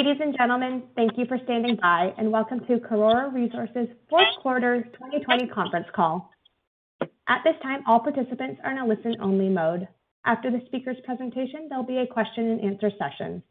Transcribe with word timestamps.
Ladies 0.00 0.22
and 0.22 0.34
gentlemen, 0.34 0.84
thank 0.96 1.18
you 1.18 1.26
for 1.26 1.36
standing 1.44 1.76
by, 1.76 2.14
and 2.16 2.32
welcome 2.32 2.60
to 2.60 2.78
Karora 2.78 3.30
Resources 3.34 3.86
fourth 4.08 4.34
quarter 4.40 4.80
2020 4.94 5.48
conference 5.48 5.88
call. 5.94 6.30
At 7.28 7.42
this 7.44 7.56
time, 7.62 7.82
all 7.86 8.00
participants 8.00 8.62
are 8.64 8.72
in 8.72 8.78
a 8.78 8.86
listen-only 8.86 9.50
mode. 9.50 9.86
After 10.24 10.50
the 10.50 10.62
speaker's 10.64 10.96
presentation, 11.04 11.66
there'll 11.68 11.84
be 11.84 11.98
a 11.98 12.06
question 12.06 12.48
and 12.48 12.62
answer 12.62 12.90
session. 12.98 13.42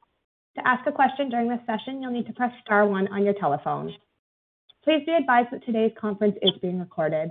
To 0.56 0.68
ask 0.68 0.88
a 0.88 0.92
question 0.92 1.30
during 1.30 1.50
this 1.50 1.60
session, 1.68 2.02
you'll 2.02 2.14
need 2.14 2.26
to 2.26 2.34
press 2.34 2.52
star 2.66 2.88
one 2.88 3.08
on 3.10 3.24
your 3.24 3.36
telephone. 3.36 3.94
Please 4.84 5.04
be 5.06 5.14
advised 5.14 5.50
that 5.52 5.64
today's 5.68 5.94
conference 6.02 6.38
is 6.42 6.54
being 6.64 6.80
recorded. 6.80 7.30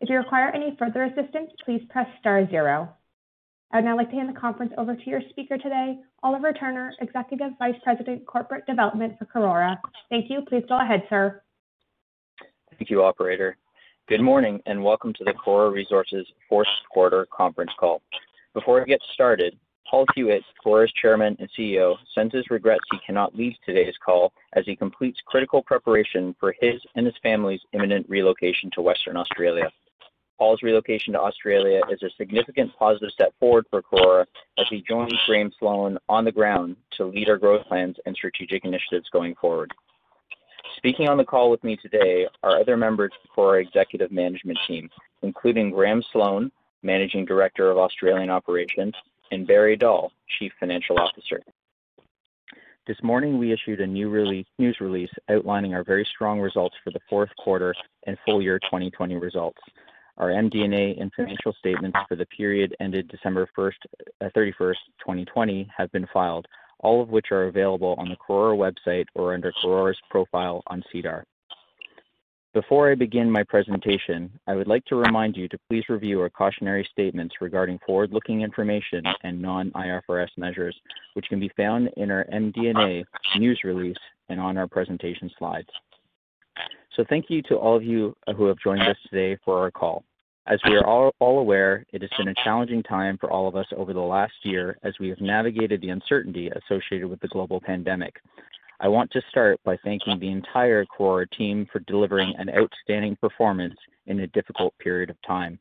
If 0.00 0.08
you 0.08 0.16
require 0.16 0.48
any 0.48 0.74
further 0.78 1.02
assistance, 1.02 1.50
please 1.66 1.82
press 1.90 2.06
star 2.20 2.48
zero. 2.48 2.88
I'd 3.72 3.84
now 3.84 3.96
like 3.96 4.10
to 4.10 4.16
hand 4.16 4.28
the 4.34 4.38
conference 4.38 4.72
over 4.78 4.96
to 4.96 5.10
your 5.10 5.20
speaker 5.30 5.56
today, 5.56 5.98
Oliver 6.24 6.52
Turner, 6.52 6.92
Executive 7.00 7.52
Vice 7.58 7.76
President, 7.84 8.26
Corporate 8.26 8.66
Development 8.66 9.16
for 9.16 9.26
Karora. 9.26 9.78
Thank 10.08 10.28
you. 10.28 10.42
Please 10.48 10.64
go 10.68 10.80
ahead, 10.80 11.04
sir. 11.08 11.40
Thank 12.76 12.90
you, 12.90 13.04
operator. 13.04 13.56
Good 14.08 14.22
morning, 14.22 14.60
and 14.66 14.82
welcome 14.82 15.12
to 15.12 15.24
the 15.24 15.34
Karora 15.34 15.72
Resources 15.72 16.26
fourth 16.48 16.66
quarter 16.92 17.28
conference 17.32 17.70
call. 17.78 18.02
Before 18.54 18.80
we 18.80 18.86
get 18.86 19.00
started, 19.14 19.56
Paul 19.88 20.04
Huet, 20.16 20.42
Karora's 20.64 20.92
Chairman 21.00 21.36
and 21.38 21.48
CEO, 21.56 21.94
sends 22.12 22.34
his 22.34 22.50
regrets 22.50 22.82
he 22.90 22.98
cannot 23.06 23.36
lead 23.36 23.56
today's 23.64 23.94
call 24.04 24.32
as 24.54 24.64
he 24.66 24.74
completes 24.74 25.20
critical 25.26 25.62
preparation 25.62 26.34
for 26.40 26.52
his 26.60 26.80
and 26.96 27.06
his 27.06 27.14
family's 27.22 27.60
imminent 27.72 28.08
relocation 28.08 28.68
to 28.72 28.82
Western 28.82 29.16
Australia. 29.16 29.70
Paul's 30.40 30.62
relocation 30.62 31.12
to 31.12 31.20
Australia 31.20 31.82
is 31.90 32.02
a 32.02 32.08
significant 32.16 32.70
positive 32.78 33.10
step 33.10 33.34
forward 33.38 33.66
for 33.68 33.82
Karora 33.82 34.24
as 34.58 34.64
he 34.70 34.82
joins 34.88 35.12
Graham 35.26 35.52
Sloan 35.58 35.98
on 36.08 36.24
the 36.24 36.32
ground 36.32 36.76
to 36.96 37.04
lead 37.04 37.28
our 37.28 37.36
growth 37.36 37.66
plans 37.66 37.96
and 38.06 38.16
strategic 38.16 38.64
initiatives 38.64 39.10
going 39.10 39.34
forward. 39.34 39.70
Speaking 40.78 41.10
on 41.10 41.18
the 41.18 41.24
call 41.24 41.50
with 41.50 41.62
me 41.62 41.76
today 41.76 42.26
are 42.42 42.58
other 42.58 42.78
members 42.78 43.12
of 43.22 43.36
Karora 43.36 43.60
executive 43.60 44.10
management 44.10 44.58
team, 44.66 44.88
including 45.20 45.72
Graham 45.72 46.02
Sloan, 46.10 46.50
Managing 46.82 47.26
Director 47.26 47.70
of 47.70 47.76
Australian 47.76 48.30
Operations, 48.30 48.94
and 49.30 49.46
Barry 49.46 49.76
Dahl, 49.76 50.10
Chief 50.38 50.52
Financial 50.58 50.98
Officer. 50.98 51.42
This 52.86 52.96
morning, 53.02 53.36
we 53.36 53.52
issued 53.52 53.82
a 53.82 53.86
new 53.86 54.08
release, 54.08 54.46
news 54.58 54.78
release 54.80 55.10
outlining 55.28 55.74
our 55.74 55.84
very 55.84 56.08
strong 56.14 56.40
results 56.40 56.76
for 56.82 56.90
the 56.92 57.00
fourth 57.10 57.28
quarter 57.36 57.74
and 58.06 58.16
full 58.24 58.40
year 58.40 58.58
2020 58.60 59.16
results. 59.16 59.60
Our 60.18 60.28
MD&A 60.28 61.00
and 61.00 61.12
financial 61.14 61.52
statements 61.58 61.98
for 62.08 62.16
the 62.16 62.26
period 62.26 62.74
ended 62.80 63.08
December 63.08 63.48
1st, 63.56 63.72
uh, 64.20 64.28
31st, 64.36 64.76
2020 65.00 65.70
have 65.76 65.90
been 65.92 66.06
filed, 66.12 66.46
all 66.80 67.02
of 67.02 67.08
which 67.08 67.26
are 67.30 67.44
available 67.44 67.94
on 67.98 68.08
the 68.08 68.16
Karora 68.16 68.56
website 68.56 69.06
or 69.14 69.34
under 69.34 69.52
Karora's 69.62 69.98
profile 70.10 70.62
on 70.66 70.82
SEDAR. 70.92 71.24
Before 72.52 72.90
I 72.90 72.96
begin 72.96 73.30
my 73.30 73.44
presentation, 73.44 74.28
I 74.48 74.56
would 74.56 74.66
like 74.66 74.84
to 74.86 74.96
remind 74.96 75.36
you 75.36 75.46
to 75.48 75.58
please 75.68 75.84
review 75.88 76.20
our 76.20 76.28
cautionary 76.28 76.88
statements 76.90 77.36
regarding 77.40 77.78
forward-looking 77.86 78.40
information 78.40 79.04
and 79.22 79.40
non-IFRS 79.40 80.30
measures, 80.36 80.76
which 81.14 81.26
can 81.28 81.38
be 81.38 81.52
found 81.56 81.90
in 81.96 82.10
our 82.10 82.24
MD&A 82.24 83.04
news 83.38 83.60
release 83.62 83.96
and 84.30 84.40
on 84.40 84.58
our 84.58 84.66
presentation 84.66 85.30
slides. 85.38 85.68
So 87.00 87.06
thank 87.08 87.30
you 87.30 87.40
to 87.44 87.54
all 87.54 87.74
of 87.74 87.82
you 87.82 88.14
uh, 88.26 88.34
who 88.34 88.44
have 88.44 88.58
joined 88.58 88.82
us 88.82 88.96
today 89.08 89.40
for 89.42 89.58
our 89.58 89.70
call. 89.70 90.04
As 90.46 90.60
we 90.68 90.74
are 90.74 90.86
all, 90.86 91.14
all 91.18 91.38
aware, 91.38 91.86
it 91.94 92.02
has 92.02 92.10
been 92.18 92.28
a 92.28 92.34
challenging 92.44 92.82
time 92.82 93.16
for 93.16 93.30
all 93.30 93.48
of 93.48 93.56
us 93.56 93.64
over 93.74 93.94
the 93.94 94.00
last 94.00 94.34
year 94.42 94.76
as 94.82 94.92
we 95.00 95.08
have 95.08 95.18
navigated 95.18 95.80
the 95.80 95.88
uncertainty 95.88 96.50
associated 96.50 97.08
with 97.08 97.18
the 97.20 97.28
global 97.28 97.58
pandemic. 97.58 98.16
I 98.80 98.88
want 98.88 99.10
to 99.12 99.22
start 99.30 99.58
by 99.64 99.78
thanking 99.82 100.20
the 100.20 100.28
entire 100.28 100.84
Karora 100.84 101.24
team 101.30 101.66
for 101.72 101.78
delivering 101.86 102.34
an 102.36 102.50
outstanding 102.50 103.16
performance 103.16 103.76
in 104.06 104.20
a 104.20 104.26
difficult 104.26 104.76
period 104.78 105.08
of 105.08 105.16
time. 105.26 105.58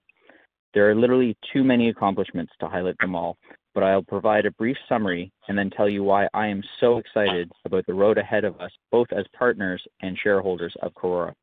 There 0.74 0.90
are 0.90 0.96
literally 0.96 1.38
too 1.54 1.64
many 1.64 1.88
accomplishments 1.88 2.52
to 2.60 2.68
highlight 2.68 2.98
them 3.00 3.16
all, 3.16 3.38
but 3.74 3.84
I'll 3.84 4.04
provide 4.04 4.46
a 4.46 4.52
brief 4.52 4.78
summary 4.88 5.32
and 5.48 5.58
then 5.58 5.70
tell 5.70 5.90
you 5.90 6.04
why 6.04 6.28
I 6.34 6.48
am 6.48 6.64
so 6.80 6.98
excited 6.98 7.52
about 7.66 7.86
the 7.86 7.94
road 7.94 8.18
ahead 8.18 8.44
of 8.44 8.60
us, 8.60 8.72
both 8.92 9.08
as 9.12 9.26
partners 9.38 9.82
and 10.02 10.18
shareholders 10.18 10.76
of 10.82 10.94
Karora. 10.94 11.34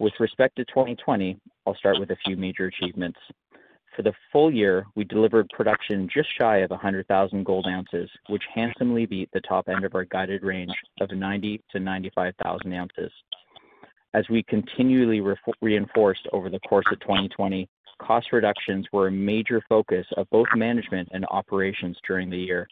With 0.00 0.12
respect 0.20 0.56
to 0.56 0.64
2020, 0.66 1.38
I'll 1.66 1.74
start 1.74 1.98
with 1.98 2.10
a 2.10 2.16
few 2.24 2.36
major 2.36 2.66
achievements. 2.66 3.18
For 3.96 4.02
the 4.02 4.12
full 4.30 4.52
year, 4.52 4.86
we 4.94 5.02
delivered 5.02 5.48
production 5.48 6.08
just 6.08 6.28
shy 6.38 6.58
of 6.58 6.70
100,000 6.70 7.44
gold 7.44 7.66
ounces, 7.68 8.08
which 8.28 8.44
handsomely 8.54 9.06
beat 9.06 9.28
the 9.32 9.40
top 9.40 9.68
end 9.68 9.84
of 9.84 9.96
our 9.96 10.04
guided 10.04 10.44
range 10.44 10.74
of 11.00 11.10
90 11.10 11.60
to 11.72 11.80
95,000 11.80 12.72
ounces. 12.72 13.10
As 14.14 14.28
we 14.28 14.44
continually 14.44 15.20
reinforced 15.60 16.28
over 16.32 16.48
the 16.48 16.60
course 16.60 16.86
of 16.92 17.00
2020, 17.00 17.68
cost 17.98 18.32
reductions 18.32 18.86
were 18.92 19.08
a 19.08 19.12
major 19.12 19.62
focus 19.68 20.06
of 20.16 20.28
both 20.30 20.46
management 20.54 21.08
and 21.12 21.26
operations 21.30 21.96
during 22.06 22.30
the 22.30 22.38
year. 22.38 22.68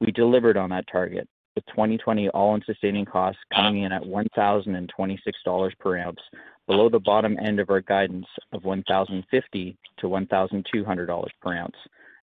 We 0.00 0.12
delivered 0.12 0.56
on 0.56 0.70
that 0.70 0.86
target, 0.90 1.28
with 1.54 1.66
2020 1.66 2.28
all-in 2.30 2.62
sustaining 2.64 3.04
costs 3.04 3.40
coming 3.52 3.82
in 3.82 3.92
at 3.92 4.02
$1,026 4.02 5.78
per 5.78 5.98
ounce, 5.98 6.20
below 6.66 6.88
the 6.88 7.00
bottom 7.00 7.36
end 7.42 7.58
of 7.58 7.70
our 7.70 7.80
guidance 7.80 8.26
of 8.52 8.62
$1,050 8.62 9.76
to 9.98 10.06
$1,200 10.06 11.26
per 11.42 11.54
ounce. 11.54 11.76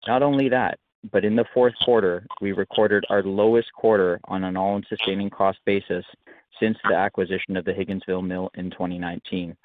Not 0.06 0.22
only 0.22 0.48
that, 0.48 0.78
but 1.12 1.24
in 1.24 1.36
the 1.36 1.44
fourth 1.54 1.74
quarter, 1.84 2.26
we 2.40 2.52
recorded 2.52 3.04
our 3.08 3.22
lowest 3.22 3.72
quarter 3.72 4.20
on 4.24 4.44
an 4.44 4.56
all-in 4.56 4.84
sustaining 4.88 5.30
cost 5.30 5.58
basis 5.64 6.04
since 6.58 6.76
the 6.88 6.94
acquisition 6.94 7.56
of 7.56 7.64
the 7.64 7.72
Higginsville 7.72 8.26
mill 8.26 8.50
in 8.54 8.70
2019. 8.70 9.56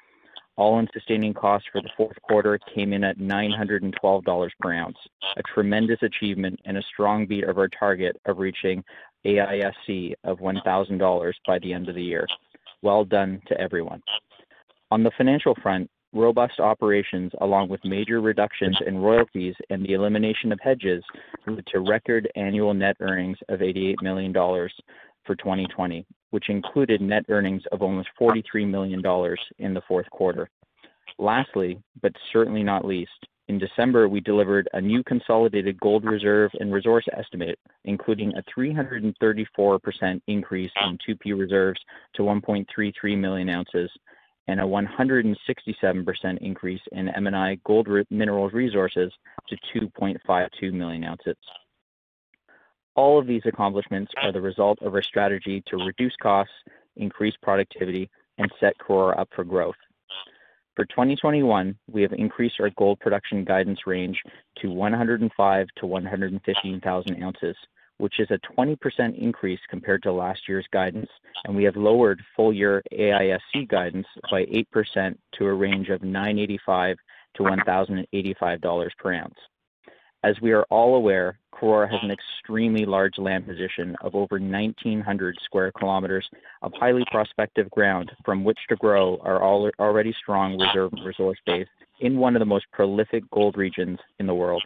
All-in 0.56 0.88
sustaining 0.92 1.34
costs 1.34 1.68
for 1.70 1.82
the 1.82 1.90
fourth 1.96 2.16
quarter 2.22 2.58
came 2.74 2.92
in 2.92 3.04
at 3.04 3.18
$912 3.18 4.50
per 4.60 4.72
ounce, 4.72 4.96
a 5.36 5.42
tremendous 5.42 6.02
achievement 6.02 6.58
and 6.64 6.78
a 6.78 6.82
strong 6.82 7.26
beat 7.26 7.44
of 7.44 7.58
our 7.58 7.68
target 7.68 8.16
of 8.24 8.38
reaching 8.38 8.82
AISC 9.26 10.14
of 10.24 10.38
$1,000 10.38 11.32
by 11.46 11.58
the 11.58 11.72
end 11.72 11.88
of 11.88 11.94
the 11.94 12.02
year. 12.02 12.26
Well 12.82 13.04
done 13.04 13.42
to 13.48 13.60
everyone. 13.60 14.02
On 14.90 15.02
the 15.02 15.10
financial 15.18 15.54
front, 15.62 15.90
robust 16.12 16.60
operations 16.60 17.32
along 17.40 17.68
with 17.68 17.84
major 17.84 18.20
reductions 18.20 18.78
in 18.86 18.98
royalties 18.98 19.54
and 19.68 19.84
the 19.84 19.92
elimination 19.92 20.52
of 20.52 20.58
hedges 20.62 21.02
led 21.46 21.66
to 21.66 21.80
record 21.80 22.30
annual 22.36 22.72
net 22.72 22.96
earnings 23.00 23.36
of 23.48 23.60
$88 23.60 23.96
million 24.02 24.32
for 24.32 25.34
2020, 25.34 26.06
which 26.36 26.50
included 26.50 27.00
net 27.00 27.24
earnings 27.30 27.62
of 27.72 27.80
almost 27.80 28.10
$43 28.20 28.68
million 28.68 29.02
in 29.58 29.72
the 29.72 29.80
fourth 29.88 30.04
quarter. 30.10 30.50
Lastly, 31.18 31.80
but 32.02 32.12
certainly 32.30 32.62
not 32.62 32.84
least, 32.84 33.26
in 33.48 33.58
December, 33.58 34.06
we 34.06 34.20
delivered 34.20 34.68
a 34.74 34.80
new 34.82 35.02
consolidated 35.04 35.80
gold 35.80 36.04
reserve 36.04 36.50
and 36.60 36.70
resource 36.70 37.06
estimate, 37.16 37.58
including 37.86 38.34
a 38.36 38.42
334% 38.54 40.20
increase 40.26 40.70
in 40.84 40.98
2P 41.08 41.38
reserves 41.38 41.80
to 42.16 42.22
1.33 42.22 43.16
million 43.16 43.48
ounces 43.48 43.90
and 44.46 44.60
a 44.60 44.62
167% 44.62 45.34
increase 46.42 46.82
in 46.92 47.08
M&I 47.08 47.58
gold 47.64 47.88
mineral 48.10 48.50
resources 48.50 49.10
to 49.48 49.56
2.52 49.74 50.70
million 50.74 51.04
ounces. 51.04 51.36
All 52.96 53.18
of 53.18 53.26
these 53.26 53.42
accomplishments 53.44 54.10
are 54.22 54.32
the 54.32 54.40
result 54.40 54.80
of 54.80 54.94
our 54.94 55.02
strategy 55.02 55.62
to 55.66 55.76
reduce 55.76 56.16
costs, 56.16 56.54
increase 56.96 57.34
productivity, 57.42 58.08
and 58.38 58.50
set 58.58 58.78
Karora 58.78 59.18
up 59.18 59.28
for 59.36 59.44
growth. 59.44 59.76
For 60.76 60.86
2021, 60.86 61.76
we 61.90 62.00
have 62.02 62.14
increased 62.14 62.58
our 62.58 62.70
gold 62.70 62.98
production 63.00 63.44
guidance 63.44 63.86
range 63.86 64.22
to 64.60 64.70
105 64.70 65.66
to 65.76 65.86
115,000 65.86 67.22
ounces, 67.22 67.56
which 67.98 68.18
is 68.18 68.30
a 68.30 68.38
20% 68.58 69.18
increase 69.18 69.60
compared 69.68 70.02
to 70.02 70.12
last 70.12 70.48
year's 70.48 70.66
guidance, 70.72 71.10
and 71.44 71.54
we 71.54 71.64
have 71.64 71.76
lowered 71.76 72.22
full-year 72.34 72.82
AISC 72.92 73.68
guidance 73.68 74.06
by 74.30 74.44
8% 74.46 75.16
to 75.32 75.46
a 75.46 75.52
range 75.52 75.90
of 75.90 76.02
985 76.02 76.96
to 77.34 77.42
$1,085 77.42 78.90
per 78.98 79.12
ounce. 79.12 79.38
As 80.24 80.40
we 80.40 80.52
are 80.52 80.64
all 80.70 80.96
aware, 80.96 81.38
Karora 81.54 81.90
has 81.90 82.00
an 82.02 82.08
mm. 82.08 82.14
extremely 82.14 82.84
large 82.84 83.18
land 83.18 83.46
position 83.46 83.96
of 84.00 84.14
over 84.14 84.38
1,900 84.38 85.36
square 85.44 85.72
kilometers 85.72 86.28
of 86.62 86.72
highly 86.74 87.04
prospective 87.10 87.70
ground 87.70 88.10
from 88.24 88.44
which 88.44 88.58
to 88.68 88.76
grow 88.76 89.18
our 89.22 89.42
already 89.42 90.12
strong 90.12 90.58
reserve 90.58 90.92
and 90.92 91.04
resource 91.04 91.38
base 91.46 91.68
in 92.00 92.18
one 92.18 92.34
of 92.36 92.40
the 92.40 92.46
most 92.46 92.66
prolific 92.72 93.28
gold 93.30 93.56
regions 93.56 93.98
in 94.18 94.26
the 94.26 94.34
world. 94.34 94.64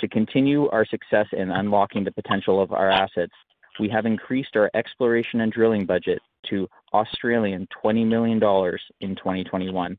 To 0.00 0.08
continue 0.08 0.68
our 0.70 0.86
success 0.86 1.26
in 1.32 1.50
unlocking 1.50 2.04
the 2.04 2.12
potential 2.12 2.60
of 2.60 2.72
our 2.72 2.90
assets, 2.90 3.34
we 3.78 3.88
have 3.90 4.06
increased 4.06 4.56
our 4.56 4.70
exploration 4.74 5.42
and 5.42 5.52
drilling 5.52 5.86
budget 5.86 6.20
to 6.48 6.68
Australian 6.92 7.68
20 7.80 8.04
million 8.04 8.10
Australian 8.12 8.38
dollars 8.38 8.82
in 9.00 9.14
2021 9.16 9.98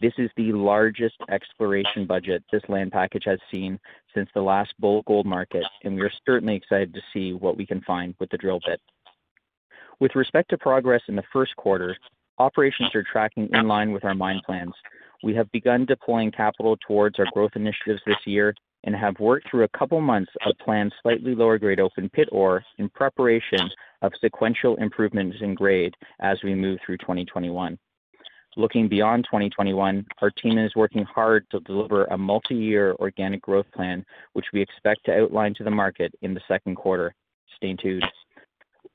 this 0.00 0.12
is 0.18 0.30
the 0.36 0.52
largest 0.52 1.16
exploration 1.30 2.06
budget 2.06 2.42
this 2.52 2.62
land 2.68 2.92
package 2.92 3.24
has 3.24 3.38
seen 3.52 3.78
since 4.14 4.28
the 4.34 4.42
last 4.42 4.74
bull 4.78 5.02
gold 5.06 5.26
market, 5.26 5.64
and 5.84 5.94
we 5.94 6.02
are 6.02 6.12
certainly 6.24 6.54
excited 6.54 6.92
to 6.94 7.00
see 7.12 7.32
what 7.32 7.56
we 7.56 7.66
can 7.66 7.80
find 7.82 8.14
with 8.18 8.30
the 8.30 8.38
drill 8.38 8.60
bit. 8.66 8.80
With 10.00 10.14
respect 10.14 10.50
to 10.50 10.58
progress 10.58 11.02
in 11.08 11.16
the 11.16 11.22
first 11.32 11.56
quarter, 11.56 11.96
operations 12.38 12.94
are 12.94 13.02
tracking 13.02 13.48
in 13.52 13.66
line 13.66 13.92
with 13.92 14.04
our 14.04 14.14
mine 14.14 14.40
plans. 14.44 14.74
We 15.22 15.34
have 15.34 15.50
begun 15.52 15.86
deploying 15.86 16.30
capital 16.30 16.76
towards 16.86 17.18
our 17.18 17.26
growth 17.32 17.52
initiatives 17.54 18.02
this 18.06 18.26
year 18.26 18.54
and 18.84 18.94
have 18.94 19.18
worked 19.18 19.50
through 19.50 19.64
a 19.64 19.78
couple 19.78 20.00
months 20.00 20.30
of 20.44 20.56
planned 20.58 20.94
slightly 21.02 21.34
lower 21.34 21.58
grade 21.58 21.80
open 21.80 22.08
pit 22.08 22.28
ore 22.30 22.64
in 22.78 22.88
preparation 22.90 23.70
of 24.02 24.12
sequential 24.20 24.76
improvements 24.76 25.38
in 25.40 25.54
grade 25.54 25.94
as 26.20 26.38
we 26.44 26.54
move 26.54 26.78
through 26.84 26.98
2021. 26.98 27.78
Looking 28.58 28.88
beyond 28.88 29.24
2021, 29.24 30.06
our 30.22 30.30
team 30.30 30.56
is 30.56 30.74
working 30.74 31.04
hard 31.04 31.44
to 31.50 31.60
deliver 31.60 32.06
a 32.06 32.16
multi-year 32.16 32.94
organic 32.98 33.42
growth 33.42 33.66
plan, 33.74 34.02
which 34.32 34.46
we 34.54 34.62
expect 34.62 35.04
to 35.04 35.14
outline 35.14 35.52
to 35.54 35.64
the 35.64 35.70
market 35.70 36.14
in 36.22 36.32
the 36.32 36.40
second 36.48 36.76
quarter. 36.76 37.14
Stay 37.56 37.74
tuned. 37.74 38.04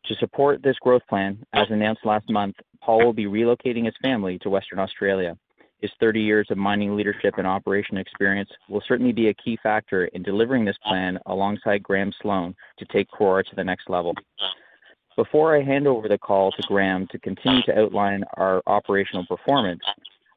To 0.06 0.16
support 0.16 0.63
this 0.63 0.78
growth 0.81 1.04
plan, 1.08 1.46
as 1.54 1.68
announced 1.69 2.06
last 2.06 2.28
month, 2.28 2.56
Paul 2.81 3.06
will 3.06 3.13
be 3.13 3.25
relocating 3.25 3.86
his 3.86 3.94
family 4.02 4.40
to 4.40 4.50
Western 4.50 4.80
Australia. 4.80 5.38
His 5.80 5.92
30 6.00 6.22
years 6.22 6.48
of 6.50 6.57
mining 6.57 6.96
leadership 6.96 7.36
and 7.38 7.46
operation 7.46 7.98
experience 7.98 8.50
will 8.68 8.84
certainly 8.88 9.14
be 9.14 9.30
a 9.30 9.34
key 9.36 9.60
factor 9.62 10.06
in 10.06 10.24
delivering 10.24 10.66
this 10.66 10.78
plan 10.84 11.19
alongside 11.28 11.84
Graham 11.84 12.12
Sloan 12.19 12.56
to 12.80 12.86
take 12.86 13.07
Karora 13.12 13.44
to 13.44 13.56
the 13.56 13.64
next 13.64 13.90
level. 13.90 14.16
Before 15.21 15.56
I 15.56 15.62
hand 15.62 15.85
over 15.85 16.07
the 16.07 16.18
call 16.18 16.51
to 16.51 16.63
Graham 16.63 17.06
to 17.12 17.19
continue 17.19 17.62
to 17.68 17.79
outline 17.79 18.23
our 18.38 18.63
operational 18.65 19.23
performance, 19.27 19.83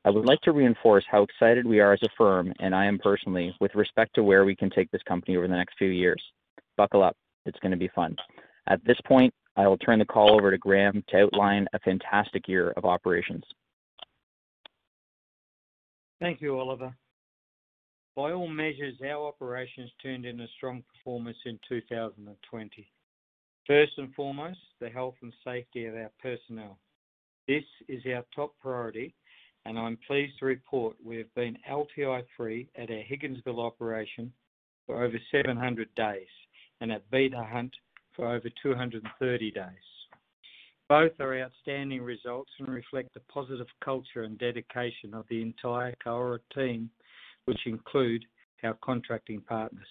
I 0.04 0.10
would 0.10 0.26
like 0.26 0.42
to 0.42 0.52
reinforce 0.52 1.06
how 1.10 1.22
excited 1.22 1.64
we 1.64 1.81
are 1.81 1.94
as 1.94 2.02
a 2.02 2.10
firm, 2.19 2.52
and 2.60 2.75
I 2.75 2.84
am 2.84 2.98
personally, 2.98 3.56
with 3.62 3.75
respect 3.75 4.14
to 4.16 4.22
where 4.22 4.44
we 4.44 4.54
can 4.54 4.69
take 4.69 4.90
this 4.90 5.00
company 5.08 5.38
over 5.38 5.48
the 5.48 5.56
next 5.56 5.78
few 5.78 5.88
years. 5.88 6.22
Buckle 6.76 7.02
up. 7.02 7.16
It's 7.46 7.58
going 7.60 7.70
to 7.70 7.78
be 7.78 7.88
fun. 7.94 8.14
At 8.66 8.84
this 8.84 8.98
point, 9.06 9.32
I 9.56 9.66
will 9.66 9.78
turn 9.78 10.00
the 10.00 10.04
call 10.04 10.34
over 10.34 10.50
to 10.50 10.58
Graham 10.58 11.02
to 11.08 11.16
outline 11.16 11.66
a 11.72 11.78
fantastic 11.78 12.46
year 12.46 12.72
of 12.72 12.84
operations. 12.84 13.44
Thank 16.20 16.42
you, 16.42 16.60
Oliver. 16.60 16.94
By 18.16 18.32
all 18.32 18.48
measures, 18.48 18.96
our 19.02 19.28
operations 19.28 19.90
turned 20.02 20.26
in 20.26 20.40
a 20.40 20.48
strong 20.58 20.84
performance 20.92 21.38
in 21.46 21.58
2020. 21.66 22.86
First 23.66 23.93
and 23.96 24.14
foremost, 24.14 24.58
the 24.78 24.90
health 24.90 25.14
and 25.22 25.32
safety 25.43 25.87
of 25.87 25.94
our 25.94 26.11
personnel. 26.20 26.78
This 27.49 27.64
is 27.88 28.02
our 28.06 28.22
top 28.34 28.52
priority, 28.61 29.14
and 29.64 29.78
I'm 29.78 29.99
pleased 30.06 30.38
to 30.40 30.44
report 30.44 30.96
we 31.02 31.16
have 31.16 31.34
been 31.34 31.56
LTI-free 31.70 32.69
at 32.76 32.90
our 32.90 33.02
Higginsville 33.11 33.64
operation 33.64 34.31
for 34.87 35.02
over 35.02 35.19
700 35.32 35.88
days 35.94 36.26
and 36.82 36.93
at 36.93 37.11
Beta 37.11 37.43
Hunt 37.43 37.75
for 38.14 38.28
over 38.28 38.50
230 38.62 39.50
days. 39.50 39.64
Both 40.87 41.19
are 41.19 41.40
outstanding 41.40 42.02
results 42.02 42.50
and 42.58 42.69
reflect 42.69 43.14
the 43.14 43.20
positive 43.32 43.69
culture 43.82 44.25
and 44.25 44.38
dedication 44.38 45.14
of 45.14 45.25
the 45.31 45.40
entire 45.40 45.94
Karora 46.05 46.40
team, 46.55 46.90
which 47.46 47.60
include 47.64 48.26
our 48.62 48.76
contracting 48.84 49.40
partners. 49.40 49.88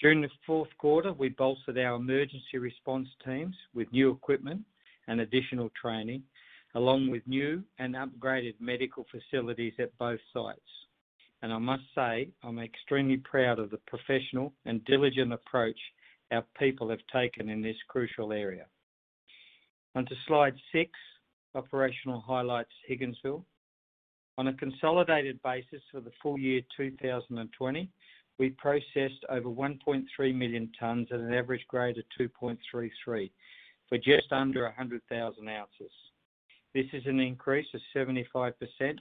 During 0.00 0.20
the 0.20 0.28
fourth 0.46 0.68
quarter, 0.76 1.12
we 1.12 1.30
bolstered 1.30 1.78
our 1.78 1.96
emergency 1.96 2.58
response 2.58 3.08
teams 3.24 3.56
with 3.74 3.90
new 3.92 4.10
equipment 4.10 4.62
and 5.08 5.20
additional 5.20 5.70
training, 5.80 6.22
along 6.74 7.10
with 7.10 7.26
new 7.26 7.64
and 7.78 7.94
upgraded 7.94 8.54
medical 8.60 9.06
facilities 9.10 9.72
at 9.78 9.96
both 9.96 10.20
sites. 10.34 10.60
And 11.42 11.52
I 11.52 11.58
must 11.58 11.84
say, 11.94 12.28
I'm 12.42 12.58
extremely 12.58 13.18
proud 13.18 13.58
of 13.58 13.70
the 13.70 13.80
professional 13.86 14.52
and 14.66 14.84
diligent 14.84 15.32
approach 15.32 15.78
our 16.30 16.44
people 16.58 16.90
have 16.90 17.00
taken 17.12 17.48
in 17.48 17.62
this 17.62 17.76
crucial 17.88 18.32
area. 18.32 18.66
On 19.94 20.04
to 20.04 20.14
slide 20.26 20.54
six, 20.72 20.90
operational 21.54 22.20
highlights 22.20 22.72
Higginsville. 22.90 23.44
On 24.38 24.48
a 24.48 24.52
consolidated 24.54 25.40
basis 25.42 25.80
for 25.90 26.00
the 26.00 26.10
full 26.22 26.38
year 26.38 26.60
2020, 26.76 27.88
we 28.38 28.50
processed 28.50 29.24
over 29.28 29.48
1.3 29.48 30.04
million 30.34 30.70
tons 30.78 31.08
at 31.10 31.20
an 31.20 31.32
average 31.32 31.64
grade 31.68 31.98
of 31.98 32.04
2.33 32.20 33.30
for 33.88 33.98
just 33.98 34.32
under 34.32 34.64
100,000 34.64 35.48
ounces. 35.48 35.92
This 36.74 36.86
is 36.92 37.02
an 37.06 37.20
increase 37.20 37.66
of 37.72 37.80
75% 37.94 38.52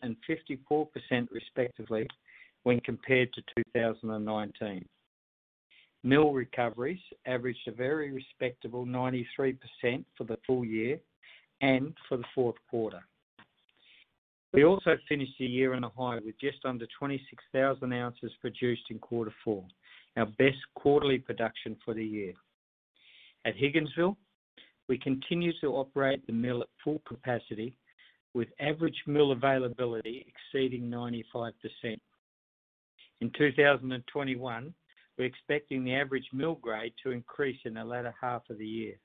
and 0.01 0.15
54% 0.69 0.87
respectively 1.31 2.07
when 2.63 2.79
compared 2.81 3.33
to 3.33 3.41
2019. 3.73 4.85
Mill 6.03 6.31
recoveries 6.31 6.99
averaged 7.25 7.67
a 7.67 7.71
very 7.71 8.11
respectable 8.11 8.85
93% 8.85 9.57
for 10.15 10.23
the 10.23 10.37
full 10.45 10.63
year 10.63 10.99
and 11.61 11.93
for 12.07 12.17
the 12.17 12.23
fourth 12.33 12.55
quarter. 12.69 13.01
We 14.55 14.63
also 14.63 14.97
finished 15.09 15.33
the 15.37 15.45
year 15.45 15.73
on 15.73 15.83
a 15.83 15.89
high 15.89 16.19
with 16.23 16.39
just 16.39 16.63
under 16.63 16.87
26,000 16.97 17.91
ounces 17.91 18.31
produced 18.39 18.83
in 18.89 18.99
quarter 18.99 19.33
four, 19.43 19.65
our 20.15 20.27
best 20.27 20.55
quarterly 20.75 21.17
production 21.17 21.75
for 21.83 21.93
the 21.93 22.05
year. 22.05 22.31
At 23.43 23.57
Higginsville, 23.57 24.15
we 24.87 24.97
continue 24.97 25.51
to 25.59 25.75
operate 25.75 26.25
the 26.25 26.31
mill 26.31 26.61
at 26.61 26.69
full 26.81 27.01
capacity 27.05 27.75
with 28.33 28.47
average 28.61 28.95
mill 29.05 29.33
availability 29.33 30.25
exceeding 30.25 30.83
95%. 30.83 31.51
In 33.19 33.31
2021, 33.37 34.73
we're 35.17 35.25
expecting 35.25 35.83
the 35.83 35.95
average 35.95 36.29
mill 36.31 36.55
grade 36.55 36.93
to 37.03 37.11
increase 37.11 37.59
in 37.65 37.73
the 37.73 37.83
latter 37.83 38.15
half 38.21 38.43
of 38.49 38.57
the 38.57 38.65
year 38.65 38.95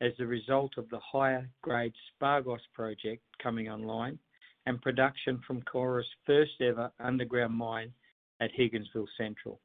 as 0.00 0.12
a 0.18 0.24
result 0.24 0.78
of 0.78 0.88
the 0.88 1.00
higher 1.00 1.46
grade 1.60 1.92
Spargos 2.22 2.60
project 2.72 3.22
coming 3.42 3.68
online 3.68 4.18
and 4.68 4.82
production 4.82 5.40
from 5.46 5.62
Karora's 5.62 6.06
first 6.26 6.60
ever 6.60 6.92
underground 7.00 7.54
mine 7.54 7.90
at 8.40 8.50
Higginsville 8.52 9.06
Central. 9.16 9.60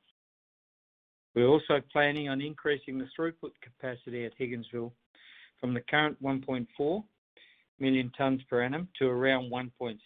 We're 1.35 1.47
also 1.47 1.81
planning 1.91 2.29
on 2.29 2.39
increasing 2.39 2.97
the 2.97 3.09
throughput 3.19 3.51
capacity 3.61 4.25
at 4.25 4.31
Higginsville 4.39 4.93
from 5.59 5.73
the 5.73 5.81
current 5.81 6.23
1.4 6.23 7.03
million 7.79 8.11
tons 8.17 8.41
per 8.49 8.63
annum 8.63 8.87
to 8.97 9.07
around 9.07 9.51
1.6, 9.51 9.97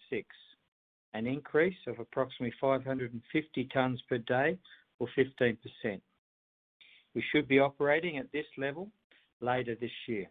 an 1.14 1.28
increase 1.28 1.78
of 1.86 2.00
approximately 2.00 2.56
550 2.60 3.70
tons 3.72 4.02
per 4.10 4.18
day 4.18 4.58
or 4.98 5.08
15%. 5.16 5.58
We 7.14 7.24
should 7.32 7.48
be 7.48 7.60
operating 7.60 8.18
at 8.18 8.32
this 8.32 8.48
level 8.58 8.90
later 9.42 9.76
this 9.80 9.92
year. 10.08 10.26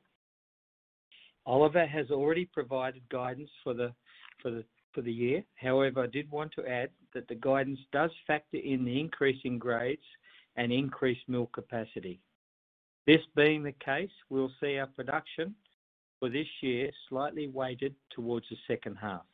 Oliver 1.46 1.86
has 1.86 2.10
already 2.10 2.46
provided 2.46 3.08
guidance 3.08 3.50
for 3.62 3.72
the 3.72 3.92
for 4.42 4.50
the 4.50 4.64
for 4.92 5.02
the 5.02 5.12
year. 5.12 5.44
However, 5.56 6.04
I 6.04 6.06
did 6.06 6.30
want 6.30 6.52
to 6.52 6.66
add 6.66 6.88
that 7.12 7.28
the 7.28 7.34
guidance 7.34 7.78
does 7.92 8.10
factor 8.26 8.56
in 8.56 8.84
the 8.84 8.98
increase 8.98 9.40
in 9.44 9.58
grades 9.58 10.00
and 10.56 10.72
increased 10.72 11.28
mill 11.28 11.50
capacity. 11.52 12.18
This 13.06 13.20
being 13.36 13.62
the 13.62 13.72
case, 13.72 14.10
we'll 14.30 14.50
see 14.60 14.78
our 14.78 14.86
production 14.86 15.54
for 16.18 16.28
this 16.30 16.46
year 16.62 16.90
slightly 17.08 17.46
weighted 17.48 17.94
towards 18.10 18.46
the 18.48 18.56
second 18.66 18.96
half. 18.96 19.26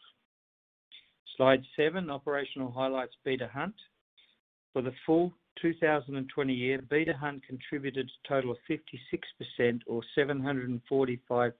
Slide 1.36 1.62
seven, 1.76 2.10
operational 2.10 2.70
highlights 2.70 3.14
Beta 3.24 3.48
Hunt. 3.52 3.74
For 4.72 4.82
the 4.82 4.92
full 5.06 5.32
2020 5.60 6.52
year, 6.52 6.82
Beta 6.90 7.14
Hunt 7.14 7.42
contributed 7.46 8.08
a 8.08 8.28
total 8.28 8.50
of 8.50 8.58
56% 8.68 9.80
or 9.86 10.02
745 10.14 11.52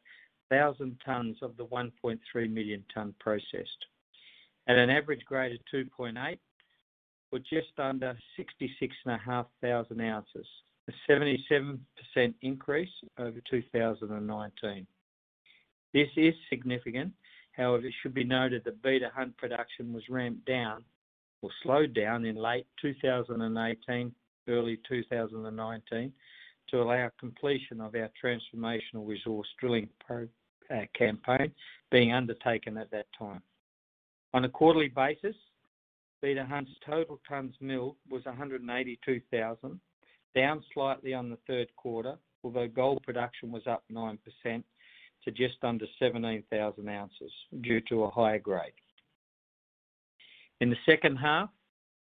1,000 0.53 1.01
tons 1.05 1.37
of 1.43 1.57
the 1.57 1.65
1.3 1.65 2.19
million 2.53 2.85
ton 2.93 3.15
processed 3.19 3.87
at 4.69 4.77
an 4.77 4.91
average 4.91 5.25
grade 5.25 5.53
of 5.53 5.59
2.8 5.75 6.39
or 7.33 7.39
just 7.39 7.79
under 7.79 8.17
66,500 8.37 10.01
ounces, 10.01 10.47
a 10.89 10.93
77% 11.11 11.79
increase 12.43 12.91
over 13.19 13.41
2019. 13.51 14.87
This 15.95 16.09
is 16.17 16.35
significant. 16.51 17.13
However, 17.53 17.87
it 17.87 17.95
should 18.03 18.15
be 18.15 18.25
noted 18.25 18.63
that 18.65 18.83
Beta 18.83 19.11
Hunt 19.15 19.37
production 19.39 19.93
was 19.93 20.03
ramped 20.11 20.45
down 20.45 20.85
or 21.41 21.51
slowed 21.63 21.95
down 21.95 22.25
in 22.27 22.37
late 22.37 22.67
2018, 22.83 24.15
early 24.49 24.79
2019 24.89 26.13
to 26.71 26.83
allow 26.83 27.11
completion 27.19 27.81
of 27.81 27.95
our 27.95 28.11
transformational 28.23 29.07
resource 29.07 29.49
drilling 29.59 29.89
Uh, 30.71 30.81
campaign 30.97 31.53
being 31.91 32.13
undertaken 32.13 32.77
at 32.79 32.91
that 32.91 33.07
time. 33.19 33.43
On 34.35 34.45
a 34.45 34.49
quarterly 34.49 34.89
basis, 34.89 35.37
Beta 36.23 36.45
Hunt's 36.49 36.71
total 36.87 37.21
tons 37.29 37.55
milled 37.61 37.97
was 38.09 38.25
182,000, 38.25 39.81
down 40.35 40.65
slightly 40.73 41.13
on 41.13 41.29
the 41.29 41.39
third 41.47 41.69
quarter, 41.77 42.17
although 42.45 42.69
gold 42.69 43.03
production 43.03 43.51
was 43.51 43.67
up 43.67 43.83
9% 43.93 44.19
to 45.25 45.31
just 45.31 45.63
under 45.63 45.85
17,000 45.99 46.89
ounces 46.89 47.33
due 47.61 47.81
to 47.89 48.05
a 48.05 48.11
higher 48.11 48.39
grade. 48.39 48.73
In 50.61 50.71
the 50.71 50.77
second 50.87 51.17
half 51.17 51.51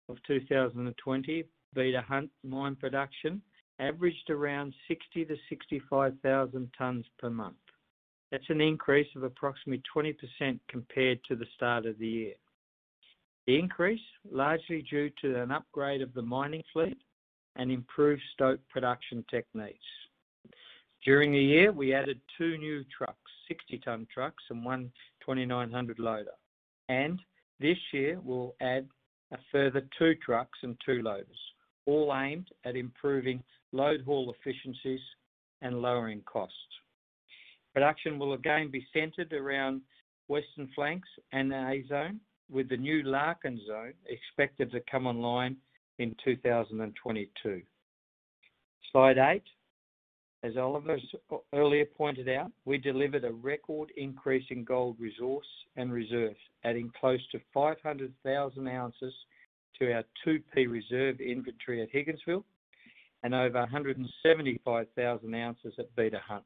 of 0.10 0.18
2020, 0.28 1.46
Beta 1.74 2.02
Hunt 2.02 2.30
mine 2.44 2.76
production 2.76 3.42
averaged 3.80 4.30
around 4.30 4.74
60,000-65,000 5.16 6.68
tons 6.78 7.06
per 7.18 7.30
month. 7.30 7.56
That's 8.32 8.50
an 8.50 8.62
increase 8.62 9.08
of 9.16 9.24
approximately 9.24 9.82
20% 9.96 10.60
compared 10.68 11.20
to 11.26 11.36
the 11.36 11.48
start 11.56 11.86
of 11.86 11.98
the 11.98 12.08
year. 12.08 12.34
The 13.48 13.58
increase 13.58 14.02
largely 14.32 14.84
due 14.84 15.10
to 15.22 15.42
an 15.42 15.52
upgrade 15.52 16.02
of 16.02 16.14
the 16.14 16.22
mining 16.22 16.64
fleet 16.72 16.98
and 17.56 17.72
improved 17.72 18.22
stope 18.34 18.60
production 18.70 19.26
techniques. 19.30 19.80
During 21.04 21.32
the 21.32 21.40
year, 21.40 21.72
we 21.72 21.94
added 21.94 22.20
two 22.38 22.58
new 22.58 22.84
trucks, 22.96 23.32
60-ton 23.50 24.08
trucks 24.14 24.44
and 24.50 24.64
one 24.64 24.92
2,900 25.26 25.98
loader. 25.98 26.32
And 26.90 27.20
this 27.60 27.78
year, 27.92 28.20
we'll 28.24 28.56
add 28.62 28.88
a 29.32 29.38
further 29.52 29.82
two 29.98 30.16
trucks 30.16 30.60
and 30.62 30.78
two 30.86 31.02
loaders, 31.02 31.40
all 31.86 32.14
aimed 32.14 32.50
at 32.66 32.76
improving 32.76 33.44
load 33.72 34.02
haul 34.06 34.34
efficiencies 34.34 35.02
and 35.62 35.82
lowering 35.82 36.22
costs. 36.26 36.56
Production 37.74 38.20
will 38.20 38.34
again 38.34 38.70
be 38.72 38.86
centered 38.94 39.34
around 39.34 39.82
Western 40.28 40.70
Flanks 40.76 41.10
and 41.32 41.52
the 41.52 41.56
A 41.56 41.84
Zone, 41.88 42.20
with 42.50 42.70
the 42.70 42.78
new 42.78 43.04
Larkin 43.04 43.60
Zone 43.68 43.94
expected 44.08 44.72
to 44.72 44.82
come 44.92 45.06
online 45.06 45.56
in 46.00 46.16
2022. 46.24 47.62
Slide 48.92 49.18
eight. 49.18 49.44
As 50.42 50.56
Oliver 50.56 50.98
earlier 51.54 51.86
pointed 51.86 52.30
out, 52.30 52.52
we 52.64 52.78
delivered 52.78 53.26
a 53.26 53.32
record 53.32 53.92
increase 53.98 54.46
in 54.50 54.64
gold 54.64 54.96
resource 54.98 55.46
and 55.76 55.92
reserves, 55.92 56.40
adding 56.64 56.92
close 56.98 57.20
to 57.34 57.42
500,000 57.54 58.68
ounces 58.68 59.14
to 59.78 59.94
our 59.94 60.04
2P 60.26 60.70
reserve 60.70 61.20
inventory 61.20 61.82
at 61.82 61.92
Higginsville 61.92 62.46
and 63.24 63.36
over 63.36 63.60
175,000 63.60 65.36
ounces 65.36 65.74
at 65.78 65.94
Beta 65.96 66.22
Hunt. 66.26 66.46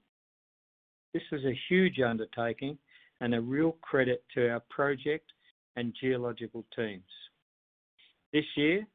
This 1.14 1.24
was 1.32 1.44
a 1.46 1.60
huge 1.70 2.00
undertaking 2.00 2.78
and 3.22 3.36
a 3.36 3.42
real 3.42 3.74
credit 3.82 4.24
to 4.34 4.50
our 4.50 4.62
project 4.70 5.32
and 5.76 5.94
geological 6.00 6.66
teams. 6.76 7.04
This 8.32 8.46
year, 8.56 8.86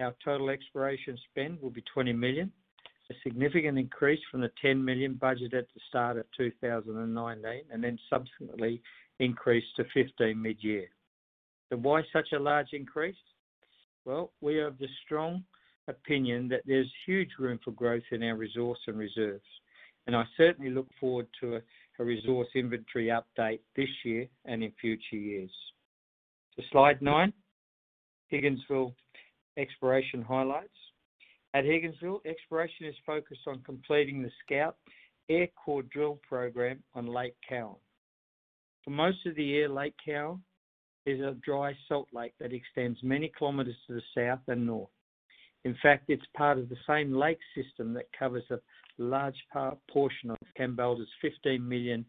our 0.00 0.14
total 0.24 0.50
exploration 0.50 1.16
spend 1.30 1.62
will 1.62 1.70
be 1.70 1.84
20 1.92 2.12
million, 2.12 2.50
a 3.10 3.14
significant 3.22 3.78
increase 3.78 4.18
from 4.30 4.40
the 4.40 4.50
10 4.60 4.84
million 4.84 5.14
budget 5.14 5.54
at 5.54 5.66
the 5.74 5.80
start 5.88 6.16
of 6.16 6.24
2019, 6.36 7.62
and 7.72 7.84
then 7.84 7.98
subsequently 8.10 8.82
increased 9.20 9.68
to 9.76 9.84
15 9.94 10.40
mid-year. 10.40 10.86
So 11.70 11.76
why 11.76 12.02
such 12.12 12.32
a 12.32 12.38
large 12.38 12.72
increase? 12.72 13.16
Well, 14.04 14.32
we 14.40 14.56
have 14.56 14.78
the 14.78 14.88
strong 15.04 15.44
opinion 15.86 16.48
that 16.48 16.62
there's 16.66 16.90
huge 17.06 17.30
room 17.38 17.60
for 17.64 17.70
growth 17.70 18.02
in 18.10 18.22
our 18.22 18.36
resource 18.36 18.78
and 18.86 18.98
reserves, 18.98 19.44
and 20.06 20.14
I 20.14 20.24
certainly 20.36 20.70
look 20.70 20.88
forward 21.00 21.26
to 21.40 21.60
a 21.98 22.04
resource 22.04 22.48
inventory 22.54 23.06
update 23.06 23.60
this 23.76 23.88
year 24.04 24.26
and 24.44 24.62
in 24.62 24.72
future 24.80 25.16
years. 25.16 25.50
To 26.56 26.62
slide 26.70 27.00
nine, 27.02 27.32
Higginsville 28.32 28.94
exploration 29.56 30.22
highlights. 30.22 30.68
At 31.54 31.64
Higginsville, 31.64 32.20
exploration 32.26 32.86
is 32.86 32.94
focused 33.06 33.46
on 33.46 33.62
completing 33.64 34.22
the 34.22 34.30
Scout 34.44 34.76
Air 35.28 35.48
Core 35.62 35.82
drill 35.82 36.18
program 36.28 36.82
on 36.94 37.06
Lake 37.06 37.36
Cowan. 37.48 37.76
For 38.84 38.90
most 38.90 39.24
of 39.26 39.36
the 39.36 39.44
year, 39.44 39.68
Lake 39.68 39.94
Cowan 40.04 40.42
is 41.06 41.20
a 41.20 41.36
dry 41.44 41.76
salt 41.88 42.08
lake 42.12 42.34
that 42.40 42.52
extends 42.52 42.98
many 43.02 43.32
kilometers 43.36 43.76
to 43.86 43.94
the 43.94 44.02
south 44.14 44.40
and 44.48 44.66
north. 44.66 44.90
In 45.64 45.76
fact, 45.82 46.04
it's 46.08 46.24
part 46.36 46.58
of 46.58 46.68
the 46.68 46.76
same 46.86 47.14
lake 47.14 47.38
system 47.54 47.94
that 47.94 48.06
covers 48.18 48.44
a 48.50 48.60
large 48.98 49.38
part, 49.52 49.78
portion 49.90 50.30
of 50.30 50.36
Kambalda's 50.58 51.08
15 51.22 51.66
million 51.66 52.04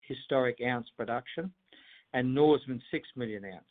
historic 0.00 0.58
ounce 0.66 0.88
production 0.96 1.52
and 2.12 2.34
Norseman's 2.34 2.82
6 2.90 3.08
million 3.16 3.44
ounce. 3.44 3.64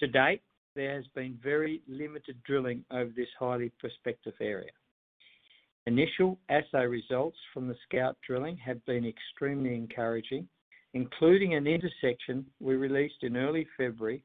To 0.00 0.06
date, 0.06 0.42
there 0.74 0.94
has 0.94 1.06
been 1.14 1.38
very 1.42 1.80
limited 1.88 2.36
drilling 2.44 2.84
over 2.90 3.10
this 3.16 3.28
highly 3.38 3.70
prospective 3.78 4.34
area. 4.40 4.72
Initial 5.86 6.38
assay 6.48 6.86
results 6.86 7.36
from 7.52 7.68
the 7.68 7.76
Scout 7.86 8.16
drilling 8.26 8.56
have 8.56 8.84
been 8.86 9.06
extremely 9.06 9.74
encouraging, 9.74 10.48
including 10.94 11.54
an 11.54 11.66
intersection 11.66 12.44
we 12.58 12.74
released 12.74 13.22
in 13.22 13.36
early 13.36 13.66
February 13.76 14.22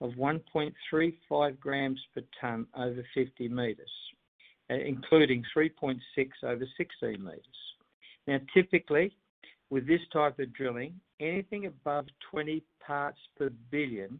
of 0.00 0.12
1.35 0.12 1.60
grams 1.60 2.00
per 2.14 2.22
ton 2.40 2.66
over 2.76 3.04
50 3.14 3.48
meters, 3.48 3.90
uh, 4.70 4.74
including 4.74 5.42
3.6 5.56 5.98
over 6.42 6.64
16 6.76 7.24
meters. 7.24 7.42
Now, 8.26 8.38
typically, 8.52 9.16
with 9.70 9.86
this 9.86 10.00
type 10.12 10.38
of 10.38 10.52
drilling, 10.54 11.00
anything 11.20 11.66
above 11.66 12.06
20 12.30 12.62
parts 12.84 13.18
per 13.36 13.50
billion 13.70 14.18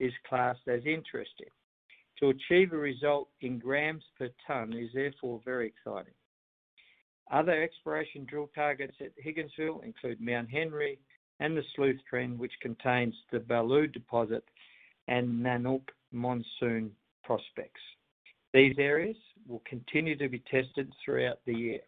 is 0.00 0.12
classed 0.28 0.66
as 0.68 0.80
interesting. 0.86 1.48
To 2.20 2.30
achieve 2.30 2.72
a 2.72 2.78
result 2.78 3.28
in 3.42 3.58
grams 3.58 4.04
per 4.18 4.30
ton 4.46 4.72
is 4.72 4.90
therefore 4.94 5.40
very 5.44 5.66
exciting. 5.66 6.14
Other 7.30 7.62
exploration 7.62 8.24
drill 8.24 8.48
targets 8.54 8.96
at 9.00 9.12
Higginsville 9.22 9.84
include 9.84 10.20
Mount 10.20 10.48
Henry 10.48 10.98
and 11.40 11.56
the 11.56 11.62
Sleuth 11.74 12.00
Trend, 12.08 12.38
which 12.38 12.52
contains 12.62 13.14
the 13.32 13.40
Baloo 13.40 13.86
deposit 13.86 14.44
and 15.08 15.28
Nanook 15.44 15.88
Monsoon 16.12 16.90
prospects. 17.24 17.80
These 18.52 18.76
areas 18.78 19.16
will 19.46 19.62
continue 19.68 20.16
to 20.16 20.28
be 20.28 20.42
tested 20.50 20.90
throughout 21.04 21.38
the 21.46 21.54
year. 21.54 21.80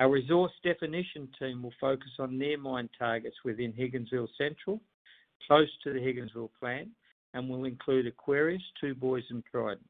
Our 0.00 0.10
resource 0.10 0.52
definition 0.62 1.28
team 1.38 1.62
will 1.62 1.74
focus 1.80 2.10
on 2.18 2.38
near 2.38 2.58
mine 2.58 2.88
targets 2.98 3.36
within 3.44 3.72
Higginsville 3.72 4.28
Central, 4.36 4.80
close 5.46 5.68
to 5.82 5.92
the 5.92 5.98
Higginsville 5.98 6.50
plant, 6.60 6.88
and 7.34 7.48
will 7.48 7.64
include 7.64 8.06
Aquarius, 8.06 8.62
Two 8.80 8.94
Boys, 8.94 9.24
and 9.30 9.42
Trident. 9.50 9.84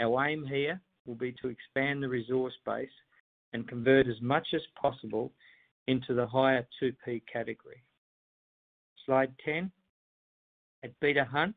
Our 0.00 0.26
aim 0.26 0.44
here 0.46 0.80
will 1.06 1.14
be 1.14 1.32
to 1.42 1.48
expand 1.48 2.02
the 2.02 2.08
resource 2.08 2.54
base 2.66 2.88
and 3.52 3.68
convert 3.68 4.08
as 4.08 4.20
much 4.20 4.46
as 4.54 4.62
possible 4.80 5.32
into 5.86 6.14
the 6.14 6.26
higher 6.26 6.66
2P 6.82 7.22
category. 7.32 7.82
Slide 9.06 9.32
10. 9.44 9.70
At 10.82 10.98
Beta 11.00 11.24
Hunt, 11.24 11.54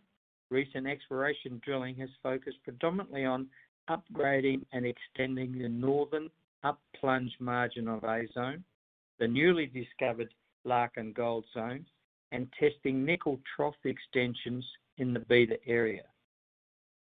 recent 0.49 0.85
exploration 0.85 1.61
drilling 1.63 1.95
has 1.95 2.09
focused 2.21 2.61
predominantly 2.63 3.23
on 3.23 3.47
upgrading 3.89 4.65
and 4.73 4.85
extending 4.85 5.57
the 5.57 5.69
northern 5.69 6.29
up-plunge 6.63 7.33
margin 7.39 7.87
of 7.87 8.03
A 8.03 8.27
Zone, 8.33 8.63
the 9.19 9.27
newly 9.27 9.65
discovered 9.67 10.33
Larkin 10.65 11.13
Gold 11.13 11.45
Zone, 11.53 11.85
and 12.31 12.51
testing 12.59 13.05
nickel 13.05 13.39
trough 13.55 13.75
extensions 13.85 14.65
in 14.97 15.13
the 15.13 15.19
Beta 15.21 15.57
area. 15.67 16.03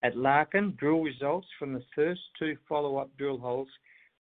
At 0.02 0.16
Larkin, 0.16 0.76
drill 0.76 1.02
results 1.02 1.48
from 1.58 1.72
the 1.72 1.84
first 1.94 2.20
two 2.38 2.56
follow-up 2.68 3.10
drill 3.16 3.38
holes 3.38 3.68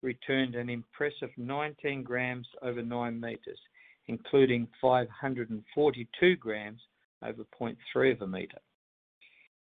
returned 0.02 0.56
an 0.56 0.70
impressive 0.70 1.32
19 1.38 2.04
grams 2.04 2.48
over 2.62 2.82
nine 2.82 3.20
meters, 3.20 3.60
including 4.08 4.68
542 4.82 6.36
grams 6.38 6.82
over 7.26 7.44
0.3 7.60 8.12
of 8.14 8.22
a 8.22 8.28
meter. 8.28 8.60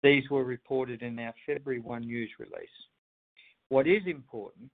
These 0.04 0.30
were 0.30 0.44
reported 0.44 1.02
in 1.02 1.18
our 1.20 1.34
February 1.46 1.82
1 1.82 2.02
news 2.02 2.30
release. 2.40 2.70
What 3.70 3.88
is 3.88 4.04
important, 4.06 4.70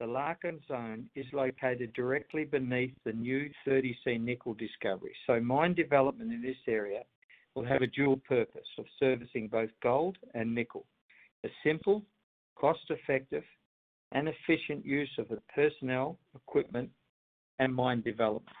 the 0.00 0.06
Larkin 0.06 0.60
Zone 0.68 1.08
is 1.14 1.26
located 1.32 1.92
directly 1.92 2.44
beneath 2.44 2.94
the 3.04 3.12
new 3.12 3.50
30C 3.66 4.20
nickel 4.20 4.54
discovery. 4.54 5.14
So 5.26 5.40
mine 5.40 5.74
development 5.74 6.32
in 6.32 6.42
this 6.42 6.56
area 6.68 7.02
will 7.54 7.64
have 7.64 7.82
a 7.82 7.88
dual 7.88 8.20
purpose 8.28 8.68
of 8.78 8.84
servicing 9.00 9.48
both 9.48 9.70
gold 9.82 10.16
and 10.34 10.54
nickel. 10.54 10.86
A 11.44 11.48
simple, 11.64 12.04
cost-effective, 12.56 13.44
and 14.12 14.28
efficient 14.28 14.84
use 14.84 15.10
of 15.18 15.28
the 15.28 15.40
personnel, 15.54 16.18
equipment, 16.34 16.90
and 17.58 17.74
mine 17.74 18.00
development. 18.02 18.56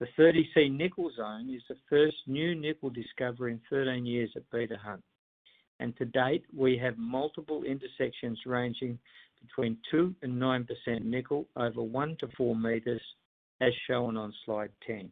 The 0.00 0.06
30C 0.16 0.70
nickel 0.70 1.10
zone 1.16 1.50
is 1.52 1.62
the 1.68 1.76
first 1.88 2.16
new 2.28 2.54
nickel 2.54 2.88
discovery 2.90 3.52
in 3.52 3.60
13 3.68 4.06
years 4.06 4.30
at 4.36 4.48
Beta 4.50 4.76
Hunt, 4.76 5.02
and 5.80 5.96
to 5.96 6.04
date, 6.04 6.44
we 6.56 6.78
have 6.78 6.96
multiple 6.96 7.64
intersections 7.64 8.38
ranging 8.46 8.98
between 9.40 9.76
2 9.90 10.14
and 10.22 10.40
9% 10.40 11.04
nickel 11.04 11.46
over 11.56 11.82
1 11.82 12.16
to 12.20 12.28
4 12.36 12.54
meters, 12.54 13.02
as 13.60 13.72
shown 13.88 14.16
on 14.16 14.32
slide 14.44 14.70
10. 14.86 15.10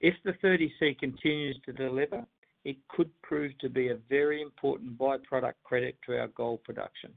If 0.00 0.14
the 0.24 0.32
30C 0.44 0.98
continues 0.98 1.58
to 1.64 1.72
deliver, 1.72 2.26
it 2.64 2.76
could 2.88 3.10
prove 3.22 3.56
to 3.60 3.70
be 3.70 3.88
a 3.88 3.98
very 4.10 4.42
important 4.42 4.98
by-product 4.98 5.62
credit 5.64 5.96
to 6.06 6.18
our 6.18 6.28
gold 6.28 6.62
production. 6.64 7.12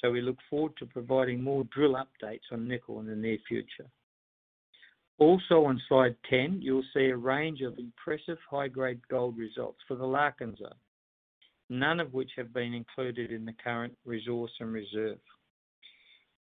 So 0.00 0.10
we 0.10 0.20
look 0.20 0.38
forward 0.48 0.76
to 0.78 0.86
providing 0.86 1.42
more 1.42 1.64
drill 1.74 1.94
updates 1.94 2.52
on 2.52 2.68
nickel 2.68 3.00
in 3.00 3.06
the 3.06 3.16
near 3.16 3.38
future. 3.48 3.88
Also 5.18 5.64
on 5.64 5.80
slide 5.88 6.16
10, 6.28 6.60
you'll 6.60 6.82
see 6.94 7.06
a 7.06 7.16
range 7.16 7.60
of 7.60 7.78
impressive 7.78 8.38
high-grade 8.50 9.00
gold 9.08 9.36
results 9.36 9.78
for 9.86 9.94
the 9.94 10.06
Larkin 10.06 10.56
Zone, 10.56 10.70
none 11.68 12.00
of 12.00 12.12
which 12.12 12.30
have 12.36 12.52
been 12.52 12.74
included 12.74 13.30
in 13.30 13.44
the 13.44 13.54
current 13.62 13.96
resource 14.04 14.50
and 14.60 14.72
reserve. 14.72 15.18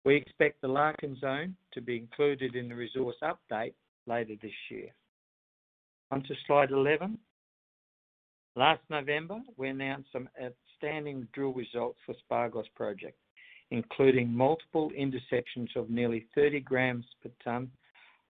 We 0.06 0.16
expect 0.16 0.62
the 0.62 0.68
Larkin 0.68 1.18
Zone 1.20 1.56
to 1.74 1.82
be 1.82 1.98
included 1.98 2.56
in 2.56 2.70
the 2.70 2.76
resource 2.76 3.18
update 3.22 3.74
later 4.08 4.36
this 4.42 4.52
year. 4.72 4.90
On 6.12 6.24
to 6.24 6.34
slide 6.48 6.72
11. 6.72 7.18
Last 8.56 8.82
November, 8.90 9.40
we 9.58 9.70
announced 9.70 10.10
some 10.12 10.30
outstanding 10.42 11.28
drill 11.34 11.54
results 11.54 12.00
for 12.06 12.16
Spargos 12.16 12.66
Project, 12.76 13.18
including 13.72 14.34
multiple 14.34 14.92
intersections 14.98 15.70
of 15.76 15.90
nearly 15.90 16.28
30 16.34 16.62
grams 16.62 17.06
per 17.22 17.30
ton 17.44 17.70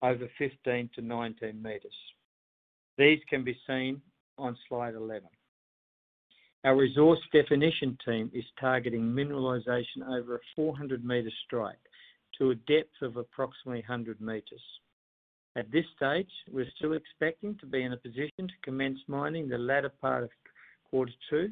over 0.01 0.27
15 0.37 0.89
to 0.95 1.01
19 1.01 1.61
meters. 1.61 1.95
These 2.97 3.19
can 3.29 3.43
be 3.43 3.57
seen 3.67 4.01
on 4.37 4.57
slide 4.67 4.95
11. 4.95 5.27
Our 6.65 6.75
resource 6.75 7.19
definition 7.31 7.97
team 8.05 8.29
is 8.33 8.43
targeting 8.59 9.01
mineralization 9.01 10.05
over 10.07 10.35
a 10.35 10.59
400-meter 10.59 11.31
strike 11.45 11.77
to 12.37 12.51
a 12.51 12.55
depth 12.55 13.01
of 13.01 13.17
approximately 13.17 13.83
100 13.87 14.19
meters. 14.19 14.61
At 15.55 15.71
this 15.71 15.85
stage, 15.95 16.29
we're 16.51 16.69
still 16.77 16.93
expecting 16.93 17.57
to 17.59 17.65
be 17.65 17.83
in 17.83 17.93
a 17.93 17.97
position 17.97 18.47
to 18.47 18.53
commence 18.63 18.99
mining 19.07 19.47
the 19.47 19.57
latter 19.57 19.91
part 20.01 20.23
of 20.23 20.29
quarter 20.89 21.11
two, 21.29 21.51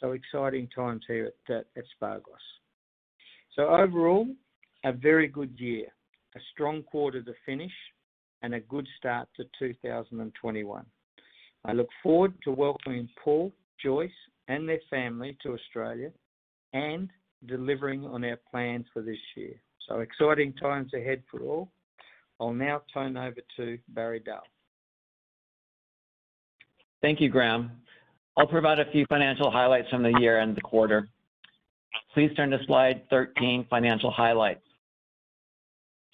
so 0.00 0.12
exciting 0.12 0.68
times 0.74 1.02
here 1.06 1.32
at 1.48 1.66
Spargos. 2.00 2.22
So 3.54 3.68
overall, 3.68 4.26
a 4.84 4.92
very 4.92 5.28
good 5.28 5.58
year, 5.58 5.86
a 6.36 6.40
strong 6.52 6.82
quarter 6.82 7.22
to 7.22 7.32
finish, 7.46 7.72
and 8.42 8.54
a 8.54 8.60
good 8.60 8.86
start 8.98 9.28
to 9.36 9.44
2021. 9.58 10.84
I 11.64 11.72
look 11.72 11.88
forward 12.02 12.34
to 12.44 12.50
welcoming 12.52 13.08
Paul, 13.24 13.52
Joyce, 13.82 14.10
and 14.48 14.68
their 14.68 14.80
family 14.90 15.36
to 15.42 15.54
Australia 15.54 16.10
and 16.74 17.08
delivering 17.46 18.04
on 18.04 18.22
our 18.24 18.38
plans 18.50 18.84
for 18.92 19.02
this 19.02 19.18
year. 19.36 19.54
So 19.88 20.00
exciting 20.00 20.52
times 20.54 20.92
ahead 20.94 21.22
for 21.30 21.40
all. 21.40 21.70
I'll 22.38 22.52
now 22.52 22.82
turn 22.92 23.16
over 23.16 23.40
to 23.56 23.78
Barry 23.88 24.20
Dahl. 24.20 24.42
Thank 27.00 27.20
you, 27.20 27.30
Graham. 27.30 27.70
I'll 28.36 28.46
provide 28.46 28.78
a 28.78 28.90
few 28.92 29.06
financial 29.06 29.50
highlights 29.50 29.88
from 29.88 30.02
the 30.02 30.12
year 30.20 30.40
and 30.40 30.54
the 30.54 30.60
quarter. 30.60 31.08
Please 32.12 32.30
turn 32.36 32.50
to 32.50 32.58
slide 32.66 33.02
13, 33.08 33.66
financial 33.70 34.10
highlights. 34.10 34.65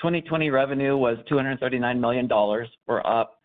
2020 0.03 0.51
revenue 0.51 0.97
was 0.97 1.17
$239 1.31 2.01
million, 2.01 2.31
or 2.33 3.07
up 3.07 3.39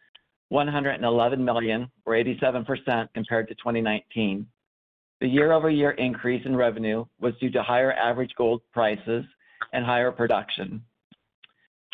111 0.50 1.46
million, 1.46 1.88
or 2.06 2.14
87% 2.16 3.08
compared 3.14 3.48
to 3.48 3.54
2019. 3.54 4.48
The 5.22 5.28
year-over-year 5.28 5.92
increase 5.92 6.44
in 6.46 6.56
revenue 6.56 7.06
was 7.20 7.36
due 7.40 7.52
to 7.52 7.62
higher 7.62 7.94
average 7.94 8.32
gold 8.36 8.62
prices 8.74 9.24
and 9.72 9.86
higher 9.86 10.12
production. 10.12 10.82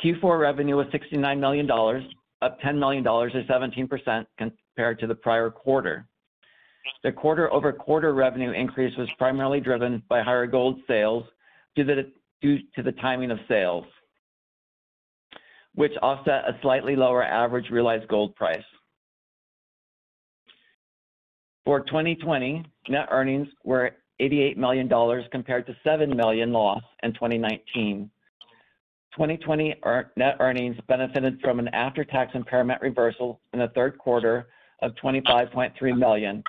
Q4 0.01 0.39
revenue 0.39 0.77
was 0.77 0.87
$69 0.87 1.39
million, 1.39 1.69
up 2.41 2.59
$10 2.61 2.79
million, 2.79 3.05
or 3.05 3.29
17% 3.29 4.25
compared 4.37 4.99
to 4.99 5.07
the 5.07 5.15
prior 5.15 5.49
quarter. 5.49 6.07
The 7.03 7.11
quarter-over-quarter 7.11 8.13
revenue 8.13 8.51
increase 8.51 8.95
was 8.97 9.09
primarily 9.17 9.59
driven 9.59 10.03
by 10.07 10.21
higher 10.21 10.47
gold 10.47 10.79
sales 10.87 11.25
due 11.75 11.83
to 11.83 12.83
the 12.83 12.91
timing 12.93 13.31
of 13.31 13.39
sales, 13.49 13.85
which 15.75 15.93
offset 16.01 16.47
a 16.47 16.57
slightly 16.61 16.95
lower 16.95 17.23
average 17.23 17.69
realized 17.69 18.07
gold 18.07 18.35
price. 18.35 18.63
For 21.65 21.79
2020, 21.81 22.63
net 22.89 23.07
earnings 23.11 23.47
were 23.63 23.91
$88 24.21 24.57
million 24.57 24.89
compared 25.31 25.65
to 25.67 25.75
7 25.83 26.15
million 26.15 26.51
loss 26.51 26.83
in 27.03 27.13
2019. 27.13 28.09
2020 29.13 29.75
net 30.17 30.37
earnings 30.39 30.75
benefited 30.87 31.39
from 31.41 31.59
an 31.59 31.67
after-tax 31.69 32.31
impairment 32.33 32.81
reversal 32.81 33.39
in 33.53 33.59
the 33.59 33.67
third 33.69 33.97
quarter 33.97 34.47
of 34.81 34.91
25.3 35.03 35.97
million. 35.97 36.43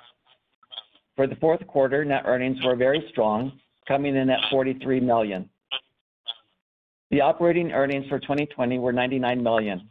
For 1.15 1.27
the 1.27 1.35
fourth 1.35 1.65
quarter, 1.67 2.03
net 2.03 2.23
earnings 2.25 2.57
were 2.63 2.75
very 2.75 3.05
strong, 3.09 3.53
coming 3.87 4.15
in 4.15 4.29
at 4.29 4.39
$43 4.51 5.01
million. 5.01 5.49
The 7.15 7.21
operating 7.21 7.71
earnings 7.71 8.05
for 8.09 8.19
2020 8.19 8.77
were 8.77 8.91
99 8.91 9.41
million, 9.41 9.89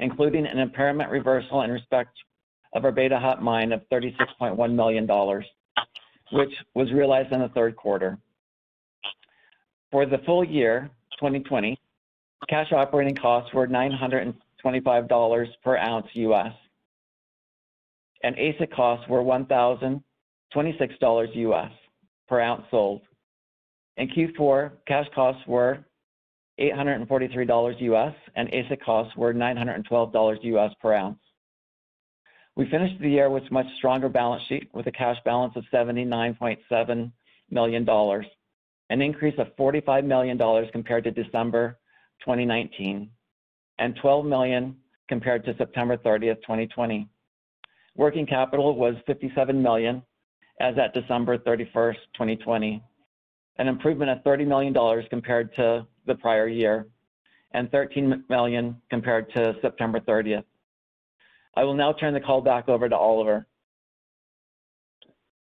including 0.00 0.44
an 0.44 0.58
impairment 0.58 1.08
reversal 1.08 1.62
in 1.62 1.70
respect 1.70 2.10
of 2.72 2.84
our 2.84 2.90
Beta 2.90 3.16
Hunt 3.16 3.40
mine 3.40 3.70
of 3.70 3.82
$36.1 3.92 4.74
million, 4.74 5.06
which 6.32 6.52
was 6.74 6.90
realized 6.90 7.32
in 7.32 7.42
the 7.42 7.48
third 7.50 7.76
quarter. 7.76 8.18
For 9.92 10.04
the 10.04 10.18
full 10.26 10.42
year 10.42 10.90
2020, 11.20 11.78
cash 12.48 12.72
operating 12.72 13.14
costs 13.14 13.54
were 13.54 13.68
$925 13.68 15.46
per 15.62 15.76
ounce 15.76 16.08
U.S., 16.14 16.52
and 18.24 18.34
AISC 18.34 18.68
costs 18.74 19.08
were 19.08 19.22
$1,026 19.22 21.36
U.S. 21.36 21.70
per 22.28 22.40
ounce 22.40 22.64
sold. 22.68 23.02
In 23.96 24.08
Q4, 24.08 24.72
cash 24.88 25.06
costs 25.14 25.46
were 25.46 25.84
$843 26.60 27.80
U.S., 27.80 28.14
and 28.36 28.48
AISC 28.50 28.80
costs 28.84 29.16
were 29.16 29.32
$912 29.32 30.38
U.S. 30.42 30.70
per 30.80 30.92
ounce. 30.92 31.18
We 32.54 32.68
finished 32.70 33.00
the 33.00 33.08
year 33.08 33.30
with 33.30 33.44
a 33.50 33.52
much 33.52 33.66
stronger 33.78 34.08
balance 34.08 34.42
sheet 34.48 34.68
with 34.74 34.86
a 34.86 34.92
cash 34.92 35.16
balance 35.24 35.54
of 35.56 35.64
$79.7 35.72 37.12
million, 37.50 37.88
an 38.90 39.02
increase 39.02 39.38
of 39.38 39.56
$45 39.56 40.04
million 40.04 40.38
compared 40.70 41.04
to 41.04 41.10
December 41.10 41.78
2019, 42.20 43.08
and 43.78 43.96
12 44.00 44.26
million 44.26 44.76
compared 45.08 45.44
to 45.46 45.56
September 45.56 45.96
30th, 45.96 46.42
2020. 46.42 47.08
Working 47.96 48.26
capital 48.26 48.76
was 48.76 48.94
57 49.06 49.62
million 49.62 50.02
as 50.60 50.74
at 50.78 50.94
December 50.94 51.38
31st, 51.38 51.96
2020, 52.14 52.82
an 53.58 53.68
improvement 53.68 54.10
of 54.10 54.18
$30 54.18 54.46
million 54.46 54.74
compared 55.10 55.54
to 55.56 55.86
the 56.06 56.14
prior 56.14 56.48
year, 56.48 56.86
and 57.52 57.70
13 57.70 58.24
million 58.28 58.80
compared 58.90 59.32
to 59.34 59.54
September 59.62 60.00
30th. 60.00 60.44
I 61.56 61.64
will 61.64 61.74
now 61.74 61.92
turn 61.92 62.14
the 62.14 62.20
call 62.20 62.40
back 62.40 62.68
over 62.68 62.88
to 62.88 62.96
Oliver. 62.96 63.46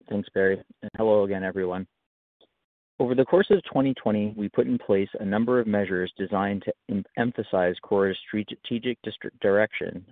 Thanks, 0.09 0.29
Barry, 0.33 0.61
hello 0.95 1.23
again, 1.23 1.43
everyone. 1.43 1.87
Over 2.99 3.13
the 3.13 3.25
course 3.25 3.47
of 3.51 3.63
2020, 3.65 4.33
we 4.35 4.49
put 4.49 4.65
in 4.65 4.79
place 4.79 5.09
a 5.19 5.25
number 5.25 5.59
of 5.59 5.67
measures 5.67 6.11
designed 6.17 6.63
to 6.63 7.03
emphasize 7.17 7.75
Karora's 7.83 8.17
strategic 8.27 8.97
direction 9.39 10.03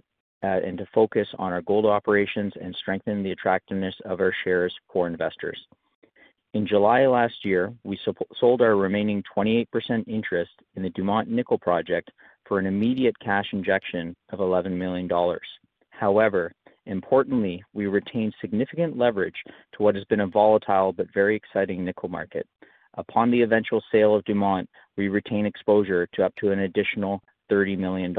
uh, 0.44 0.60
and 0.64 0.78
to 0.78 0.86
focus 0.94 1.28
on 1.40 1.52
our 1.52 1.64
gold 1.64 1.88
operations 1.88 2.54
and 2.62 2.76
strengthen 2.76 3.24
the 3.24 3.32
attractiveness 3.32 3.96
of 4.06 4.20
our 4.20 4.34
shares 4.44 4.74
for 4.92 5.08
investors. 5.08 5.58
In 6.56 6.66
July 6.66 7.06
last 7.06 7.44
year, 7.44 7.74
we 7.84 8.00
sold 8.40 8.62
our 8.62 8.78
remaining 8.78 9.22
28% 9.36 9.68
interest 10.08 10.54
in 10.78 10.84
the 10.84 10.90
Dumont 10.92 11.30
Nickel 11.30 11.58
Project 11.58 12.12
for 12.46 12.60
an 12.60 12.66
immediate 12.66 13.20
cash 13.20 13.48
injection 13.52 14.16
of 14.30 14.40
$11 14.40 14.72
million. 14.72 15.10
However, 15.90 16.54
importantly, 16.86 17.62
we 17.74 17.88
retained 17.88 18.34
significant 18.40 18.98
leverage 18.98 19.36
to 19.74 19.84
what 19.84 19.96
has 19.96 20.06
been 20.06 20.22
a 20.22 20.28
volatile 20.28 20.94
but 20.94 21.14
very 21.14 21.36
exciting 21.36 21.84
nickel 21.84 22.08
market. 22.08 22.48
Upon 22.94 23.32
the 23.32 23.42
eventual 23.42 23.84
sale 23.92 24.16
of 24.16 24.24
Dumont, 24.24 24.70
we 24.96 25.10
retain 25.10 25.46
exposure 25.46 26.08
to 26.14 26.24
up 26.24 26.34
to 26.38 26.54
an 26.54 26.60
additional 26.60 27.22
$30 27.52 27.78
million, 27.78 28.16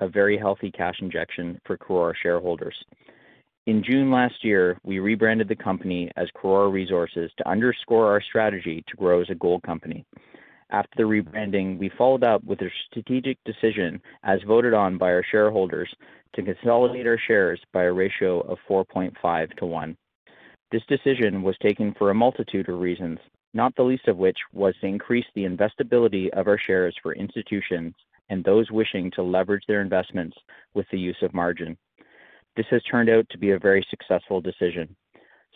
a 0.00 0.08
very 0.08 0.36
healthy 0.36 0.70
cash 0.70 0.96
injection 1.00 1.58
for 1.64 1.78
Karora 1.78 2.12
shareholders. 2.22 2.76
In 3.66 3.84
June 3.84 4.10
last 4.10 4.42
year, 4.42 4.76
we 4.82 4.98
rebranded 4.98 5.46
the 5.46 5.54
company 5.54 6.10
as 6.16 6.26
Karora 6.34 6.72
Resources 6.72 7.30
to 7.36 7.48
underscore 7.48 8.08
our 8.10 8.20
strategy 8.20 8.82
to 8.88 8.96
grow 8.96 9.20
as 9.20 9.30
a 9.30 9.36
gold 9.36 9.62
company. 9.62 10.04
after 10.70 10.90
the 10.96 11.04
rebranding, 11.04 11.78
we 11.78 11.88
followed 11.90 12.24
up 12.24 12.42
with 12.42 12.60
a 12.60 12.70
strategic 12.90 13.38
decision, 13.44 14.02
as 14.24 14.42
voted 14.42 14.74
on 14.74 14.98
by 14.98 15.12
our 15.12 15.22
shareholders, 15.30 15.94
to 16.32 16.42
consolidate 16.42 17.06
our 17.06 17.18
shares 17.18 17.60
by 17.72 17.84
a 17.84 17.92
ratio 17.92 18.40
of 18.40 18.58
4.5 18.68 19.56
to 19.58 19.66
1. 19.66 19.96
This 20.72 20.82
decision 20.88 21.42
was 21.42 21.56
taken 21.58 21.94
for 21.94 22.10
a 22.10 22.14
multitude 22.14 22.68
of 22.68 22.80
reasons, 22.80 23.20
not 23.54 23.76
the 23.76 23.84
least 23.84 24.08
of 24.08 24.16
which 24.16 24.38
was 24.52 24.74
to 24.80 24.88
increase 24.88 25.26
the 25.36 25.44
investability 25.44 26.30
of 26.30 26.48
our 26.48 26.58
shares 26.58 26.96
for 27.00 27.14
institutions 27.14 27.94
and 28.28 28.42
those 28.42 28.72
wishing 28.72 29.10
to 29.12 29.22
leverage 29.22 29.62
their 29.68 29.82
investments 29.82 30.36
with 30.74 30.86
the 30.90 30.98
use 30.98 31.22
of 31.22 31.32
margin. 31.34 31.76
This 32.56 32.66
has 32.70 32.82
turned 32.82 33.08
out 33.08 33.26
to 33.30 33.38
be 33.38 33.52
a 33.52 33.58
very 33.58 33.86
successful 33.88 34.40
decision. 34.40 34.94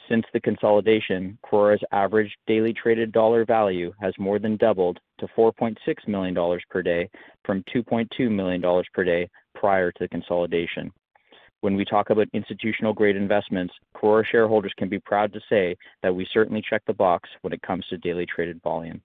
Since 0.08 0.24
the 0.32 0.40
consolidation, 0.40 1.36
Karora's 1.44 1.82
average 1.92 2.34
daily 2.46 2.72
traded 2.72 3.12
dollar 3.12 3.44
value 3.44 3.92
has 4.00 4.14
more 4.18 4.38
than 4.38 4.56
doubled 4.56 5.00
to 5.18 5.26
$4.6 5.36 5.76
million 6.06 6.60
per 6.70 6.82
day 6.82 7.10
from 7.44 7.64
$2.2 7.74 8.30
million 8.30 8.84
per 8.94 9.04
day 9.04 9.28
prior 9.54 9.90
to 9.92 9.98
the 10.04 10.08
consolidation. 10.08 10.92
When 11.60 11.74
we 11.74 11.84
talk 11.84 12.10
about 12.10 12.28
institutional-grade 12.32 13.16
investments, 13.16 13.74
Karora 13.96 14.24
shareholders 14.24 14.74
can 14.76 14.88
be 14.88 15.00
proud 15.00 15.32
to 15.32 15.40
say 15.48 15.76
that 16.02 16.14
we 16.14 16.28
certainly 16.32 16.62
check 16.62 16.82
the 16.86 16.94
box 16.94 17.28
when 17.40 17.52
it 17.52 17.62
comes 17.62 17.86
to 17.88 17.98
daily 17.98 18.26
traded 18.26 18.62
volume. 18.62 19.02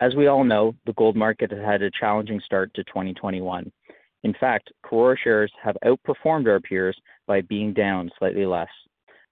As 0.00 0.14
we 0.14 0.26
all 0.26 0.44
know, 0.44 0.74
the 0.84 0.92
gold 0.92 1.16
market 1.16 1.50
has 1.50 1.60
had 1.60 1.82
a 1.82 1.90
challenging 1.90 2.40
start 2.40 2.72
to 2.74 2.84
2021. 2.84 3.72
In 4.28 4.34
fact, 4.38 4.70
Karora 4.84 5.16
shares 5.16 5.50
have 5.62 5.78
outperformed 5.86 6.48
our 6.48 6.60
peers 6.60 6.94
by 7.26 7.40
being 7.40 7.72
down 7.72 8.10
slightly 8.18 8.44
less. 8.44 8.68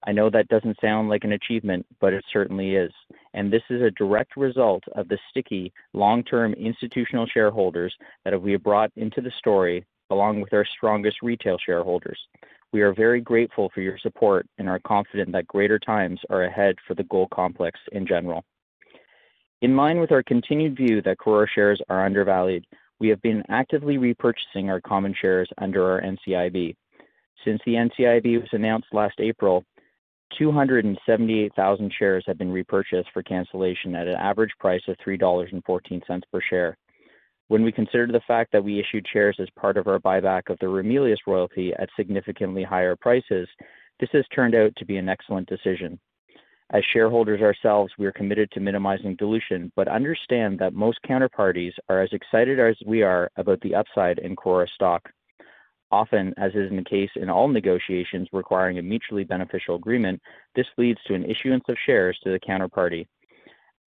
I 0.07 0.11
know 0.11 0.31
that 0.31 0.47
doesn't 0.47 0.81
sound 0.81 1.07
like 1.07 1.23
an 1.23 1.33
achievement, 1.33 1.85
but 2.01 2.13
it 2.13 2.25
certainly 2.33 2.73
is, 2.73 2.91
and 3.35 3.53
this 3.53 3.61
is 3.69 3.83
a 3.83 3.91
direct 3.91 4.35
result 4.35 4.83
of 4.95 5.07
the 5.07 5.19
sticky, 5.29 5.71
long-term 5.93 6.53
institutional 6.53 7.27
shareholders 7.27 7.95
that 8.25 8.41
we 8.41 8.53
have 8.53 8.63
brought 8.63 8.89
into 8.95 9.21
the 9.21 9.29
story, 9.37 9.85
along 10.09 10.41
with 10.41 10.51
our 10.51 10.65
strongest 10.65 11.17
retail 11.21 11.59
shareholders. 11.63 12.19
We 12.73 12.81
are 12.81 12.91
very 12.91 13.21
grateful 13.21 13.69
for 13.75 13.81
your 13.81 13.99
support 13.99 14.47
and 14.57 14.67
are 14.67 14.79
confident 14.79 15.31
that 15.33 15.45
greater 15.45 15.77
times 15.77 16.19
are 16.31 16.45
ahead 16.45 16.73
for 16.87 16.95
the 16.95 17.03
gold 17.03 17.29
complex 17.29 17.79
in 17.91 18.07
general. 18.07 18.43
In 19.61 19.75
line 19.75 19.99
with 19.99 20.11
our 20.11 20.23
continued 20.23 20.75
view 20.75 21.03
that 21.03 21.19
Karora 21.19 21.47
shares 21.53 21.83
are 21.87 22.03
undervalued, 22.03 22.65
we 22.99 23.09
have 23.09 23.21
been 23.21 23.43
actively 23.49 23.97
repurchasing 23.97 24.69
our 24.69 24.81
common 24.81 25.13
shares 25.19 25.49
under 25.59 25.89
our 25.91 26.01
NCIB. 26.01 26.75
Since 27.45 27.61
the 27.65 27.73
NCIB 27.73 28.41
was 28.41 28.49
announced 28.51 28.87
last 28.91 29.19
April, 29.19 29.63
278,000 30.37 31.93
shares 31.97 32.23
have 32.27 32.37
been 32.37 32.51
repurchased 32.51 33.09
for 33.13 33.23
cancellation 33.23 33.95
at 33.95 34.07
an 34.07 34.15
average 34.15 34.51
price 34.59 34.81
of 34.87 34.97
$3.14 35.05 36.21
per 36.31 36.41
share. 36.49 36.77
When 37.47 37.63
we 37.63 37.71
consider 37.71 38.07
the 38.07 38.21
fact 38.27 38.51
that 38.51 38.63
we 38.63 38.79
issued 38.79 39.05
shares 39.11 39.37
as 39.39 39.47
part 39.57 39.77
of 39.77 39.87
our 39.87 39.99
buyback 39.99 40.49
of 40.49 40.59
the 40.59 40.65
Ramelius 40.65 41.19
royalty 41.25 41.73
at 41.79 41.89
significantly 41.95 42.63
higher 42.63 42.95
prices, 42.97 43.47
this 43.99 44.09
has 44.11 44.25
turned 44.35 44.53
out 44.53 44.75
to 44.75 44.85
be 44.85 44.97
an 44.97 45.07
excellent 45.07 45.47
decision. 45.47 45.97
As 46.71 46.83
shareholders 46.91 47.41
ourselves, 47.41 47.93
we 47.97 48.05
are 48.07 48.11
committed 48.11 48.51
to 48.51 48.59
minimizing 48.59 49.15
dilution, 49.15 49.71
but 49.77 49.87
understand 49.87 50.59
that 50.59 50.73
most 50.73 50.99
counterparties 51.07 51.71
are 51.87 52.01
as 52.01 52.11
excited 52.11 52.59
as 52.59 52.75
we 52.85 53.03
are 53.03 53.31
about 53.37 53.61
the 53.61 53.73
upside 53.73 54.19
in 54.19 54.35
Karora 54.35 54.67
stock. 54.67 55.09
Often, 55.91 56.33
as 56.37 56.53
is 56.55 56.69
the 56.69 56.83
case 56.83 57.11
in 57.15 57.29
all 57.29 57.47
negotiations 57.47 58.27
requiring 58.33 58.79
a 58.79 58.81
mutually 58.81 59.23
beneficial 59.23 59.75
agreement, 59.75 60.21
this 60.55 60.67
leads 60.77 60.99
to 61.07 61.13
an 61.13 61.23
issuance 61.23 61.63
of 61.69 61.77
shares 61.85 62.19
to 62.23 62.31
the 62.31 62.39
counterparty. 62.39 63.07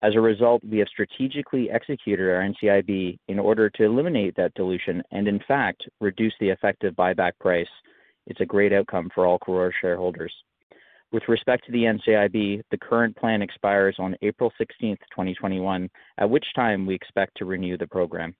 As 0.01 0.15
a 0.15 0.21
result, 0.21 0.63
we 0.63 0.79
have 0.79 0.87
strategically 0.87 1.69
executed 1.69 2.27
our 2.27 2.41
NCIB 2.41 3.19
in 3.27 3.37
order 3.37 3.69
to 3.69 3.83
eliminate 3.83 4.35
that 4.37 4.55
dilution 4.55 5.03
and, 5.11 5.27
in 5.27 5.39
fact, 5.47 5.87
reduce 5.99 6.33
the 6.39 6.49
effective 6.49 6.95
buyback 6.95 7.33
price. 7.39 7.69
It's 8.25 8.41
a 8.41 8.45
great 8.45 8.73
outcome 8.73 9.11
for 9.13 9.27
all 9.27 9.37
Karora 9.37 9.71
shareholders. 9.79 10.33
With 11.11 11.27
respect 11.27 11.65
to 11.65 11.73
the 11.73 11.83
NCIB, 11.83 12.61
the 12.71 12.77
current 12.77 13.17
plan 13.17 13.41
expires 13.41 13.97
on 13.99 14.15
April 14.21 14.51
16th, 14.59 14.99
2021, 15.11 15.89
at 16.17 16.29
which 16.29 16.45
time 16.55 16.85
we 16.85 16.95
expect 16.95 17.35
to 17.37 17.45
renew 17.45 17.77
the 17.77 17.87
program. 17.87 18.33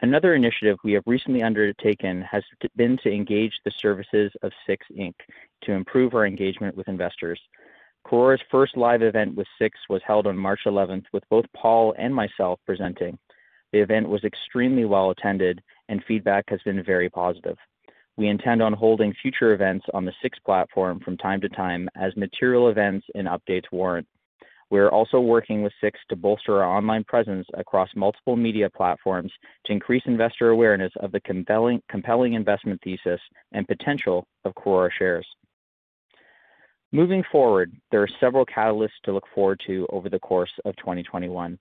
Another 0.00 0.34
initiative 0.34 0.78
we 0.84 0.92
have 0.92 1.02
recently 1.06 1.42
undertaken 1.42 2.22
has 2.22 2.42
been 2.76 2.96
to 3.02 3.12
engage 3.12 3.52
the 3.64 3.70
services 3.70 4.32
of 4.42 4.52
SIX 4.66 4.86
Inc. 4.98 5.14
to 5.62 5.72
improve 5.72 6.14
our 6.14 6.26
engagement 6.26 6.76
with 6.76 6.88
investors. 6.88 7.40
Karora's 8.06 8.42
first 8.50 8.76
live 8.76 9.02
event 9.02 9.34
with 9.34 9.46
SIX 9.58 9.78
was 9.88 10.02
held 10.06 10.26
on 10.26 10.36
March 10.36 10.60
11th, 10.66 11.04
with 11.12 11.24
both 11.28 11.44
Paul 11.54 11.94
and 11.98 12.14
myself 12.14 12.58
presenting. 12.66 13.18
The 13.72 13.80
event 13.80 14.08
was 14.08 14.24
extremely 14.24 14.84
well 14.84 15.10
attended, 15.10 15.62
and 15.88 16.02
feedback 16.04 16.44
has 16.48 16.60
been 16.62 16.82
very 16.82 17.10
positive. 17.10 17.56
We 18.16 18.28
intend 18.28 18.62
on 18.62 18.72
holding 18.72 19.12
future 19.20 19.54
events 19.54 19.86
on 19.92 20.04
the 20.04 20.12
SIX 20.22 20.38
platform 20.40 21.00
from 21.00 21.16
time 21.16 21.40
to 21.40 21.48
time 21.48 21.88
as 21.96 22.16
material 22.16 22.68
events 22.68 23.06
and 23.14 23.26
updates 23.26 23.72
warrant. 23.72 24.06
We 24.70 24.80
are 24.80 24.90
also 24.90 25.20
working 25.20 25.62
with 25.62 25.72
SIX 25.80 25.98
to 26.08 26.16
bolster 26.16 26.62
our 26.62 26.76
online 26.76 27.04
presence 27.04 27.46
across 27.54 27.88
multiple 27.94 28.36
media 28.36 28.70
platforms 28.70 29.32
to 29.66 29.72
increase 29.72 30.02
investor 30.06 30.50
awareness 30.50 30.92
of 31.00 31.12
the 31.12 31.20
compelling 31.20 32.32
investment 32.34 32.80
thesis 32.82 33.20
and 33.52 33.68
potential 33.68 34.26
of 34.44 34.54
Karora 34.54 34.90
shares. 34.96 35.26
Moving 36.92 37.24
forward, 37.30 37.72
there 37.90 38.02
are 38.02 38.08
several 38.20 38.46
catalysts 38.46 39.00
to 39.04 39.12
look 39.12 39.26
forward 39.34 39.60
to 39.66 39.86
over 39.90 40.08
the 40.08 40.20
course 40.20 40.52
of 40.64 40.76
2021. 40.76 41.58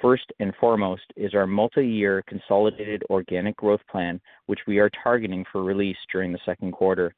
First 0.00 0.32
and 0.38 0.54
foremost 0.56 1.12
is 1.16 1.34
our 1.34 1.46
multi-year 1.46 2.22
consolidated 2.26 3.02
organic 3.10 3.56
growth 3.56 3.80
plan, 3.90 4.20
which 4.46 4.60
we 4.66 4.78
are 4.78 4.90
targeting 5.02 5.44
for 5.50 5.62
release 5.62 5.96
during 6.12 6.32
the 6.32 6.38
second 6.46 6.72
quarter. 6.72 7.14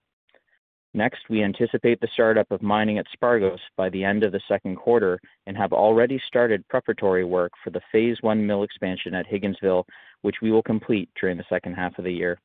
Next, 0.95 1.29
we 1.31 1.43
anticipate 1.43 2.01
the 2.01 2.09
startup 2.13 2.51
of 2.51 2.61
mining 2.61 2.99
at 2.99 3.07
Spargos 3.17 3.61
by 3.77 3.89
the 3.89 4.05
end 4.05 4.25
of 4.25 4.33
the 4.33 4.43
second 4.47 4.77
quarter 4.77 5.19
and 5.47 5.57
have 5.57 5.73
already 5.73 6.21
started 6.27 6.69
preparatory 6.69 7.25
work 7.25 7.53
for 7.63 7.71
the 7.71 7.81
phase 7.91 8.19
one 8.21 8.47
mill 8.47 8.63
expansion 8.63 9.15
at 9.15 9.27
Higginsville, 9.27 9.85
which 10.23 10.37
we 10.43 10.51
will 10.51 10.63
complete 10.63 11.09
during 11.19 11.39
the 11.39 11.47
second 11.49 11.75
half 11.75 11.97
of 11.99 12.05
the 12.05 12.13
year. 12.13 12.39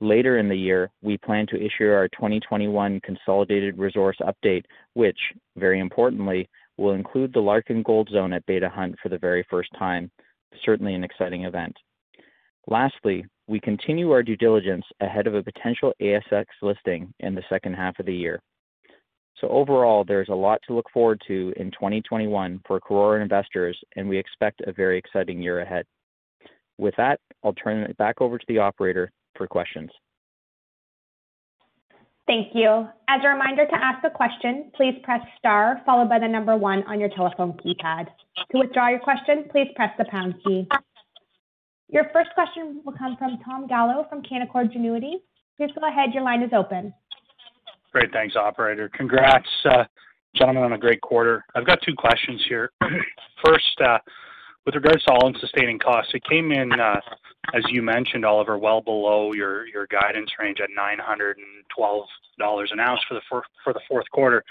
Later 0.00 0.38
in 0.38 0.48
the 0.48 0.56
year, 0.56 0.90
we 1.02 1.16
plan 1.16 1.46
to 1.48 1.64
issue 1.64 1.88
our 1.88 2.08
2021 2.08 3.00
consolidated 3.02 3.78
resource 3.78 4.16
update, 4.20 4.64
which, 4.94 5.18
very 5.56 5.78
importantly, 5.78 6.48
will 6.76 6.92
include 6.92 7.32
the 7.32 7.40
Larkin 7.40 7.82
Gold 7.82 8.08
Zone 8.12 8.32
at 8.32 8.46
Beta 8.46 8.68
Hunt 8.68 8.96
for 9.02 9.08
the 9.08 9.18
very 9.18 9.44
first 9.50 9.70
time. 9.78 10.10
Certainly 10.64 10.94
an 10.94 11.04
exciting 11.04 11.44
event. 11.44 11.76
Lastly, 12.66 13.24
we 13.48 13.60
continue 13.60 14.10
our 14.12 14.22
due 14.22 14.36
diligence 14.36 14.84
ahead 15.00 15.26
of 15.26 15.34
a 15.34 15.42
potential 15.42 15.92
ASX 16.00 16.46
listing 16.62 17.12
in 17.20 17.34
the 17.34 17.42
second 17.48 17.74
half 17.74 17.98
of 17.98 18.06
the 18.06 18.14
year. 18.14 18.40
So 19.40 19.48
Overall, 19.48 20.04
there's 20.04 20.28
a 20.28 20.34
lot 20.34 20.60
to 20.66 20.74
look 20.74 20.86
forward 20.94 21.20
to 21.26 21.52
in 21.56 21.72
2021 21.72 22.60
for 22.66 22.80
Karora 22.80 23.20
investors, 23.20 23.76
and 23.96 24.08
we 24.08 24.16
expect 24.16 24.60
a 24.60 24.72
very 24.72 24.98
exciting 24.98 25.42
year 25.42 25.60
ahead. 25.60 25.84
With 26.78 26.94
that, 26.96 27.18
I'll 27.42 27.52
turn 27.54 27.82
it 27.82 27.96
back 27.96 28.20
over 28.20 28.38
to 28.38 28.44
the 28.46 28.58
operator 28.58 29.10
for 29.36 29.48
questions. 29.48 29.90
Thank 32.26 32.54
you. 32.54 32.86
As 33.08 33.20
a 33.24 33.28
reminder, 33.28 33.66
to 33.66 33.74
ask 33.74 34.04
a 34.04 34.10
question, 34.10 34.70
please 34.76 34.94
press 35.02 35.20
star 35.38 35.82
followed 35.84 36.08
by 36.08 36.18
the 36.18 36.28
number 36.28 36.56
one 36.56 36.84
on 36.84 37.00
your 37.00 37.08
telephone 37.08 37.54
keypad. 37.54 38.06
To 38.52 38.58
withdraw 38.58 38.88
your 38.88 39.00
question, 39.00 39.44
please 39.50 39.68
press 39.74 39.90
the 39.98 40.04
pound 40.04 40.34
key. 40.44 40.68
Your 41.88 42.04
first 42.12 42.30
question 42.34 42.80
will 42.84 42.94
come 42.94 43.16
from 43.18 43.38
Tom 43.44 43.66
Gallo 43.66 44.06
from 44.08 44.22
Canaccord 44.22 44.74
Genuity. 44.74 45.14
Please 45.58 45.70
go 45.78 45.86
ahead. 45.86 46.14
Your 46.14 46.22
line 46.22 46.42
is 46.42 46.50
open. 46.56 46.94
Great. 47.92 48.10
Thanks, 48.12 48.36
operator. 48.36 48.88
Congrats, 48.94 49.46
uh, 49.66 49.84
gentlemen, 50.34 50.62
on 50.62 50.72
a 50.72 50.78
great 50.78 51.02
quarter. 51.02 51.44
I've 51.54 51.66
got 51.66 51.80
two 51.82 51.94
questions 51.94 52.40
here. 52.48 52.72
First, 53.44 53.80
uh, 53.84 53.98
with 54.64 54.74
regards 54.74 55.02
to 55.04 55.12
all-in 55.12 55.34
sustaining 55.40 55.78
costs, 55.78 56.12
it 56.14 56.22
came 56.28 56.52
in, 56.52 56.72
uh, 56.72 57.00
as 57.54 57.62
you 57.68 57.82
mentioned, 57.82 58.24
Oliver, 58.24 58.58
well 58.58 58.80
below 58.80 59.32
your 59.32 59.66
your 59.66 59.86
guidance 59.88 60.30
range 60.38 60.58
at 60.60 60.68
$912 60.78 62.72
an 62.72 62.80
ounce 62.80 63.00
for 63.08 63.14
the 63.72 63.80
fourth 63.88 64.10
quarter. 64.12 64.44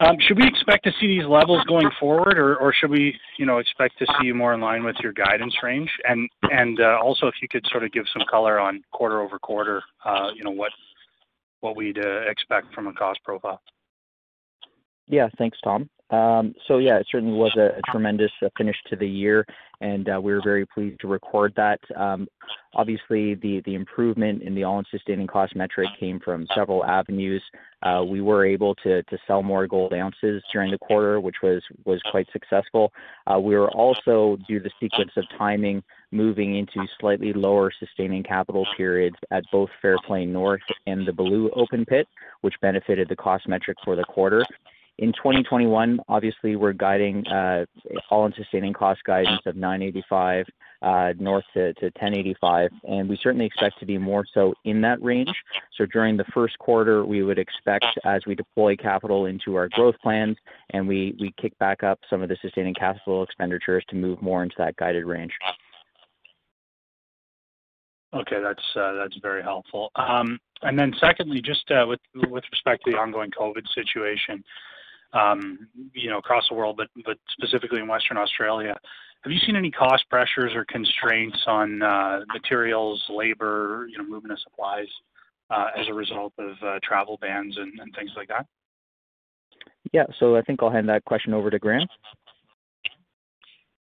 Um, 0.00 0.16
should 0.18 0.38
we 0.38 0.46
expect 0.48 0.84
to 0.84 0.92
see 0.98 1.06
these 1.06 1.26
levels 1.26 1.62
going 1.64 1.90
forward, 2.00 2.38
or 2.38 2.56
or 2.56 2.72
should 2.72 2.90
we 2.90 3.14
you 3.38 3.46
know, 3.46 3.58
expect 3.58 3.98
to 3.98 4.06
see 4.06 4.26
you 4.26 4.34
more 4.34 4.54
in 4.54 4.60
line 4.60 4.82
with 4.82 4.96
your 5.02 5.12
guidance 5.12 5.54
range? 5.62 5.90
And 6.08 6.28
and 6.50 6.80
uh 6.80 6.98
also, 7.02 7.26
if 7.26 7.34
you 7.42 7.48
could 7.48 7.66
sort 7.70 7.84
of 7.84 7.92
give 7.92 8.06
some 8.12 8.22
color 8.28 8.58
on 8.58 8.82
quarter-over-quarter, 8.92 9.82
uh, 10.04 10.30
you 10.34 10.42
know, 10.42 10.50
what 10.50 10.72
what 11.60 11.76
we'd 11.76 11.98
uh, 11.98 12.22
expect 12.28 12.74
from 12.74 12.86
a 12.86 12.94
cost 12.94 13.20
profile. 13.24 13.60
Yeah. 15.06 15.28
Thanks, 15.36 15.58
Tom. 15.62 15.90
Um, 16.10 16.54
so 16.66 16.78
yeah, 16.78 16.96
it 16.98 17.06
certainly 17.10 17.36
was 17.36 17.56
a, 17.56 17.80
tremendous 17.90 18.32
uh, 18.44 18.48
finish 18.58 18.76
to 18.88 18.96
the 18.96 19.06
year, 19.06 19.46
and 19.80 20.08
uh, 20.08 20.20
we 20.20 20.32
were 20.32 20.42
very 20.42 20.66
pleased 20.66 21.00
to 21.00 21.08
record 21.08 21.52
that. 21.56 21.78
Um, 21.96 22.26
obviously, 22.74 23.36
the 23.36 23.62
the 23.64 23.74
improvement 23.74 24.42
in 24.42 24.54
the 24.54 24.64
all-in 24.64 24.84
sustaining 24.90 25.28
cost 25.28 25.54
metric 25.54 25.88
came 25.98 26.18
from 26.18 26.48
several 26.54 26.84
avenues. 26.84 27.42
Uh, 27.82 28.02
we 28.06 28.20
were 28.20 28.44
able 28.44 28.74
to 28.76 29.04
to 29.04 29.18
sell 29.26 29.42
more 29.42 29.68
gold 29.68 29.92
ounces 29.92 30.42
during 30.52 30.72
the 30.72 30.78
quarter, 30.78 31.20
which 31.20 31.36
was 31.44 31.62
was 31.84 32.00
quite 32.10 32.26
successful. 32.32 32.92
Uh, 33.26 33.38
we 33.38 33.56
were 33.56 33.70
also, 33.70 34.36
due 34.48 34.58
to 34.58 34.64
the 34.64 34.70
sequence 34.80 35.12
of 35.16 35.24
timing, 35.38 35.80
moving 36.10 36.56
into 36.56 36.84
slightly 36.98 37.32
lower 37.32 37.70
sustaining 37.78 38.24
capital 38.24 38.66
periods 38.76 39.16
at 39.30 39.44
both 39.52 39.70
Fairplay 39.80 40.26
North 40.26 40.62
and 40.88 41.06
the 41.06 41.12
Baloo 41.12 41.50
open 41.54 41.84
pit, 41.84 42.08
which 42.40 42.54
benefited 42.60 43.08
the 43.08 43.16
cost 43.16 43.46
metric 43.46 43.78
for 43.84 43.94
the 43.94 44.04
quarter. 44.04 44.44
In 45.00 45.14
2021, 45.14 45.98
obviously, 46.08 46.56
we're 46.56 46.74
guiding 46.74 47.26
uh, 47.26 47.64
all-in 48.10 48.34
sustaining 48.34 48.74
cost 48.74 49.02
guidance 49.04 49.40
of 49.46 49.56
985 49.56 50.44
uh, 50.82 51.12
north 51.18 51.44
to, 51.54 51.72
to 51.74 51.86
1085, 51.86 52.70
and 52.84 53.08
we 53.08 53.18
certainly 53.22 53.46
expect 53.46 53.80
to 53.80 53.86
be 53.86 53.96
more 53.96 54.26
so 54.34 54.52
in 54.66 54.82
that 54.82 55.02
range. 55.02 55.32
So 55.78 55.86
during 55.86 56.18
the 56.18 56.24
first 56.34 56.58
quarter, 56.58 57.06
we 57.06 57.22
would 57.22 57.38
expect 57.38 57.86
as 58.04 58.20
we 58.26 58.34
deploy 58.34 58.76
capital 58.76 59.24
into 59.24 59.54
our 59.56 59.70
growth 59.70 59.96
plans 60.02 60.36
and 60.70 60.86
we, 60.86 61.16
kick 61.40 61.58
back 61.58 61.82
up 61.82 61.98
some 62.10 62.20
of 62.22 62.28
the 62.28 62.36
sustaining 62.42 62.74
capital 62.74 63.22
expenditures 63.22 63.82
to 63.88 63.96
move 63.96 64.20
more 64.20 64.42
into 64.42 64.56
that 64.58 64.76
guided 64.76 65.06
range. 65.06 65.32
Okay, 68.12 68.42
that's 68.42 68.76
uh, 68.76 69.06
very 69.22 69.42
helpful. 69.42 69.90
Um, 69.94 70.38
and 70.60 70.78
then 70.78 70.92
secondly, 71.00 71.40
just 71.40 71.64
with 71.70 72.44
respect 72.52 72.84
to 72.84 72.90
the 72.90 72.98
ongoing 72.98 73.30
COVID 73.30 73.64
situation, 73.74 74.44
um, 75.12 75.68
you 75.92 76.08
know, 76.10 76.18
across 76.18 76.44
the 76.48 76.54
world, 76.54 76.76
but 76.76 76.88
but 77.04 77.18
specifically 77.30 77.80
in 77.80 77.88
Western 77.88 78.16
Australia, 78.16 78.76
have 79.22 79.32
you 79.32 79.38
seen 79.46 79.56
any 79.56 79.70
cost 79.70 80.08
pressures 80.08 80.52
or 80.54 80.64
constraints 80.66 81.38
on 81.46 81.82
uh, 81.82 82.20
materials, 82.32 83.02
labor, 83.10 83.86
you 83.90 83.98
know, 83.98 84.04
movement 84.04 84.32
of 84.32 84.38
supplies 84.40 84.88
uh, 85.50 85.66
as 85.78 85.86
a 85.88 85.94
result 85.94 86.32
of 86.38 86.56
uh, 86.64 86.78
travel 86.82 87.18
bans 87.20 87.56
and, 87.58 87.78
and 87.80 87.94
things 87.94 88.10
like 88.16 88.28
that? 88.28 88.46
Yeah, 89.92 90.04
so 90.18 90.36
I 90.36 90.42
think 90.42 90.62
I'll 90.62 90.70
hand 90.70 90.88
that 90.88 91.04
question 91.04 91.34
over 91.34 91.50
to 91.50 91.58
Graham. 91.58 91.86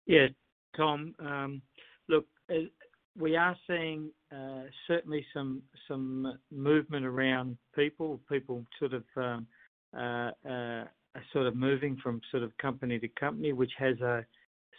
Yeah, 0.05 0.27
Tom. 0.75 1.13
Um, 1.19 1.61
look, 2.07 2.25
we 3.19 3.35
are 3.35 3.55
seeing 3.67 4.09
uh, 4.31 4.63
certainly 4.87 5.25
some 5.33 5.61
some 5.87 6.37
movement 6.51 7.05
around 7.05 7.57
people. 7.75 8.21
People 8.29 8.65
sort 8.79 8.93
of 8.93 9.03
um, 9.17 9.47
uh, 9.95 10.31
uh, 10.47 10.49
are 10.49 10.89
sort 11.33 11.47
of 11.47 11.55
moving 11.55 11.97
from 12.01 12.21
sort 12.31 12.43
of 12.43 12.55
company 12.57 12.99
to 12.99 13.07
company, 13.09 13.53
which 13.53 13.71
has 13.77 13.99
a 14.01 14.25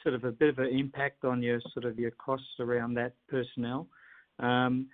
sort 0.03 0.15
of 0.15 0.25
a 0.25 0.33
bit 0.33 0.49
of 0.49 0.59
an 0.59 0.69
impact 0.69 1.25
on 1.25 1.43
your 1.43 1.61
sort 1.73 1.85
of 1.85 1.99
your 1.99 2.13
costs 2.13 2.61
around 2.61 2.95
that 2.95 3.13
personnel. 3.29 3.89
Um, 4.39 4.87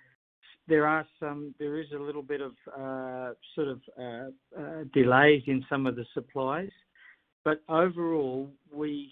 there 0.67 0.87
are 0.87 1.05
some. 1.19 1.53
There 1.59 1.79
is 1.79 1.87
a 1.93 1.99
little 1.99 2.23
bit 2.23 2.41
of 2.41 2.53
uh, 2.67 3.33
sort 3.53 3.67
of 3.67 3.81
uh, 3.99 4.59
uh, 4.59 4.83
delays 4.93 5.43
in 5.47 5.63
some 5.69 5.85
of 5.85 5.95
the 5.95 6.05
supplies. 6.13 6.71
But 7.43 7.61
overall, 7.69 8.49
we, 8.73 9.11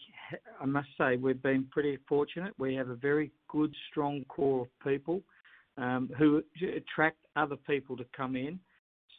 I 0.59 0.65
must 0.65 0.87
say, 0.97 1.17
we've 1.17 1.41
been 1.41 1.67
pretty 1.69 1.99
fortunate. 2.09 2.53
We 2.57 2.73
have 2.73 2.89
a 2.89 2.95
very 2.95 3.31
good, 3.47 3.71
strong 3.91 4.25
core 4.27 4.61
of 4.61 4.67
people 4.83 5.21
um, 5.77 6.09
who 6.17 6.41
attract 6.75 7.17
other 7.35 7.55
people 7.55 7.95
to 7.97 8.05
come 8.17 8.35
in. 8.35 8.59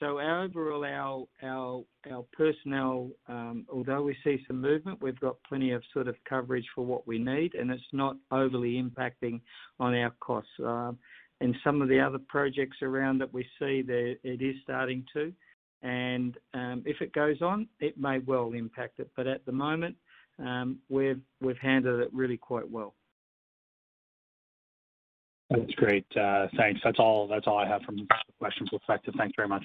So 0.01 0.21
overall, 0.21 1.27
our 1.43 2.25
personnel, 2.33 3.11
um, 3.29 3.67
although 3.73 4.03
we 4.03 4.17
see 4.25 4.43
some 4.47 4.61
movement, 4.61 5.01
we've 5.01 5.19
got 5.21 5.37
plenty 5.49 5.73
of 5.73 5.83
sort 5.93 6.09
of 6.09 6.17
coverage 6.29 6.67
for 6.75 6.85
what 6.85 7.07
we 7.07 7.19
need, 7.19 7.55
and 7.55 7.71
it's 7.71 7.83
not 7.93 8.17
overly 8.31 8.83
impacting 8.83 9.41
on 9.81 9.95
our 9.95 10.11
costs. 10.21 10.51
Um, 10.63 10.99
and 11.41 11.55
some 11.65 11.83
of 11.83 11.89
the 11.89 12.01
other 12.01 12.19
projects 12.29 12.79
around 12.83 13.19
that 13.19 13.33
we 13.33 13.45
see, 13.59 13.83
there 13.83 14.15
it 14.23 14.43
is 14.43 14.57
starting 14.63 15.05
to 15.15 15.33
and 15.85 16.39
um, 16.55 16.83
if 16.87 17.03
it 17.03 17.13
goes 17.13 17.43
on, 17.43 17.69
it 17.79 17.99
may 17.99 18.19
well 18.19 18.53
impact 18.55 19.01
it. 19.01 19.11
But 19.15 19.27
at 19.27 19.45
the 19.45 19.53
moment, 19.53 19.95
um, 20.39 20.79
we've 20.89 21.21
we've 21.41 21.59
handled 21.59 22.01
it 22.01 22.09
really 22.13 22.39
quite 22.39 22.69
well. 22.69 22.95
That's 25.51 25.73
great. 25.75 26.07
Uh, 26.17 26.47
thanks. 26.57 26.81
That's 26.83 26.99
all. 26.99 27.29
That's 27.29 27.47
all 27.47 27.59
I 27.59 27.69
have 27.69 27.83
from 27.83 27.97
the 27.97 28.07
question 28.39 28.67
perspective. 28.67 29.15
Thanks 29.17 29.35
very 29.37 29.47
much. 29.47 29.65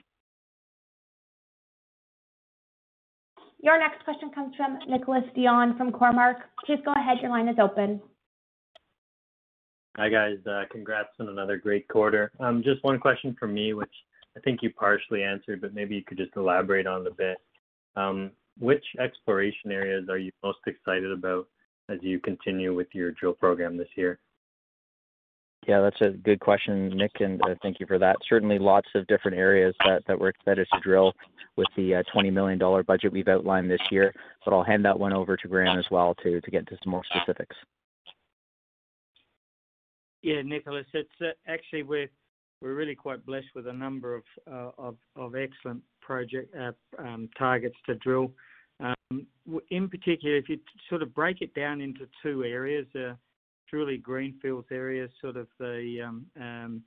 Your 3.61 3.77
next 3.77 4.03
question 4.05 4.31
comes 4.33 4.55
from 4.55 4.79
Nicholas 4.87 5.23
Dion 5.35 5.77
from 5.77 5.91
Cormark. 5.91 6.35
Please 6.65 6.79
go 6.85 6.93
ahead. 6.95 7.17
Your 7.21 7.31
line 7.31 7.49
is 7.49 7.57
open. 7.61 8.01
Hi, 9.97 10.07
guys. 10.07 10.37
Uh, 10.49 10.63
congrats 10.71 11.09
on 11.19 11.27
another 11.27 11.57
great 11.57 11.87
quarter. 11.89 12.31
Um, 12.39 12.63
just 12.63 12.81
one 12.83 12.99
question 12.99 13.35
from 13.37 13.53
me, 13.53 13.73
which 13.73 13.91
I 14.37 14.39
think 14.39 14.61
you 14.61 14.71
partially 14.71 15.23
answered, 15.23 15.59
but 15.59 15.73
maybe 15.73 15.95
you 15.95 16.03
could 16.05 16.17
just 16.17 16.31
elaborate 16.37 16.87
on 16.87 17.01
it 17.01 17.07
a 17.07 17.13
bit. 17.13 17.37
Um, 17.97 18.31
which 18.57 18.83
exploration 18.97 19.71
areas 19.71 20.07
are 20.09 20.17
you 20.17 20.31
most 20.41 20.59
excited 20.65 21.11
about 21.11 21.47
as 21.89 21.97
you 22.01 22.19
continue 22.19 22.73
with 22.73 22.87
your 22.93 23.11
drill 23.11 23.33
program 23.33 23.75
this 23.75 23.89
year? 23.95 24.19
Yeah, 25.69 25.81
that's 25.81 26.01
a 26.01 26.17
good 26.17 26.39
question, 26.39 26.89
Nick, 26.97 27.11
and 27.19 27.39
uh, 27.43 27.53
thank 27.61 27.79
you 27.79 27.85
for 27.85 27.99
that. 27.99 28.15
Certainly 28.27 28.57
lots 28.57 28.87
of 28.95 29.05
different 29.05 29.37
areas 29.37 29.75
that, 29.85 30.01
that 30.07 30.19
we're 30.19 30.29
excited 30.29 30.67
to 30.73 30.79
drill 30.79 31.13
with 31.57 31.67
the 31.77 31.93
uh, 31.93 32.03
$20 32.11 32.33
million 32.33 32.57
budget 32.87 33.11
we've 33.11 33.27
outlined 33.27 33.69
this 33.69 33.79
year, 33.91 34.11
but 34.43 34.51
I'll 34.51 34.63
hand 34.63 34.83
that 34.85 34.97
one 34.97 35.13
over 35.13 35.37
to 35.37 35.47
Graham 35.47 35.77
as 35.77 35.85
well 35.91 36.15
to, 36.23 36.41
to 36.41 36.49
get 36.49 36.61
into 36.61 36.75
some 36.83 36.89
more 36.89 37.03
specifics. 37.05 37.55
Yeah, 40.23 40.41
Nicholas, 40.41 40.87
it's 40.95 41.07
uh, 41.21 41.27
actually 41.47 41.83
we're 41.83 42.09
we're 42.63 42.73
really 42.73 42.95
quite 42.95 43.23
blessed 43.23 43.49
with 43.53 43.67
a 43.67 43.73
number 43.73 44.15
of 44.15 44.23
uh, 44.51 44.71
of, 44.79 44.95
of, 45.15 45.35
excellent 45.35 45.83
project 46.01 46.53
uh, 46.59 46.71
um, 46.97 47.29
targets 47.37 47.77
to 47.85 47.93
drill. 47.95 48.31
Um, 48.79 49.27
in 49.69 49.87
particular, 49.87 50.35
if 50.35 50.49
you 50.49 50.57
sort 50.89 51.03
of 51.03 51.13
break 51.13 51.41
it 51.41 51.53
down 51.53 51.79
into 51.79 52.07
two 52.23 52.43
areas, 52.43 52.87
uh, 52.95 53.13
truly 53.69 53.97
greenfields 53.97 54.67
areas, 54.71 55.09
sort 55.21 55.37
of 55.37 55.47
the 55.59 56.01
um, 56.05 56.25
um 56.39 56.83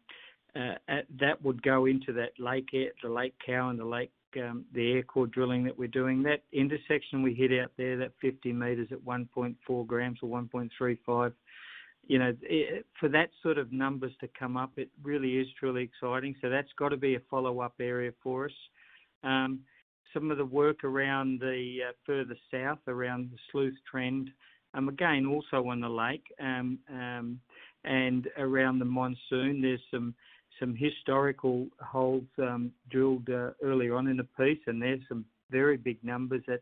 uh, 0.55 0.75
at, 0.89 1.07
that 1.19 1.43
would 1.43 1.63
go 1.63 1.87
into 1.87 2.13
that 2.13 2.33
lake, 2.39 2.69
the 2.73 3.09
Lake 3.09 3.35
Cowan 3.45 3.79
the 3.79 3.85
lake, 3.85 4.13
um, 4.37 4.67
the 4.75 4.93
air 4.93 5.03
core 5.03 5.27
drilling 5.27 5.65
that 5.65 5.79
we're 5.79 5.89
doing. 5.89 6.23
That 6.23 6.43
intersection 6.53 7.23
we 7.23 7.33
hit 7.33 7.59
out 7.59 7.73
there, 7.79 7.97
that 7.97 8.13
50 8.21 8.53
metres 8.53 8.89
at 8.91 8.99
1.4 8.99 9.87
grams 9.87 10.19
or 10.23 10.29
1.35 10.29 11.33
you 12.07 12.19
know, 12.19 12.33
it, 12.43 12.85
for 12.99 13.09
that 13.09 13.31
sort 13.43 13.59
of 13.59 13.73
numbers 13.73 14.13
to 14.21 14.29
come 14.39 14.57
up, 14.57 14.73
it 14.77 14.91
really 15.03 15.39
is 15.39 15.47
truly 15.59 15.83
exciting. 15.83 16.35
So 16.41 16.51
that's 16.51 16.69
got 16.79 16.89
to 16.89 16.97
be 16.97 17.15
a 17.15 17.21
follow-up 17.31 17.75
area 17.81 18.13
for 18.23 18.47
us. 18.47 18.53
Um, 19.23 19.61
some 20.13 20.31
of 20.31 20.39
the 20.39 20.45
work 20.45 20.85
around 20.85 21.41
the 21.41 21.79
uh, 21.89 21.93
further 22.05 22.37
south, 22.53 22.81
around 22.87 23.31
the 23.31 23.39
Sleuth 23.51 23.77
Trend, 23.91 24.31
um, 24.75 24.89
again 24.89 25.27
also 25.27 25.69
on 25.69 25.81
the 25.81 25.89
lake, 25.89 26.25
um, 26.41 26.79
um, 26.91 27.41
and 27.85 28.29
around 28.39 28.79
the 28.79 28.85
monsoon. 28.85 29.61
There's 29.61 29.81
some 29.91 30.15
some 30.61 30.77
historical 30.77 31.67
holes 31.81 32.25
um, 32.39 32.73
drilled 32.91 33.29
uh, 33.29 33.51
earlier 33.63 33.97
on 33.97 34.07
in 34.07 34.19
the 34.19 34.29
piece, 34.39 34.61
and 34.67 34.81
there's 34.81 35.01
some 35.09 35.25
very 35.51 35.77
big 35.77 36.03
numbers 36.05 36.43
that 36.47 36.61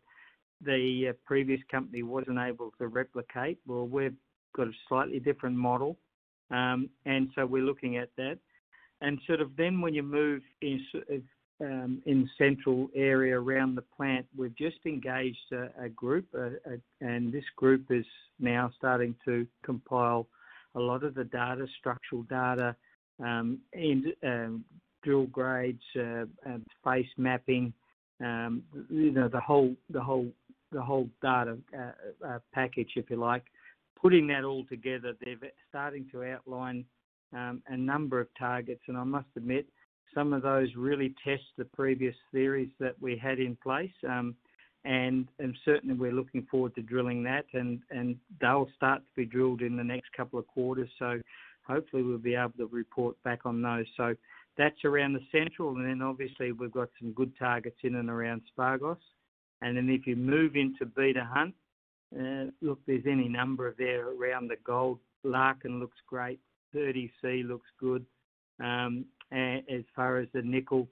the 0.63 1.07
uh, 1.09 1.13
previous 1.25 1.59
company 1.69 2.03
wasn't 2.03 2.39
able 2.39 2.71
to 2.77 2.87
replicate. 2.87 3.59
Well, 3.67 3.87
we've 3.87 4.15
got 4.55 4.67
a 4.67 4.71
slightly 4.87 5.19
different 5.19 5.55
model. 5.55 5.97
Um, 6.51 6.89
and 7.05 7.29
so 7.35 7.45
we're 7.45 7.63
looking 7.63 7.97
at 7.97 8.09
that. 8.17 8.37
And 9.01 9.19
sort 9.25 9.41
of 9.41 9.55
then 9.57 9.81
when 9.81 9.93
you 9.93 10.03
move 10.03 10.41
in, 10.61 10.85
um, 11.61 12.01
in 12.05 12.29
central 12.37 12.89
area 12.95 13.39
around 13.39 13.75
the 13.75 13.83
plant, 13.95 14.25
we've 14.35 14.55
just 14.55 14.77
engaged 14.85 15.51
a, 15.51 15.69
a 15.83 15.89
group, 15.89 16.25
uh, 16.35 16.49
a, 16.65 16.79
and 17.01 17.31
this 17.31 17.43
group 17.55 17.85
is 17.89 18.05
now 18.39 18.71
starting 18.77 19.15
to 19.25 19.45
compile 19.63 20.27
a 20.75 20.79
lot 20.79 21.03
of 21.03 21.13
the 21.13 21.23
data, 21.25 21.67
structural 21.79 22.23
data, 22.23 22.75
um, 23.23 23.59
and 23.73 24.05
um, 24.23 24.65
drill 25.03 25.27
grades, 25.27 25.83
uh, 25.95 26.25
and 26.45 26.65
face 26.83 27.07
mapping, 27.17 27.73
um, 28.21 28.63
you 28.89 29.11
know, 29.11 29.27
the 29.27 29.39
whole, 29.39 29.75
the 29.89 30.01
whole, 30.01 30.31
the 30.71 30.81
whole 30.81 31.09
data 31.21 31.57
uh, 31.77 32.27
uh 32.27 32.39
package, 32.53 32.91
if 32.95 33.09
you 33.09 33.17
like. 33.17 33.43
Putting 34.01 34.25
that 34.27 34.43
all 34.43 34.65
together, 34.65 35.13
they're 35.23 35.37
starting 35.69 36.07
to 36.11 36.23
outline 36.23 36.85
um, 37.33 37.61
a 37.67 37.77
number 37.77 38.19
of 38.19 38.27
targets, 38.37 38.81
and 38.87 38.97
I 38.97 39.03
must 39.03 39.27
admit, 39.35 39.67
some 40.13 40.33
of 40.33 40.41
those 40.41 40.69
really 40.75 41.13
test 41.23 41.43
the 41.57 41.65
previous 41.65 42.15
theories 42.31 42.69
that 42.79 42.95
we 43.01 43.17
had 43.17 43.39
in 43.39 43.55
place. 43.55 43.91
Um, 44.07 44.35
and, 44.83 45.27
and 45.39 45.55
certainly 45.63 45.95
we're 45.95 46.11
looking 46.11 46.47
forward 46.49 46.73
to 46.75 46.81
drilling 46.81 47.23
that, 47.23 47.45
and, 47.53 47.79
and 47.91 48.15
they'll 48.39 48.69
start 48.75 49.01
to 49.01 49.11
be 49.15 49.25
drilled 49.25 49.61
in 49.61 49.77
the 49.77 49.83
next 49.83 50.11
couple 50.13 50.39
of 50.39 50.47
quarters. 50.47 50.89
So 50.97 51.19
hopefully 51.67 52.01
we'll 52.01 52.17
be 52.17 52.35
able 52.35 52.53
to 52.57 52.65
report 52.67 53.15
back 53.23 53.41
on 53.45 53.61
those. 53.61 53.85
So 53.95 54.15
that's 54.57 54.83
around 54.83 55.13
the 55.13 55.21
central, 55.31 55.75
and 55.75 55.85
then 55.85 56.01
obviously 56.01 56.51
we've 56.51 56.71
got 56.71 56.89
some 56.99 57.13
good 57.13 57.31
targets 57.37 57.77
in 57.83 57.95
and 57.95 58.09
around 58.09 58.41
Spargos. 58.57 58.97
And 59.61 59.77
then 59.77 59.89
if 59.89 60.07
you 60.07 60.15
move 60.15 60.55
into 60.55 60.85
Beta 60.85 61.27
Hunt, 61.31 61.53
uh, 62.19 62.51
look, 62.61 62.79
there's 62.87 63.05
any 63.05 63.29
number 63.29 63.67
of 63.67 63.77
there 63.77 64.07
around 64.07 64.49
the 64.49 64.57
gold. 64.65 64.99
Larkin 65.23 65.79
looks 65.79 65.97
great. 66.07 66.39
30C 66.75 67.47
looks 67.47 67.67
good. 67.79 68.05
Um, 68.59 69.05
as 69.31 69.83
far 69.95 70.17
as 70.17 70.27
the 70.33 70.41
nickel, 70.41 70.87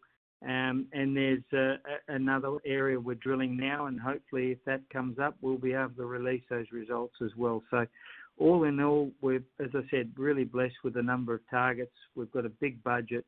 um, 0.47 0.88
and 0.93 1.17
there's 1.17 1.43
uh, 1.54 1.78
another 2.08 2.58
area 2.65 2.99
we're 2.99 3.15
drilling 3.15 3.58
now, 3.58 3.88
and 3.88 3.99
hopefully, 3.99 4.52
if 4.52 4.63
that 4.65 4.82
comes 4.89 5.19
up, 5.19 5.36
we'll 5.41 5.58
be 5.58 5.73
able 5.73 5.89
to 5.97 6.06
release 6.06 6.43
those 6.49 6.67
results 6.71 7.15
as 7.21 7.32
well. 7.38 7.62
So, 7.69 7.86
all 8.38 8.63
in 8.63 8.80
all, 8.80 9.12
we're, 9.21 9.43
as 9.60 9.71
I 9.73 9.82
said, 9.91 10.12
really 10.15 10.45
blessed 10.45 10.78
with 10.84 10.95
a 10.95 11.04
number 11.04 11.34
of 11.34 11.41
targets. 11.49 11.91
We've 12.15 12.32
got 12.32 12.45
a 12.45 12.49
big 12.49 12.82
budget, 12.84 13.25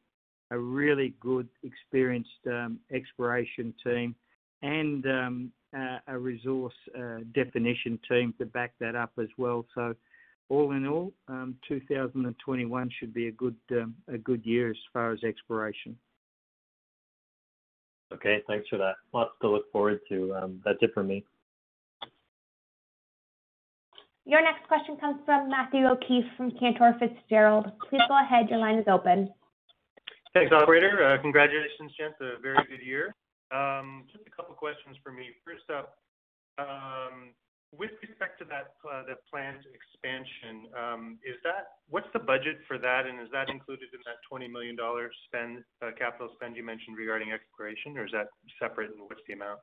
a 0.52 0.58
really 0.58 1.14
good, 1.20 1.50
experienced 1.64 2.30
um, 2.48 2.80
exploration 2.94 3.74
team, 3.84 4.16
and 4.62 5.06
um, 5.06 5.52
uh, 5.78 5.98
a 6.08 6.18
resource 6.18 6.74
uh, 6.98 7.20
definition 7.34 8.00
team 8.08 8.34
to 8.38 8.46
back 8.46 8.72
that 8.80 8.96
up 8.96 9.12
as 9.20 9.28
well. 9.38 9.66
So, 10.52 10.56
all 10.56 10.72
in 10.72 10.86
all, 10.88 11.14
um, 11.28 11.56
2021 11.68 12.90
should 13.00 13.14
be 13.14 13.28
a 13.28 13.32
good 13.32 13.56
um, 13.72 13.96
a 14.14 14.18
good 14.18 14.46
year 14.46 14.72
as 14.72 14.78
far 14.92 15.12
as 15.12 15.24
exploration. 15.24 15.96
Okay, 18.14 18.42
thanks 18.48 18.68
for 18.68 18.78
that. 18.78 18.96
Lots 19.14 19.32
to 19.42 19.50
look 19.50 19.72
forward 19.72 20.02
to. 20.10 20.36
Um, 20.36 20.62
that's 20.66 20.80
it 20.82 20.92
for 20.94 21.04
me. 21.04 21.24
Your 24.26 24.44
next 24.44 24.68
question 24.68 24.98
comes 24.98 25.20
from 25.26 25.50
Matthew 25.50 25.86
O'Keefe 25.86 26.26
from 26.38 26.52
Cantor 26.60 26.96
Fitzgerald. 27.00 27.72
Please 27.90 28.02
go 28.08 28.20
ahead. 28.22 28.50
Your 28.50 28.60
line 28.60 28.78
is 28.78 28.86
open. 28.88 29.34
Thanks, 30.34 30.52
operator. 30.52 31.04
Uh, 31.04 31.22
congratulations, 31.22 31.92
gents. 31.98 32.18
A 32.22 32.40
very 32.42 32.58
good 32.70 32.86
year. 32.86 33.16
Um, 33.52 34.04
just 34.12 34.26
a 34.28 34.30
couple 34.30 34.54
questions 34.56 34.98
for 35.02 35.12
me. 35.12 35.30
First 35.46 35.70
up, 35.74 35.98
um, 36.60 37.34
with 37.72 37.92
respect 38.04 38.40
to 38.40 38.46
that, 38.46 38.76
uh, 38.84 39.04
the 39.08 39.16
planned 39.32 39.64
expansion, 39.72 40.68
um, 40.76 41.18
is 41.24 41.36
that 41.44 41.80
what's 41.88 42.08
the 42.12 42.20
budget 42.20 42.60
for 42.68 42.78
that, 42.78 43.06
and 43.08 43.20
is 43.20 43.32
that 43.32 43.50
included 43.50 43.88
in 43.94 44.00
that 44.06 44.20
$20 44.28 44.52
million 44.52 44.76
spend, 45.28 45.64
uh, 45.82 45.92
capital 45.98 46.30
spend 46.36 46.56
you 46.56 46.66
mentioned 46.66 46.98
regarding 46.98 47.32
exploration, 47.32 47.98
or 47.98 48.06
is 48.06 48.12
that 48.12 48.28
separate, 48.60 48.92
and 48.92 49.02
what's 49.08 49.22
the 49.28 49.34
amount? 49.34 49.60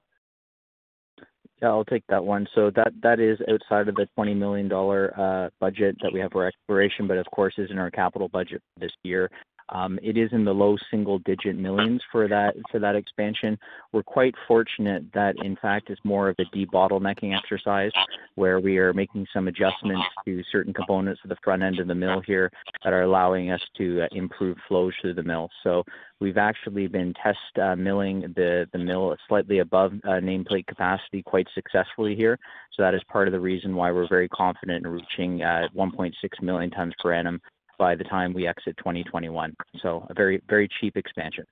Yeah, 1.60 1.68
I'll 1.68 1.84
take 1.84 2.04
that 2.08 2.24
one. 2.24 2.46
So 2.54 2.70
that 2.76 2.92
that 3.02 3.18
is 3.18 3.38
outside 3.50 3.88
of 3.88 3.96
the 3.96 4.06
$20 4.16 4.36
million 4.36 4.70
uh, 4.72 5.50
budget 5.60 5.96
that 6.02 6.12
we 6.12 6.20
have 6.20 6.30
for 6.30 6.46
exploration, 6.46 7.08
but 7.08 7.18
of 7.18 7.26
course 7.34 7.54
is 7.58 7.70
in 7.70 7.78
our 7.78 7.90
capital 7.90 8.28
budget 8.28 8.62
this 8.78 8.92
year. 9.02 9.28
Um, 9.70 9.98
it 10.02 10.16
is 10.16 10.30
in 10.32 10.44
the 10.44 10.52
low 10.52 10.76
single-digit 10.90 11.56
millions 11.56 12.02
for 12.10 12.28
that 12.28 12.54
for 12.70 12.78
that 12.78 12.96
expansion. 12.96 13.58
We're 13.92 14.02
quite 14.02 14.34
fortunate 14.46 15.04
that, 15.14 15.36
in 15.44 15.56
fact, 15.56 15.90
it's 15.90 16.00
more 16.04 16.28
of 16.28 16.36
a 16.38 16.44
debottlenecking 16.56 17.36
exercise 17.36 17.92
where 18.34 18.60
we 18.60 18.78
are 18.78 18.92
making 18.92 19.26
some 19.32 19.48
adjustments 19.48 20.06
to 20.24 20.42
certain 20.50 20.72
components 20.72 21.20
of 21.24 21.30
the 21.30 21.36
front 21.42 21.62
end 21.62 21.80
of 21.80 21.88
the 21.88 21.94
mill 21.94 22.20
here 22.20 22.50
that 22.84 22.92
are 22.92 23.02
allowing 23.02 23.50
us 23.50 23.60
to 23.76 24.02
uh, 24.02 24.06
improve 24.12 24.56
flows 24.68 24.92
through 25.00 25.14
the 25.14 25.22
mill. 25.22 25.48
So 25.62 25.84
we've 26.20 26.38
actually 26.38 26.86
been 26.86 27.14
test 27.22 27.38
uh, 27.62 27.76
milling 27.76 28.20
the 28.36 28.66
the 28.72 28.78
mill 28.78 29.16
slightly 29.28 29.58
above 29.58 29.92
uh, 30.04 30.20
nameplate 30.20 30.66
capacity 30.66 31.22
quite 31.22 31.46
successfully 31.54 32.14
here. 32.14 32.38
So 32.74 32.82
that 32.82 32.94
is 32.94 33.02
part 33.10 33.28
of 33.28 33.32
the 33.32 33.40
reason 33.40 33.74
why 33.74 33.90
we're 33.90 34.08
very 34.08 34.28
confident 34.28 34.86
in 34.86 34.92
reaching 34.92 35.38
1.6 35.38 36.12
million 36.42 36.70
tons 36.70 36.94
per 37.00 37.12
annum 37.12 37.40
by 37.78 37.94
the 37.94 38.04
time 38.04 38.32
we 38.34 38.46
exit 38.46 38.76
2021. 38.78 39.54
So 39.80 40.06
a 40.10 40.14
very, 40.14 40.42
very 40.48 40.68
cheap 40.80 40.96
expansion. 40.96 41.44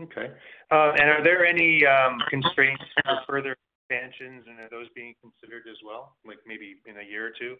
Okay. 0.00 0.30
Uh, 0.70 0.92
and 0.98 1.10
are 1.10 1.22
there 1.22 1.44
any 1.44 1.84
um, 1.86 2.18
constraints 2.28 2.82
for 3.04 3.18
further 3.28 3.56
expansions, 3.88 4.44
and 4.48 4.58
are 4.60 4.68
those 4.70 4.86
being 4.94 5.14
considered 5.20 5.62
as 5.70 5.76
well, 5.84 6.16
like 6.26 6.38
maybe 6.46 6.76
in 6.86 6.98
a 6.98 7.02
year 7.02 7.26
or 7.26 7.32
two? 7.38 7.56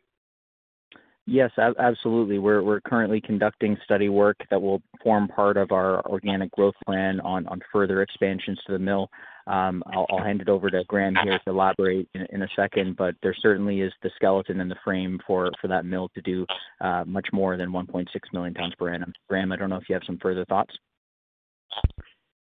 Yes, 1.25 1.53
absolutely. 1.57 2.41
We're 2.41 2.63
we're 2.63 2.81
currently 2.81 3.21
conducting 3.21 3.77
study 3.85 4.09
work 4.09 4.37
that 4.51 4.61
will 4.61 4.83
form 5.05 5.29
part 5.29 5.57
of 5.57 5.71
our 5.71 6.05
organic 6.07 6.51
growth 6.51 6.75
plan 6.85 7.21
on 7.21 7.47
on 7.47 7.61
further 7.73 8.03
expansions 8.03 8.59
to 8.67 8.73
the 8.73 8.79
mill. 8.79 9.09
Um, 9.47 9.83
I'll, 9.87 10.23
hand 10.23 10.41
it 10.41 10.49
over 10.49 10.71
to 10.71 10.85
Graham 10.85 11.17
here 11.23 11.39
to 11.45 11.51
elaborate 11.51 12.09
in, 12.15 12.27
in 12.31 12.43
a 12.43 12.49
second, 12.55 12.97
but 12.97 13.17
there 13.23 13.35
certainly 13.41 13.81
is 13.81 13.93
the 14.03 14.11
skeleton 14.15 14.61
and 14.61 14.71
the 14.71 14.77
frame 14.85 15.21
for 15.27 15.51
for 15.61 15.69
that 15.69 15.85
mill 15.85 16.09
to 16.15 16.21
do 16.23 16.47
uh, 16.81 17.05
much 17.07 17.27
more 17.33 17.57
than 17.57 17.71
1.6 17.71 18.07
million 18.33 18.55
tons 18.55 18.75
per 18.79 18.93
annum. 18.93 19.13
Graham, 19.29 19.53
I 19.53 19.57
don't 19.57 19.71
know 19.71 19.77
if 19.77 19.89
you 19.89 19.95
have 19.95 20.05
some 20.07 20.19
further 20.19 20.45
thoughts. 20.45 20.75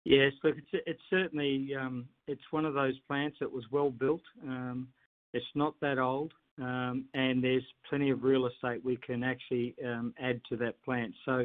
Yes, 0.05 0.33
look, 0.43 0.57
it's 0.57 0.85
it's 0.87 1.03
certainly 1.11 1.75
um, 1.79 2.07
it's 2.27 2.43
one 2.51 2.65
of 2.65 2.75
those 2.75 2.99
plants 3.09 3.37
that 3.41 3.53
was 3.53 3.65
well 3.71 3.91
built. 3.91 4.23
Um, 4.43 4.89
it's 5.35 5.47
not 5.55 5.75
that 5.81 5.99
old. 5.99 6.33
Um, 6.61 7.07
and 7.15 7.43
there's 7.43 7.65
plenty 7.89 8.11
of 8.11 8.23
real 8.23 8.47
estate 8.47 8.85
we 8.85 8.97
can 8.97 9.25
actually 9.25 9.75
um, 9.85 10.15
add 10.21 10.41
to 10.49 10.57
that 10.59 10.81
plant. 10.85 11.13
So 11.25 11.45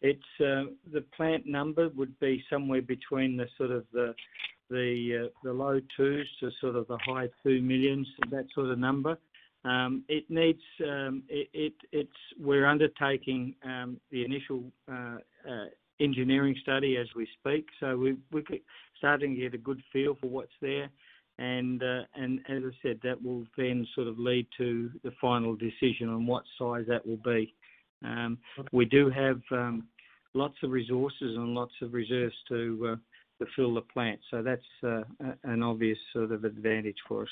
it's 0.00 0.20
uh, 0.40 0.70
the 0.92 1.04
plant 1.16 1.46
number 1.46 1.88
would 1.96 2.18
be 2.20 2.44
somewhere 2.50 2.82
between 2.82 3.36
the 3.36 3.46
sort 3.56 3.70
of 3.70 3.84
the 3.92 4.14
the 4.70 5.24
uh, 5.24 5.28
the 5.42 5.52
low 5.52 5.80
twos 5.96 6.28
to 6.40 6.50
sort 6.60 6.76
of 6.76 6.86
the 6.88 6.98
high 7.04 7.28
two 7.42 7.60
millions, 7.62 8.06
that 8.30 8.46
sort 8.54 8.70
of 8.70 8.78
number. 8.78 9.16
Um, 9.64 10.04
it 10.08 10.24
needs 10.28 10.60
um, 10.84 11.22
it, 11.28 11.48
it, 11.52 11.72
it's 11.90 12.10
we're 12.38 12.66
undertaking 12.66 13.54
um, 13.64 13.98
the 14.10 14.24
initial 14.24 14.64
uh, 14.90 15.16
uh, 15.48 15.66
engineering 16.00 16.54
study 16.62 16.96
as 16.96 17.06
we 17.16 17.26
speak, 17.40 17.66
so 17.80 17.96
we 17.96 18.16
we're 18.30 18.44
starting 18.98 19.34
to 19.34 19.40
get 19.40 19.54
a 19.54 19.58
good 19.58 19.82
feel 19.92 20.16
for 20.20 20.28
what's 20.28 20.52
there 20.60 20.90
and 21.38 21.82
uh, 21.82 22.02
and 22.14 22.40
as 22.48 22.62
I 22.64 22.76
said, 22.82 23.00
that 23.02 23.22
will 23.22 23.44
then 23.56 23.86
sort 23.94 24.06
of 24.06 24.18
lead 24.18 24.46
to 24.58 24.90
the 25.02 25.12
final 25.20 25.56
decision 25.56 26.08
on 26.08 26.26
what 26.26 26.44
size 26.58 26.84
that 26.88 27.06
will 27.06 27.20
be. 27.24 27.54
Um, 28.04 28.38
we 28.72 28.84
do 28.84 29.10
have 29.10 29.40
um, 29.50 29.88
lots 30.34 30.56
of 30.62 30.70
resources 30.70 31.36
and 31.36 31.54
lots 31.54 31.72
of 31.82 31.92
reserves 31.92 32.34
to 32.48 32.92
uh, 32.92 32.96
to 33.44 33.50
fill 33.56 33.74
the 33.74 33.80
plant, 33.80 34.20
so 34.30 34.42
that's 34.42 34.62
uh, 34.86 35.02
an 35.42 35.62
obvious 35.62 35.98
sort 36.12 36.30
of 36.30 36.44
advantage 36.44 36.98
for 37.08 37.22
us. 37.22 37.28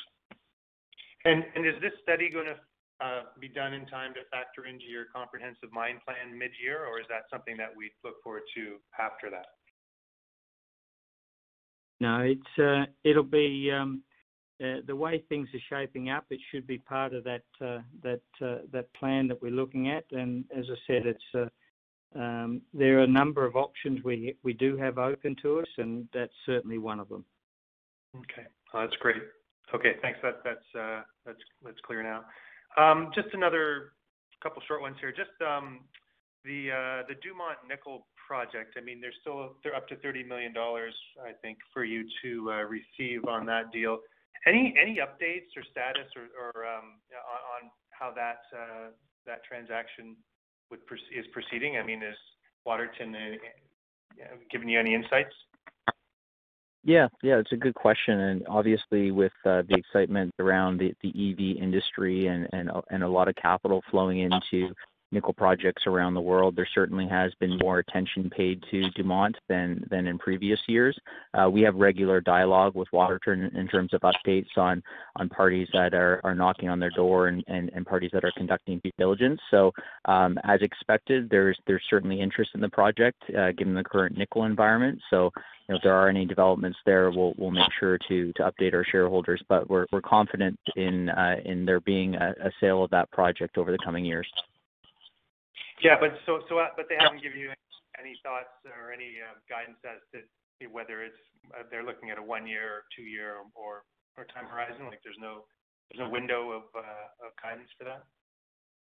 And 1.24 1.44
and 1.54 1.66
is 1.66 1.74
this 1.80 1.92
study 2.02 2.28
going 2.28 2.46
to 2.46 2.56
uh, 3.04 3.22
be 3.40 3.48
done 3.48 3.72
in 3.72 3.86
time 3.86 4.14
to 4.14 4.20
factor 4.30 4.66
into 4.66 4.86
your 4.86 5.04
comprehensive 5.14 5.70
mine 5.72 6.00
plan 6.04 6.36
mid-year, 6.36 6.86
or 6.86 7.00
is 7.00 7.06
that 7.08 7.30
something 7.30 7.56
that 7.56 7.70
we 7.76 7.90
look 8.02 8.22
forward 8.22 8.42
to 8.56 8.78
after 8.98 9.30
that? 9.30 9.46
No, 12.02 12.18
it's 12.18 12.58
uh, 12.58 12.86
it'll 13.04 13.22
be 13.22 13.70
um, 13.70 14.02
uh, 14.60 14.78
the 14.88 14.96
way 14.96 15.22
things 15.28 15.48
are 15.54 15.60
shaping 15.70 16.10
up. 16.10 16.24
It 16.30 16.40
should 16.50 16.66
be 16.66 16.78
part 16.78 17.14
of 17.14 17.22
that 17.22 17.44
uh, 17.60 18.82
plan 18.98 19.28
that 19.28 19.40
we're 19.40 19.52
looking 19.52 19.88
at. 19.88 20.02
And 20.10 20.44
as 20.50 20.64
I 20.68 20.74
said, 20.88 21.06
it's 21.06 21.52
um, 22.16 22.60
there 22.74 22.98
are 22.98 23.04
a 23.04 23.06
number 23.06 23.46
of 23.46 23.54
options 23.54 24.00
we 24.02 24.34
do 24.58 24.76
have 24.78 24.98
open 24.98 25.36
to 25.42 25.60
us, 25.60 25.68
and 25.78 26.08
that's 26.12 26.32
certainly 26.44 26.78
one 26.78 26.98
of 26.98 27.08
them. 27.08 27.24
Okay, 28.16 28.48
oh, 28.74 28.80
that's 28.80 28.96
great. 28.96 29.22
Okay, 29.72 29.92
thanks. 30.02 30.18
That 30.24 30.42
that's 30.44 31.78
clear 31.86 32.02
now. 32.02 32.24
Um, 32.76 33.12
just 33.14 33.28
another 33.32 33.92
couple 34.42 34.60
short 34.66 34.80
ones 34.80 34.96
here. 35.00 35.12
Just 35.12 35.30
the 35.38 37.14
Dumont 37.22 37.58
nickel 37.68 38.06
project. 38.26 38.74
I 38.76 38.80
mean, 38.80 39.00
there's 39.00 39.16
still 39.20 39.56
they're 39.62 39.74
up 39.74 39.88
to 39.88 39.96
$30 39.96 40.26
million, 40.26 40.52
I 40.56 41.32
think, 41.40 41.58
for 41.72 41.84
you 41.84 42.04
to 42.22 42.50
uh, 42.50 42.62
receive 42.64 43.26
on 43.28 43.46
that 43.46 43.72
deal. 43.72 43.98
Any 44.46 44.74
any 44.80 44.98
updates 44.98 45.54
or 45.56 45.62
status 45.70 46.10
or, 46.16 46.66
um, 46.66 46.98
on, 47.14 47.70
how 47.90 48.12
that 48.14 48.42
uh, 48.52 48.90
that 49.26 49.44
transaction 49.44 50.16
is 50.72 51.26
proceeding? 51.32 51.76
I 51.76 51.86
mean, 51.86 52.02
is 52.02 52.16
Waterton 52.66 53.14
uh, 53.14 54.24
giving 54.50 54.68
you 54.68 54.80
any 54.80 54.94
insights? 54.94 55.34
Yeah, 56.84 57.06
yeah, 57.22 57.38
it's 57.38 57.52
a 57.52 57.56
good 57.56 57.76
question, 57.76 58.18
and 58.18 58.42
obviously 58.48 59.12
with 59.12 59.32
the 59.44 59.64
excitement 59.70 60.32
around 60.40 60.78
the, 60.78 60.92
the 61.02 61.10
EV 61.10 61.62
industry 61.62 62.26
and, 62.26 62.48
and 62.52 62.70
and 62.90 63.04
a 63.04 63.08
lot 63.08 63.28
of 63.28 63.36
capital 63.36 63.82
flowing 63.90 64.18
into 64.18 64.74
nickel 65.12 65.32
projects 65.32 65.86
around 65.86 66.14
the 66.14 66.20
world, 66.20 66.56
there 66.56 66.68
certainly 66.74 67.06
has 67.06 67.32
been 67.40 67.58
more 67.58 67.78
attention 67.78 68.30
paid 68.30 68.62
to 68.70 68.90
Dumont 68.90 69.36
than 69.48 69.84
than 69.90 70.06
in 70.06 70.18
previous 70.18 70.60
years. 70.66 70.98
Uh, 71.34 71.48
we 71.50 71.62
have 71.62 71.74
regular 71.74 72.20
dialogue 72.20 72.74
with 72.74 72.88
Waterton 72.92 73.50
in 73.54 73.68
terms 73.68 73.92
of 73.92 74.00
updates 74.00 74.56
on 74.56 74.82
on 75.16 75.28
parties 75.28 75.68
that 75.72 75.94
are, 75.94 76.20
are 76.24 76.34
knocking 76.34 76.68
on 76.68 76.80
their 76.80 76.90
door 76.90 77.28
and, 77.28 77.44
and, 77.46 77.70
parties 77.86 78.10
that 78.12 78.24
are 78.24 78.32
conducting 78.36 78.80
due 78.82 78.90
diligence. 78.96 79.40
So 79.50 79.72
um, 80.06 80.38
as 80.44 80.62
expected, 80.62 81.28
there's 81.30 81.58
there's 81.66 81.82
certainly 81.90 82.20
interest 82.20 82.52
in 82.54 82.60
the 82.60 82.68
project 82.68 83.22
uh, 83.36 83.52
given 83.52 83.74
the 83.74 83.84
current 83.84 84.16
nickel 84.16 84.44
environment. 84.44 85.00
So 85.10 85.30
if 85.68 85.82
there 85.82 85.94
are 85.94 86.08
any 86.08 86.24
developments 86.24 86.78
there, 86.86 87.10
we'll 87.10 87.34
we'll 87.36 87.50
make 87.50 87.70
sure 87.78 87.98
to 88.08 88.32
to 88.34 88.42
update 88.50 88.74
our 88.74 88.84
shareholders. 88.84 89.42
But 89.48 89.68
we're 89.68 89.86
we're 89.92 90.02
confident 90.02 90.58
in 90.76 91.08
uh, 91.10 91.36
in 91.44 91.64
there 91.64 91.80
being 91.80 92.14
a 92.14 92.50
sale 92.60 92.84
of 92.84 92.90
that 92.90 93.10
project 93.10 93.58
over 93.58 93.72
the 93.72 93.78
coming 93.84 94.04
years. 94.04 94.26
Yeah, 95.82 95.98
but 95.98 96.14
so 96.26 96.46
so 96.48 96.58
uh, 96.58 96.70
but 96.76 96.86
they 96.88 96.96
haven't 96.98 97.22
given 97.22 97.38
you 97.38 97.50
any 97.98 98.14
thoughts 98.22 98.54
or 98.64 98.94
any 98.94 99.18
uh, 99.18 99.34
guidance 99.50 99.78
as 99.84 99.98
to 100.14 100.22
whether 100.70 101.02
it's 101.02 101.18
they're 101.70 101.84
looking 101.84 102.10
at 102.10 102.18
a 102.18 102.22
one-year 102.22 102.62
or 102.62 102.82
two-year 102.94 103.42
or 103.54 103.82
or 104.16 104.24
time 104.34 104.46
horizon? 104.46 104.86
Like, 104.86 105.00
there's 105.04 105.16
no 105.20 105.44
window 106.10 106.50
of 106.50 106.62
guidance 107.42 107.68
for 107.78 107.84
that? 107.84 108.04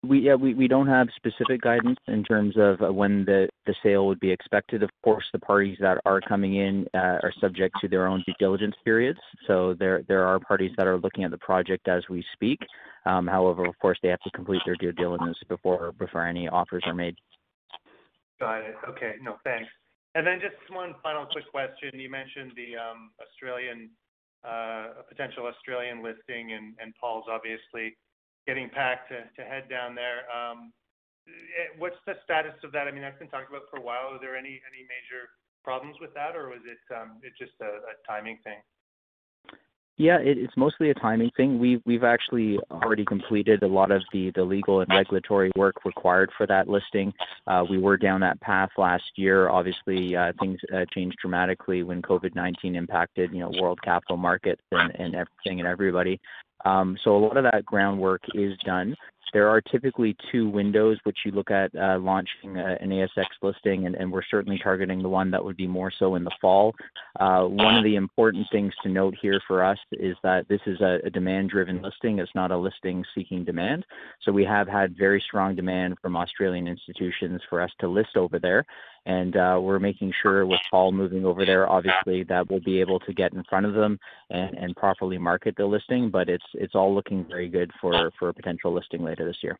We 0.04 0.68
don't 0.68 0.88
have 0.88 1.08
specific 1.16 1.62
guidance 1.62 2.00
in 2.08 2.24
terms 2.24 2.56
of 2.58 2.80
when 2.94 3.26
the 3.26 3.50
sale 3.82 4.06
would 4.08 4.20
be 4.20 4.32
expected. 4.32 4.84
Of 4.84 4.90
course, 5.04 5.26
the 5.34 5.40
parties 5.40 5.78
that 5.82 6.00
are 6.06 6.22
coming 6.22 6.56
in 6.56 6.86
uh, 6.94 7.20
are 7.24 7.34
subject 7.42 7.76
to 7.82 7.88
their 7.88 8.08
own 8.08 8.24
due 8.26 8.34
diligence 8.40 8.76
periods. 8.84 9.20
So 9.48 9.76
there 9.80 10.04
there 10.08 10.26
are 10.26 10.40
parties 10.40 10.72
that 10.78 10.88
are 10.88 10.98
looking 10.98 11.24
at 11.24 11.32
the 11.32 11.38
project 11.38 11.88
as 11.88 12.04
we 12.10 12.24
speak. 12.34 12.60
Um, 13.06 13.28
however, 13.28 13.66
of 13.66 13.78
course, 13.80 13.98
they 14.02 14.10
have 14.10 14.22
to 14.22 14.32
complete 14.32 14.62
their 14.66 14.76
due 14.76 14.92
diligence 14.92 15.38
before 15.48 15.94
any 16.28 16.48
offers 16.48 16.84
are 16.86 16.94
made. 16.94 17.16
Got 18.40 18.62
it. 18.62 18.76
Okay. 18.90 19.16
No, 19.22 19.38
thanks. 19.44 19.70
And 20.16 20.26
then 20.26 20.40
just 20.40 20.56
one 20.74 20.96
final 21.04 21.26
quick 21.26 21.50
question. 21.52 21.92
You 22.00 22.10
mentioned 22.10 22.54
the 22.56 22.78
um, 22.78 23.12
Australian 23.20 23.90
uh, 24.48 25.04
potential 25.10 25.46
Australian 25.48 26.04
listing, 26.04 26.54
and 26.54 26.94
Paul's 27.00 27.26
obviously 27.30 27.98
getting 28.48 28.70
packed 28.70 29.10
to 29.10 29.42
head 29.42 29.70
down 29.70 29.96
there. 29.96 30.24
Um, 30.30 30.72
Eh, 31.28 31.74
what's 31.78 32.00
the 32.06 32.14
status 32.24 32.54
of 32.64 32.72
that? 32.72 32.88
I 32.88 32.92
mean, 32.92 33.02
that's 33.02 33.20
been 33.20 33.30
talked 33.30 33.50
about 33.50 33.70
for 33.70 33.78
a 33.78 33.86
while. 33.86 34.14
Are 34.14 34.20
there 34.20 34.36
any 34.36 34.62
major 34.62 35.34
problems 35.64 35.98
with 36.00 36.14
that, 36.14 36.36
or 36.36 36.50
was 36.50 36.62
it 36.66 36.82
um, 36.94 37.18
just 37.38 37.54
a 37.62 37.98
timing 38.08 38.38
thing? 38.44 38.62
Yeah, 39.98 40.18
it's 40.20 40.56
mostly 40.58 40.90
a 40.90 40.94
timing 40.94 41.32
thing. 41.38 41.58
We've 41.58 42.04
actually 42.04 42.60
already 42.70 43.06
completed 43.06 43.64
a 43.64 43.68
lot 43.68 43.92
of 43.92 44.04
the 44.12 44.30
legal 44.36 44.82
and 44.82 44.90
regulatory 44.90 45.52
work 45.56 45.86
required 45.86 46.32
for 46.38 46.46
that 46.48 46.68
listing. 46.68 47.14
Uh, 47.48 47.64
we 47.70 47.78
were 47.78 47.96
down 47.96 48.20
that 48.20 48.40
path 48.42 48.72
last 48.78 49.06
year. 49.16 49.48
Obviously, 49.48 50.14
uh, 50.14 50.34
things 50.42 50.60
uh, 50.76 50.84
changed 50.94 51.16
dramatically 51.22 51.84
when 51.84 52.02
COVID-19 52.02 52.76
impacted, 52.76 53.32
you 53.32 53.40
know, 53.40 53.52
world 53.62 53.82
capital 53.84 54.18
markets 54.18 54.62
and 54.72 55.16
everything 55.16 55.62
and 55.62 55.68
everybody. 55.68 56.20
Um, 56.66 56.98
so 57.02 57.16
a 57.16 57.20
lot 57.20 57.38
of 57.38 57.46
that 57.46 57.66
groundwork 57.66 58.22
is 58.34 58.58
done. 58.66 58.96
There 59.34 59.50
are 59.50 59.62
typically 59.62 60.16
two 60.32 60.50
windows 60.50 60.98
which 61.04 61.20
you 61.26 61.32
look 61.32 61.52
at 61.52 61.76
uh, 61.76 61.98
launching 62.00 62.58
uh, 62.58 62.78
an 62.80 62.90
ASX 62.90 63.26
listing, 63.42 63.86
and 63.86 64.12
we're 64.12 64.24
certainly 64.24 64.60
targeting 64.62 65.02
the 65.02 65.10
one 65.10 65.32
that 65.32 65.44
would 65.44 65.58
be 65.58 65.68
more 65.68 65.92
so 65.98 66.16
in 66.16 66.24
the 66.24 66.32
fall. 66.42 66.74
Uh, 67.20 67.44
one 67.44 67.76
of 67.76 67.84
the 67.84 67.96
important 67.96 68.46
things 68.52 68.74
to 68.84 68.90
note 68.90 69.16
here 69.22 69.42
for 69.48 69.64
us 69.64 69.78
is 69.92 70.16
that 70.24 70.48
this 70.48 70.62
is 70.66 70.80
a 70.82 71.10
demand-driven 71.10 71.82
listing. 71.82 72.20
It's 72.20 72.34
not 72.36 72.52
a 72.52 72.58
listing 72.58 73.04
seeking 73.14 73.44
demand. 73.44 73.86
So 74.24 74.32
we 74.32 74.46
have 74.46 74.68
had 74.68 74.98
very 74.98 75.22
strong 75.26 75.56
demand 75.56 75.98
from 76.02 76.16
Australian 76.16 76.68
institutions 76.68 77.42
for 77.50 77.62
us 77.62 77.72
to 77.80 77.88
list 77.88 78.18
over 78.18 78.40
there. 78.40 78.66
And 79.08 79.36
we're 79.36 79.80
making 79.80 80.14
sure 80.22 80.46
with 80.46 80.60
Paul 80.72 80.92
moving 80.92 81.26
over 81.26 81.46
there, 81.46 81.70
obviously, 81.70 82.24
that 82.24 82.50
we'll 82.50 82.62
be 82.62 82.80
able 82.80 83.00
to 83.02 83.14
get 83.14 83.34
in 83.34 83.44
front 83.44 83.66
of 83.66 83.74
them 83.74 84.00
and 84.30 84.76
properly 84.76 85.18
market 85.18 85.56
the 85.58 85.66
listing. 85.66 86.10
But 86.10 86.28
it's 86.28 86.46
it's 86.54 86.76
all 86.76 86.94
looking 86.94 87.26
very 87.26 87.48
good 87.48 87.72
for 87.80 88.12
a 88.22 88.34
potential 88.34 88.74
listing 88.74 89.04
later 89.04 89.15
this 89.24 89.38
year. 89.42 89.58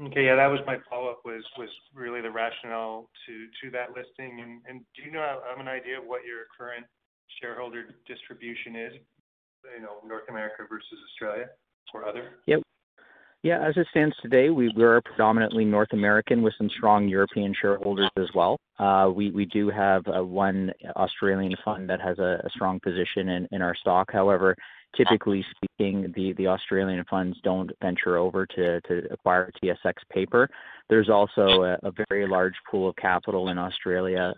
Okay. 0.00 0.26
Yeah, 0.26 0.36
that 0.36 0.46
was 0.46 0.60
my 0.64 0.76
follow-up, 0.88 1.22
was 1.24 1.42
really 1.92 2.20
the 2.20 2.30
rationale 2.30 3.10
to 3.26 3.70
that 3.72 3.88
listing. 3.96 4.38
And 4.40 4.62
and 4.68 4.84
do 4.94 5.02
you 5.02 5.10
know 5.10 5.40
have 5.48 5.58
an 5.58 5.66
idea 5.66 5.98
of 5.98 6.04
what 6.06 6.24
your 6.24 6.46
current 6.56 6.86
shareholder 7.42 7.86
distribution 8.06 8.76
is, 8.76 8.92
you 9.74 9.82
know, 9.82 9.98
North 10.06 10.28
America 10.28 10.62
versus 10.68 10.98
Australia 11.10 11.46
or 11.92 12.06
other? 12.06 12.38
Yep. 12.46 12.62
Yeah, 13.42 13.64
as 13.64 13.76
it 13.76 13.86
stands 13.90 14.16
today, 14.20 14.50
we're 14.50 15.00
predominantly 15.02 15.64
North 15.64 15.92
American 15.92 16.42
with 16.42 16.54
some 16.58 16.68
strong 16.76 17.06
European 17.06 17.54
shareholders 17.60 18.10
as 18.16 18.28
well. 18.34 18.58
Uh, 18.80 19.10
we 19.14 19.48
do 19.52 19.70
have 19.70 20.02
uh, 20.08 20.24
one 20.24 20.72
Australian 20.96 21.54
fund 21.64 21.88
that 21.88 22.00
has 22.00 22.18
a 22.18 22.40
strong 22.50 22.80
position 22.80 23.46
in 23.50 23.62
our 23.62 23.76
stock. 23.76 24.10
However, 24.12 24.56
typically 24.96 25.44
speaking, 25.54 26.12
the 26.14 26.32
the 26.34 26.46
Australian 26.46 27.04
funds 27.04 27.38
don't 27.42 27.70
venture 27.80 28.16
over 28.16 28.46
to 28.46 28.80
to 28.82 29.06
acquire 29.10 29.50
TSX 29.62 29.94
paper. 30.10 30.48
There's 30.88 31.10
also 31.10 31.62
a 31.82 31.92
very 32.08 32.26
large 32.26 32.54
pool 32.70 32.88
of 32.88 32.96
capital 32.96 33.48
in 33.50 33.58
Australia 33.58 34.32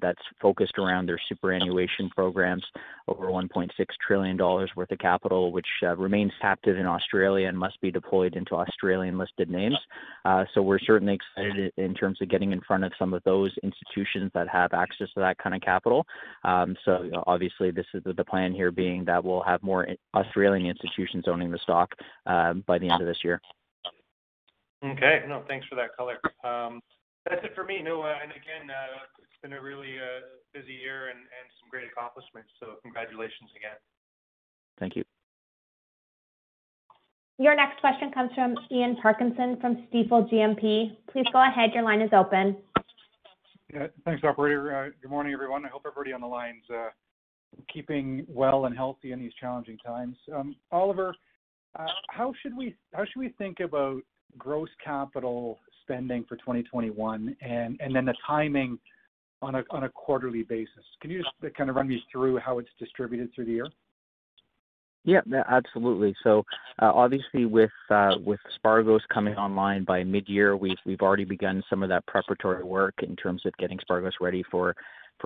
that's 0.00 0.22
focused 0.40 0.78
around 0.78 1.06
their 1.06 1.20
superannuation 1.28 2.08
programs, 2.10 2.64
over 3.06 3.26
1.6 3.26 3.70
trillion 4.06 4.36
dollars 4.36 4.70
worth 4.76 4.90
of 4.90 4.98
capital, 4.98 5.52
which 5.52 5.66
remains 5.96 6.32
captive 6.40 6.78
in 6.78 6.86
Australia 6.86 7.48
and 7.48 7.58
must 7.58 7.80
be 7.80 7.90
deployed 7.90 8.34
into 8.34 8.54
Australian-listed 8.54 9.50
names. 9.50 9.76
Uh, 10.24 10.44
so 10.54 10.62
we're 10.62 10.78
certainly 10.78 11.14
excited 11.14 11.72
in 11.76 11.94
terms 11.94 12.20
of 12.22 12.28
getting 12.28 12.52
in 12.52 12.60
front 12.62 12.84
of 12.84 12.92
some 12.98 13.12
of 13.12 13.22
those 13.24 13.52
institutions 13.62 14.30
that 14.34 14.48
have 14.48 14.72
access 14.72 15.08
to 15.14 15.20
that 15.20 15.36
kind 15.38 15.54
of 15.54 15.60
capital. 15.60 16.06
Um 16.44 16.76
so 16.84 17.10
obviously, 17.26 17.70
this 17.70 17.86
is 17.94 18.02
the 18.04 18.24
plan 18.24 18.52
here 18.52 18.70
being 18.70 19.04
that 19.04 19.22
we'll 19.22 19.42
have 19.42 19.62
more 19.62 19.86
Australian 20.14 20.66
institutions 20.66 21.24
owning 21.26 21.50
the 21.50 21.58
stock 21.58 21.94
by 22.24 22.78
the 22.78 22.88
end 22.88 23.00
of 23.00 23.06
this 23.06 23.22
year. 23.22 23.40
Okay. 24.84 25.22
No, 25.28 25.44
thanks 25.46 25.66
for 25.66 25.74
that 25.76 25.96
color. 25.96 26.18
Um, 26.44 26.80
that's 27.28 27.44
it 27.44 27.52
for 27.54 27.64
me. 27.64 27.82
No, 27.82 28.02
uh, 28.02 28.14
and 28.22 28.32
again, 28.32 28.70
uh, 28.70 29.04
it's 29.18 29.40
been 29.42 29.52
a 29.52 29.60
really 29.60 29.98
uh, 29.98 30.24
busy 30.54 30.72
year 30.72 31.08
and 31.08 31.18
some 31.60 31.68
great 31.70 31.86
accomplishments, 31.90 32.48
so 32.58 32.80
congratulations 32.82 33.50
again. 33.56 33.76
Thank 34.78 34.96
you. 34.96 35.04
Your 37.38 37.54
next 37.54 37.80
question 37.80 38.10
comes 38.12 38.30
from 38.34 38.54
Ian 38.70 38.96
Parkinson 38.96 39.58
from 39.60 39.86
Stifel 39.88 40.30
GMP. 40.30 40.96
Please 41.10 41.26
go 41.32 41.46
ahead. 41.46 41.70
Your 41.74 41.84
line 41.84 42.00
is 42.00 42.10
open. 42.12 42.56
Yeah. 43.72 43.86
Thanks, 44.04 44.24
operator. 44.24 44.94
Good 45.00 45.10
morning, 45.10 45.32
everyone. 45.32 45.64
I 45.64 45.68
hope 45.68 45.82
everybody 45.86 46.12
on 46.12 46.20
the 46.20 46.26
line's 46.26 46.64
keeping 47.72 48.26
well 48.28 48.66
and 48.66 48.76
healthy 48.76 49.12
in 49.12 49.18
these 49.18 49.32
challenging 49.40 49.78
times. 49.78 50.16
Um, 50.34 50.56
Oliver, 50.72 51.14
how 52.08 52.32
should 52.42 52.56
we 52.56 52.74
think 53.38 53.60
about 53.60 54.02
gross 54.38 54.68
capital 54.84 55.58
spending 55.82 56.24
for 56.28 56.36
2021 56.36 57.36
and 57.40 57.78
then 57.94 58.04
the 58.04 58.14
timing 58.26 58.78
on 59.42 59.54
a 59.54 59.88
quarterly 59.88 60.42
basis? 60.42 60.84
Can 61.00 61.10
you 61.10 61.22
just 61.22 61.56
kind 61.56 61.70
of 61.70 61.76
run 61.76 61.88
me 61.88 62.02
through 62.12 62.38
how 62.38 62.58
it's 62.58 62.68
distributed 62.78 63.30
through 63.34 63.46
the 63.46 63.52
year? 63.52 63.66
Yeah. 65.04 65.20
Absolutely. 65.48 66.14
So, 66.22 66.44
uh, 66.80 66.92
obviously 66.92 67.44
uh, 67.44 68.16
with 68.24 68.40
Spargos 68.62 69.00
coming 69.12 69.34
online 69.34 69.84
by 69.84 70.04
mid-year, 70.04 70.56
we've 70.56 71.00
already 71.00 71.24
begun 71.24 71.62
some 71.70 71.82
of 71.82 71.88
that 71.88 72.06
preparatory 72.06 72.64
work 72.64 72.94
in 73.02 73.16
terms 73.16 73.46
of 73.46 73.56
getting 73.56 73.78
Spargos 73.78 74.12
ready 74.20 74.44
for 74.50 74.76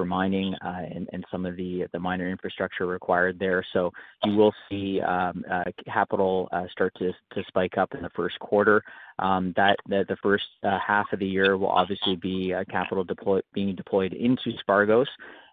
mining 0.03 0.55
uh, 0.65 0.83
and 1.13 1.25
some 1.31 1.45
of 1.45 1.57
the 1.57 1.87
minor 2.01 2.31
infrastructure 2.31 2.87
required 2.87 3.39
there. 3.39 3.65
So 3.73 3.91
you 4.25 4.35
will 4.35 4.55
see 4.71 5.01
um, 5.03 5.45
uh, 5.51 5.65
capital 5.85 6.49
uh, 6.53 6.65
start 6.73 6.95
to 6.99 7.13
spike 7.49 7.77
up 7.77 7.95
in 7.95 8.03
the 8.03 8.11
first 8.17 8.39
quarter. 8.39 8.83
Um, 9.19 9.53
that 9.57 9.77
the 9.89 10.17
first 10.23 10.45
uh, 10.65 10.79
half 10.85 11.07
of 11.13 11.21
the 11.21 11.27
year 11.27 11.57
will 11.57 11.69
obviously 11.69 12.17
be 12.17 12.53
uh, 12.53 12.65
capital 12.69 13.07
being 13.53 13.75
deployed 13.77 14.13
into 14.13 14.53
Spargos. 14.67 15.07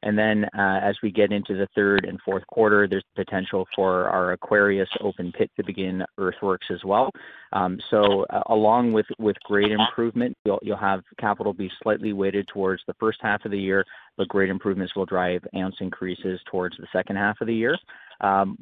And 0.03 0.17
then, 0.17 0.45
uh, 0.57 0.79
as 0.81 0.95
we 1.03 1.11
get 1.11 1.31
into 1.31 1.55
the 1.55 1.67
third 1.75 2.05
and 2.05 2.19
fourth 2.25 2.45
quarter, 2.47 2.87
there's 2.87 3.03
potential 3.15 3.67
for 3.75 4.07
our 4.07 4.31
Aquarius 4.31 4.89
open 4.99 5.31
pit 5.31 5.51
to 5.57 5.63
begin 5.63 6.03
earthworks 6.17 6.65
as 6.71 6.83
well. 6.83 7.11
Um, 7.53 7.79
so, 7.91 8.25
along 8.47 8.93
with 8.93 9.05
grade 9.43 9.71
improvement, 9.71 10.35
you'll 10.43 10.77
have 10.77 11.03
capital 11.19 11.53
be 11.53 11.69
slightly 11.83 12.13
weighted 12.13 12.47
towards 12.47 12.81
the 12.87 12.95
first 12.99 13.19
half 13.21 13.45
of 13.45 13.51
the 13.51 13.59
year, 13.59 13.85
but 14.17 14.27
grade 14.27 14.49
improvements 14.49 14.95
will 14.95 15.05
drive 15.05 15.43
ounce 15.55 15.75
increases 15.81 16.39
towards 16.49 16.77
the 16.77 16.87
second 16.91 17.17
half 17.17 17.39
of 17.39 17.45
the 17.45 17.53
year. 17.53 17.77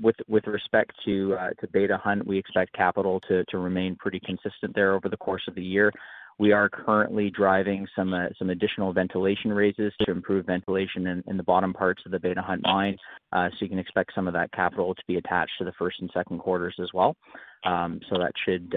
With 0.02 0.16
with 0.28 0.48
respect 0.48 0.92
to 1.06 1.36
uh 1.40 1.50
to 1.60 1.68
Beta 1.68 1.98
Hunt, 1.98 2.26
we 2.26 2.38
expect 2.38 2.74
capital 2.74 3.20
to 3.28 3.44
to 3.46 3.58
remain 3.58 3.96
pretty 3.96 4.20
consistent 4.20 4.74
there 4.76 4.94
over 4.94 5.10
the 5.10 5.18
course 5.18 5.44
of 5.48 5.56
the 5.56 5.64
year. 5.64 5.92
We 6.38 6.54
are 6.54 6.70
currently 6.70 7.30
driving 7.30 7.86
some 7.94 8.14
some 8.38 8.50
additional 8.50 8.94
ventilation 8.94 9.52
raises 9.52 9.92
to 10.06 10.12
improve 10.12 10.46
ventilation 10.46 11.24
in 11.28 11.36
the 11.36 11.44
bottom 11.44 11.74
parts 11.74 12.02
of 12.06 12.14
the 12.14 12.20
Beta 12.20 12.42
Hunt 12.42 12.62
mine. 12.64 12.98
So 13.34 13.50
you 13.60 13.68
can 13.68 13.80
expect 13.80 14.14
some 14.16 14.28
of 14.28 14.34
that 14.34 14.52
capital 14.54 14.96
to 14.96 15.02
be 15.08 15.18
attached 15.18 15.52
to 15.60 15.66
the 15.66 15.74
first 15.78 16.00
and 16.00 16.10
second 16.14 16.40
quarters 16.40 16.76
as 16.82 16.90
well. 16.94 17.18
Um 17.66 18.00
so 18.10 18.18
that 18.18 18.32
should 18.46 18.72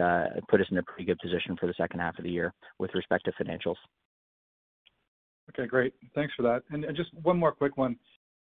put 0.49 0.61
us 0.61 0.67
in 0.73 0.79
a 0.79 0.83
pretty 0.83 1.05
good 1.05 1.19
position 1.21 1.57
for 1.57 1.69
the 1.69 1.75
second 1.75 2.01
half 2.01 2.19
of 2.19 2.25
the 2.25 2.31
year 2.31 2.53
with 2.81 2.93
respect 2.95 3.27
to 3.27 3.33
financials. 3.33 3.77
Okay, 5.51 5.67
great. 5.69 5.95
Thanks 6.15 6.35
for 6.35 6.43
that. 6.43 6.63
And 6.71 6.85
just 6.97 7.11
one 7.23 7.39
more 7.39 7.53
quick 7.53 7.77
one. 7.77 7.97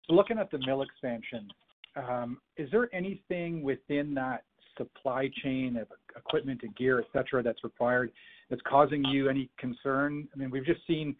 Looking 0.08 0.38
at 0.38 0.50
the 0.50 0.58
mill 0.66 0.82
expansion, 0.82 1.48
Um, 1.96 2.38
is 2.56 2.70
there 2.70 2.92
anything 2.94 3.62
within 3.62 4.14
that 4.14 4.44
supply 4.76 5.30
chain 5.42 5.76
of 5.76 5.88
equipment 6.16 6.60
and 6.62 6.74
gear, 6.76 6.98
et 6.98 7.06
cetera, 7.12 7.42
that's 7.42 7.62
required 7.62 8.10
that's 8.50 8.62
causing 8.66 9.04
you 9.04 9.28
any 9.28 9.48
concern? 9.58 10.28
I 10.34 10.38
mean, 10.38 10.50
we've 10.50 10.66
just 10.66 10.86
seen 10.86 11.16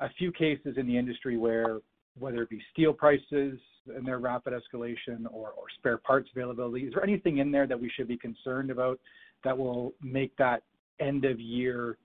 a 0.00 0.08
few 0.18 0.32
cases 0.32 0.76
in 0.76 0.86
the 0.86 0.96
industry 0.96 1.36
where 1.36 1.78
whether 2.18 2.42
it 2.42 2.50
be 2.50 2.62
steel 2.72 2.92
prices 2.92 3.58
and 3.94 4.06
their 4.06 4.18
rapid 4.18 4.52
escalation 4.52 5.26
or 5.30 5.52
spare 5.78 5.98
parts 5.98 6.28
availability, 6.34 6.86
is 6.86 6.94
there 6.94 7.02
anything 7.02 7.38
in 7.38 7.50
there 7.50 7.66
that 7.66 7.78
we 7.78 7.90
should 7.90 8.08
be 8.08 8.16
concerned 8.16 8.70
about 8.70 8.98
that 9.42 9.56
will 9.56 9.92
make 10.00 10.34
that 10.36 10.62
end 11.00 11.24
of 11.24 11.40
year 11.40 11.98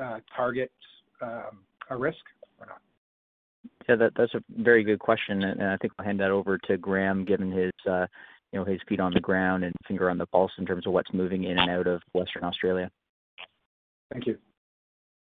uh, 0.00 0.18
target 0.36 0.72
um, 1.22 1.60
a 1.90 1.96
risk? 1.96 2.18
Yeah, 3.88 3.96
that's 4.16 4.34
a 4.34 4.42
very 4.50 4.84
good 4.84 4.98
question, 4.98 5.42
and 5.42 5.62
I 5.62 5.76
think 5.78 5.92
I'll 5.98 6.04
hand 6.04 6.20
that 6.20 6.30
over 6.30 6.58
to 6.58 6.76
Graham, 6.76 7.24
given 7.24 7.50
his, 7.50 7.72
uh, 7.88 8.06
you 8.52 8.58
know, 8.58 8.64
his 8.64 8.80
feet 8.88 9.00
on 9.00 9.12
the 9.12 9.20
ground 9.20 9.64
and 9.64 9.74
finger 9.88 10.08
on 10.08 10.18
the 10.18 10.26
pulse 10.26 10.52
in 10.58 10.66
terms 10.66 10.86
of 10.86 10.92
what's 10.92 11.12
moving 11.12 11.44
in 11.44 11.58
and 11.58 11.70
out 11.70 11.86
of 11.86 12.00
Western 12.14 12.44
Australia. 12.44 12.90
Thank 14.12 14.26
you. 14.26 14.38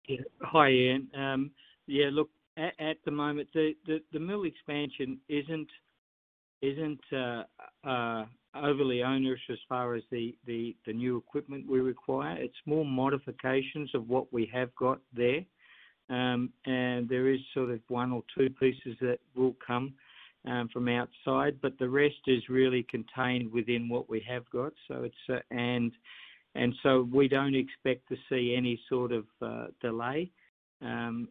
Yeah. 0.07 0.21
Hi, 0.41 0.69
Ian. 0.69 1.07
Um, 1.17 1.51
yeah, 1.87 2.09
look, 2.11 2.29
at 2.57 2.97
the 3.03 3.11
moment, 3.11 3.49
the 3.53 4.01
mill 4.19 4.43
expansion 4.45 5.19
isn't 5.27 5.69
uh, 7.11 7.43
uh, 7.83 8.25
overly 8.55 9.03
onerous 9.03 9.41
as 9.49 9.57
far 9.67 9.95
as 9.95 10.03
the 10.11 10.33
new 10.87 11.17
equipment 11.17 11.67
we 11.67 11.79
require. 11.79 12.37
It's 12.37 12.55
more 12.65 12.85
modifications 12.85 13.93
of 13.93 14.07
what 14.07 14.31
we 14.31 14.49
have 14.53 14.73
got 14.75 14.99
there. 15.13 15.41
There 16.09 17.29
is 17.29 17.39
sort 17.53 17.71
of 17.71 17.79
one 17.87 18.11
or 18.11 18.23
two 18.37 18.49
pieces 18.49 18.97
that 19.01 19.19
will 19.35 19.55
come 19.65 19.93
um, 20.47 20.69
from 20.71 20.87
outside, 20.87 21.57
but 21.61 21.77
the 21.79 21.89
rest 21.89 22.15
is 22.27 22.49
really 22.49 22.83
contained 22.83 23.51
within 23.51 23.89
what 23.89 24.09
we 24.09 24.23
have 24.27 24.49
got. 24.51 24.73
So 24.87 25.03
it's 25.03 25.15
uh, 25.29 25.39
and 25.51 25.91
and 26.55 26.73
so 26.83 27.07
we 27.11 27.27
don't 27.27 27.55
expect 27.55 28.07
to 28.09 28.15
see 28.29 28.55
any 28.57 28.79
sort 28.87 29.11
of 29.11 29.25
uh, 29.41 29.67
delay, 29.81 30.31
um, 30.81 31.27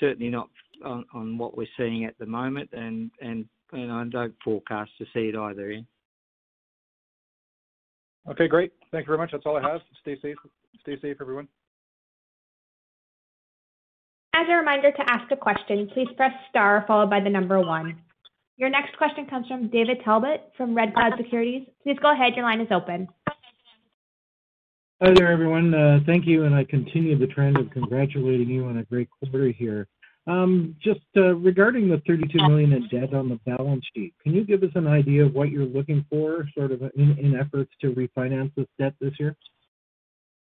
certainly 0.00 0.30
not 0.30 0.48
on 0.84 1.04
on, 1.14 1.38
what 1.38 1.56
we're 1.56 1.66
seeing 1.76 2.04
at 2.04 2.18
the 2.18 2.26
moment, 2.26 2.70
and 2.72 3.10
and 3.20 3.46
and 3.72 3.92
I 3.92 4.04
don't 4.04 4.34
forecast 4.44 4.90
to 4.98 5.04
see 5.12 5.28
it 5.28 5.36
either, 5.36 5.70
Ian. 5.70 5.86
Okay, 8.28 8.48
great. 8.48 8.72
Thank 8.90 9.04
you 9.04 9.08
very 9.08 9.18
much. 9.18 9.30
That's 9.30 9.46
all 9.46 9.56
I 9.56 9.62
have. 9.62 9.80
Stay 10.00 10.18
safe. 10.20 10.36
Stay 10.80 10.98
safe, 11.00 11.16
everyone. 11.20 11.46
As 14.36 14.46
a 14.50 14.54
reminder 14.54 14.92
to 14.92 15.10
ask 15.10 15.32
a 15.32 15.36
question, 15.36 15.88
please 15.94 16.08
press 16.14 16.32
star 16.50 16.84
followed 16.86 17.08
by 17.08 17.20
the 17.20 17.30
number 17.30 17.58
one. 17.58 17.98
Your 18.58 18.68
next 18.68 18.94
question 18.98 19.24
comes 19.24 19.46
from 19.46 19.70
David 19.70 20.02
Talbot 20.04 20.52
from 20.58 20.76
Red 20.76 20.92
Cloud 20.92 21.12
Securities. 21.16 21.66
Please 21.82 21.96
go 22.02 22.12
ahead. 22.12 22.34
Your 22.36 22.44
line 22.44 22.60
is 22.60 22.68
open. 22.70 23.08
Hi 25.02 25.14
there, 25.14 25.32
everyone. 25.32 25.72
Uh, 25.72 26.00
thank 26.04 26.26
you, 26.26 26.44
and 26.44 26.54
I 26.54 26.64
continue 26.64 27.18
the 27.18 27.28
trend 27.28 27.56
of 27.56 27.70
congratulating 27.70 28.48
you 28.48 28.66
on 28.66 28.76
a 28.76 28.84
great 28.84 29.08
quarter 29.08 29.48
here. 29.48 29.88
Um, 30.26 30.76
just 30.82 31.00
uh, 31.16 31.34
regarding 31.36 31.88
the 31.88 32.02
32 32.06 32.36
million 32.46 32.74
in 32.74 32.88
debt 32.88 33.14
on 33.14 33.30
the 33.30 33.40
balance 33.46 33.86
sheet, 33.94 34.12
can 34.22 34.34
you 34.34 34.44
give 34.44 34.62
us 34.62 34.70
an 34.74 34.86
idea 34.86 35.24
of 35.24 35.32
what 35.32 35.50
you're 35.50 35.64
looking 35.64 36.04
for, 36.10 36.46
sort 36.54 36.72
of 36.72 36.82
in 36.94 37.34
efforts 37.40 37.72
to 37.80 37.92
refinance 37.92 38.52
this 38.54 38.66
debt 38.78 38.92
this 39.00 39.14
year? 39.18 39.34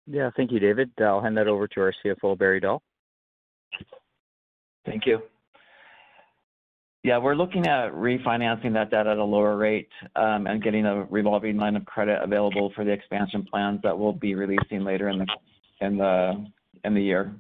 Yeah. 0.07 0.29
Thank 0.37 0.53
you, 0.53 0.59
David. 0.59 0.91
I'll 1.01 1.23
hand 1.23 1.39
that 1.39 1.49
over 1.49 1.67
to 1.69 1.81
our 1.81 1.95
CFO, 2.05 2.37
Barry 2.37 2.61
Dahl. 2.61 2.83
Thank 4.87 5.07
you. 5.07 5.21
Yeah, 7.03 7.17
we're 7.17 7.35
looking 7.35 7.67
at 7.67 7.93
refinancing 7.93 8.75
that 8.75 8.91
debt 8.91 9.07
at 9.07 9.17
a 9.17 9.25
lower 9.25 9.57
rate, 9.57 9.89
um, 10.17 10.47
and 10.47 10.63
getting 10.63 10.85
a 10.85 11.05
revolving 11.05 11.57
line 11.57 11.77
of 11.77 11.87
credit 11.87 12.23
available 12.23 12.73
for 12.75 12.85
the 12.85 12.91
expansion 12.91 13.47
plans 13.51 13.81
that 13.83 13.99
we'll 13.99 14.13
be 14.13 14.35
releasing 14.35 14.85
later 14.85 15.09
in 15.09 15.19
the 15.97 17.01
year. 17.01 17.35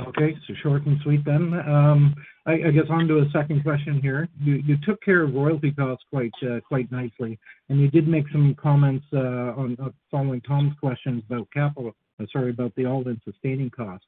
Okay. 0.00 0.34
So 0.46 0.54
short 0.62 0.86
and 0.86 0.98
sweet 1.02 1.24
then. 1.24 1.52
Um, 1.68 2.14
I 2.46 2.70
guess 2.70 2.84
on 2.90 3.08
to 3.08 3.18
a 3.20 3.30
second 3.32 3.62
question 3.62 4.02
here. 4.02 4.28
You 4.38 4.76
took 4.84 5.02
care 5.02 5.22
of 5.22 5.34
royalty 5.34 5.72
costs 5.72 6.04
quite 6.10 6.32
quite 6.68 6.92
nicely, 6.92 7.38
and 7.68 7.80
you 7.80 7.90
did 7.90 8.06
make 8.06 8.28
some 8.32 8.54
comments 8.54 9.06
on 9.12 9.76
following 10.10 10.40
Tom's 10.42 10.74
questions 10.78 11.22
about 11.28 11.50
capital 11.52 11.94
uh 12.20 12.26
sorry 12.32 12.50
about 12.50 12.74
the 12.76 12.86
all-in 12.86 13.20
sustaining 13.24 13.70
costs. 13.70 14.06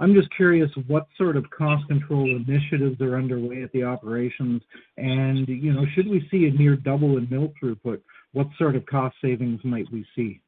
I'm 0.00 0.14
just 0.14 0.34
curious 0.34 0.70
what 0.88 1.06
sort 1.16 1.36
of 1.36 1.48
cost 1.50 1.86
control 1.86 2.24
initiatives 2.24 3.00
are 3.00 3.16
underway 3.16 3.62
at 3.62 3.70
the 3.72 3.84
operations 3.84 4.62
and, 4.96 5.46
you 5.46 5.72
know, 5.72 5.84
should 5.94 6.08
we 6.08 6.26
see 6.30 6.46
a 6.46 6.50
near 6.50 6.76
double 6.76 7.18
in 7.18 7.28
mill 7.30 7.52
throughput, 7.62 8.00
what 8.32 8.48
sort 8.58 8.74
of 8.74 8.84
cost 8.86 9.14
savings 9.22 9.60
might 9.62 9.86
we 9.92 10.04
see? 10.16 10.40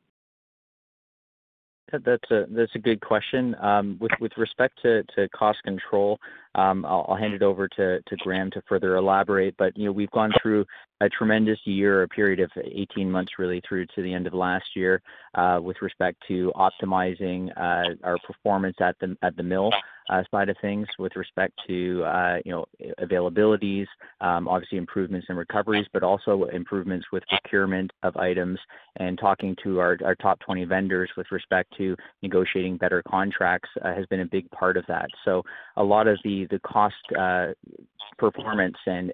That's 1.93 2.25
a 2.33 2.79
good 2.79 3.01
question. 3.01 3.55
Um 3.61 3.99
with 4.01 4.13
with 4.21 4.33
respect 4.37 4.81
to 4.83 5.05
cost 5.37 5.63
control, 5.63 6.19
Um, 6.55 6.85
I'll 6.85 7.17
hand 7.19 7.35
it 7.35 7.43
over 7.43 7.69
to 7.69 8.01
Graham 8.21 8.51
to 8.53 8.63
further 8.69 8.97
elaborate. 8.97 9.55
But 9.59 9.77
you 9.77 9.87
know, 9.87 9.93
we've 9.93 10.11
gone 10.11 10.33
through 10.43 10.65
a 11.01 11.09
tremendous 11.09 11.59
year, 11.65 12.03
a 12.03 12.09
period 12.09 12.41
of 12.41 12.51
18 12.57 13.11
months 13.11 13.33
really 13.39 13.61
through 13.69 13.87
to 13.95 14.03
the 14.03 14.13
end 14.13 14.27
of 14.27 14.35
last 14.35 14.65
year, 14.75 15.03
uh, 15.35 15.59
with 15.63 15.77
respect 15.83 16.23
to 16.29 16.53
optimizing 16.57 17.51
uh, 17.57 17.95
our 18.05 18.17
performance 18.27 18.77
at 18.81 18.97
the 19.01 19.43
mill 19.43 19.71
uh, 20.11 20.23
side 20.31 20.49
of 20.49 20.57
things 20.61 20.87
with 20.99 21.17
respect 21.17 21.55
to 21.67 22.05
you 22.45 22.53
know, 22.53 22.65
availabilities, 23.01 23.87
um, 24.21 24.47
obviously 24.49 24.79
improvements 24.79 25.27
in 25.29 25.37
recoveries, 25.37 25.87
but 25.93 26.03
also 26.03 26.45
improvements 26.45 27.07
with 27.13 27.23
procurement 27.29 27.91
of 28.03 28.17
items 28.17 28.59
and 28.97 29.19
talking 29.19 29.57
to 29.63 29.81
our 29.81 29.97
top 30.23 30.39
20 30.41 30.65
vendors 30.65 31.11
with 31.17 31.27
respect 31.33 31.75
to 31.77 31.97
negotiating 32.23 32.77
better 32.77 33.03
contracts 33.09 33.69
has 33.83 34.07
been 34.07 34.21
a 34.21 34.27
big 34.27 34.49
part 34.51 34.77
of 34.77 34.85
that. 34.87 35.09
So 35.25 35.43
a 35.77 35.83
lot 35.83 36.07
of 36.07 36.19
the 36.23 36.44
cost 36.61 36.95
uh, 37.19 37.49
performance 38.19 38.77
and 38.87 39.13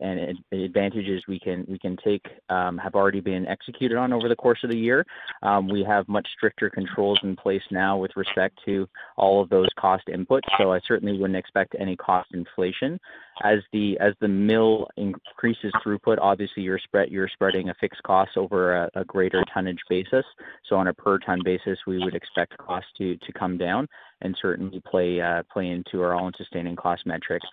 advantages 0.52 1.22
we 1.28 1.38
can 1.40 1.96
take 2.04 2.26
um, 2.48 2.78
have 2.78 2.94
already 2.94 3.20
been 3.20 3.46
executed 3.46 3.96
on 3.96 4.12
over 4.12 4.28
the 4.28 4.36
course 4.36 4.58
of 4.62 4.70
the 4.70 4.76
year. 4.76 5.04
Um, 5.42 5.68
we 5.68 5.84
have 5.84 6.08
much 6.08 6.26
stricter 6.36 6.70
controls 6.70 7.18
in 7.22 7.36
place 7.36 7.62
now 7.70 7.96
with 7.96 8.10
respect 8.16 8.58
to 8.66 8.88
all 9.16 9.42
of 9.42 9.48
those 9.48 9.68
cost 9.78 10.04
inputs, 10.08 10.48
so 10.58 10.72
I 10.72 10.80
certainly 10.86 11.18
wouldn't 11.18 11.38
expect 11.38 11.74
any 11.78 11.96
cost 11.96 12.30
inflation. 12.32 13.00
As 13.42 13.58
the 13.72 13.98
as 14.00 14.14
the 14.20 14.28
mill 14.28 14.86
increases 14.96 15.72
throughput, 15.84 16.18
obviously 16.20 16.62
you're 16.62 16.78
spread 16.78 17.10
you're 17.10 17.28
spreading 17.28 17.70
a 17.70 17.74
fixed 17.80 18.02
cost 18.02 18.32
over 18.36 18.88
a 18.94 19.04
greater 19.04 19.44
tonnage 19.52 19.80
basis. 19.88 20.24
So 20.68 20.76
on 20.76 20.88
a 20.88 20.94
per 20.94 21.18
ton 21.18 21.40
basis, 21.44 21.78
we 21.86 21.98
would 21.98 22.14
expect 22.14 22.56
costs 22.58 22.90
to 22.98 23.16
to 23.16 23.32
come 23.32 23.56
down 23.56 23.88
and 24.22 24.36
certainly 24.40 24.80
play 24.80 25.20
play 25.52 25.68
into 25.68 26.02
our 26.02 26.14
all-in 26.14 26.34
sustaining 26.36 26.76
cost 26.76 27.06
metrics. 27.06 27.46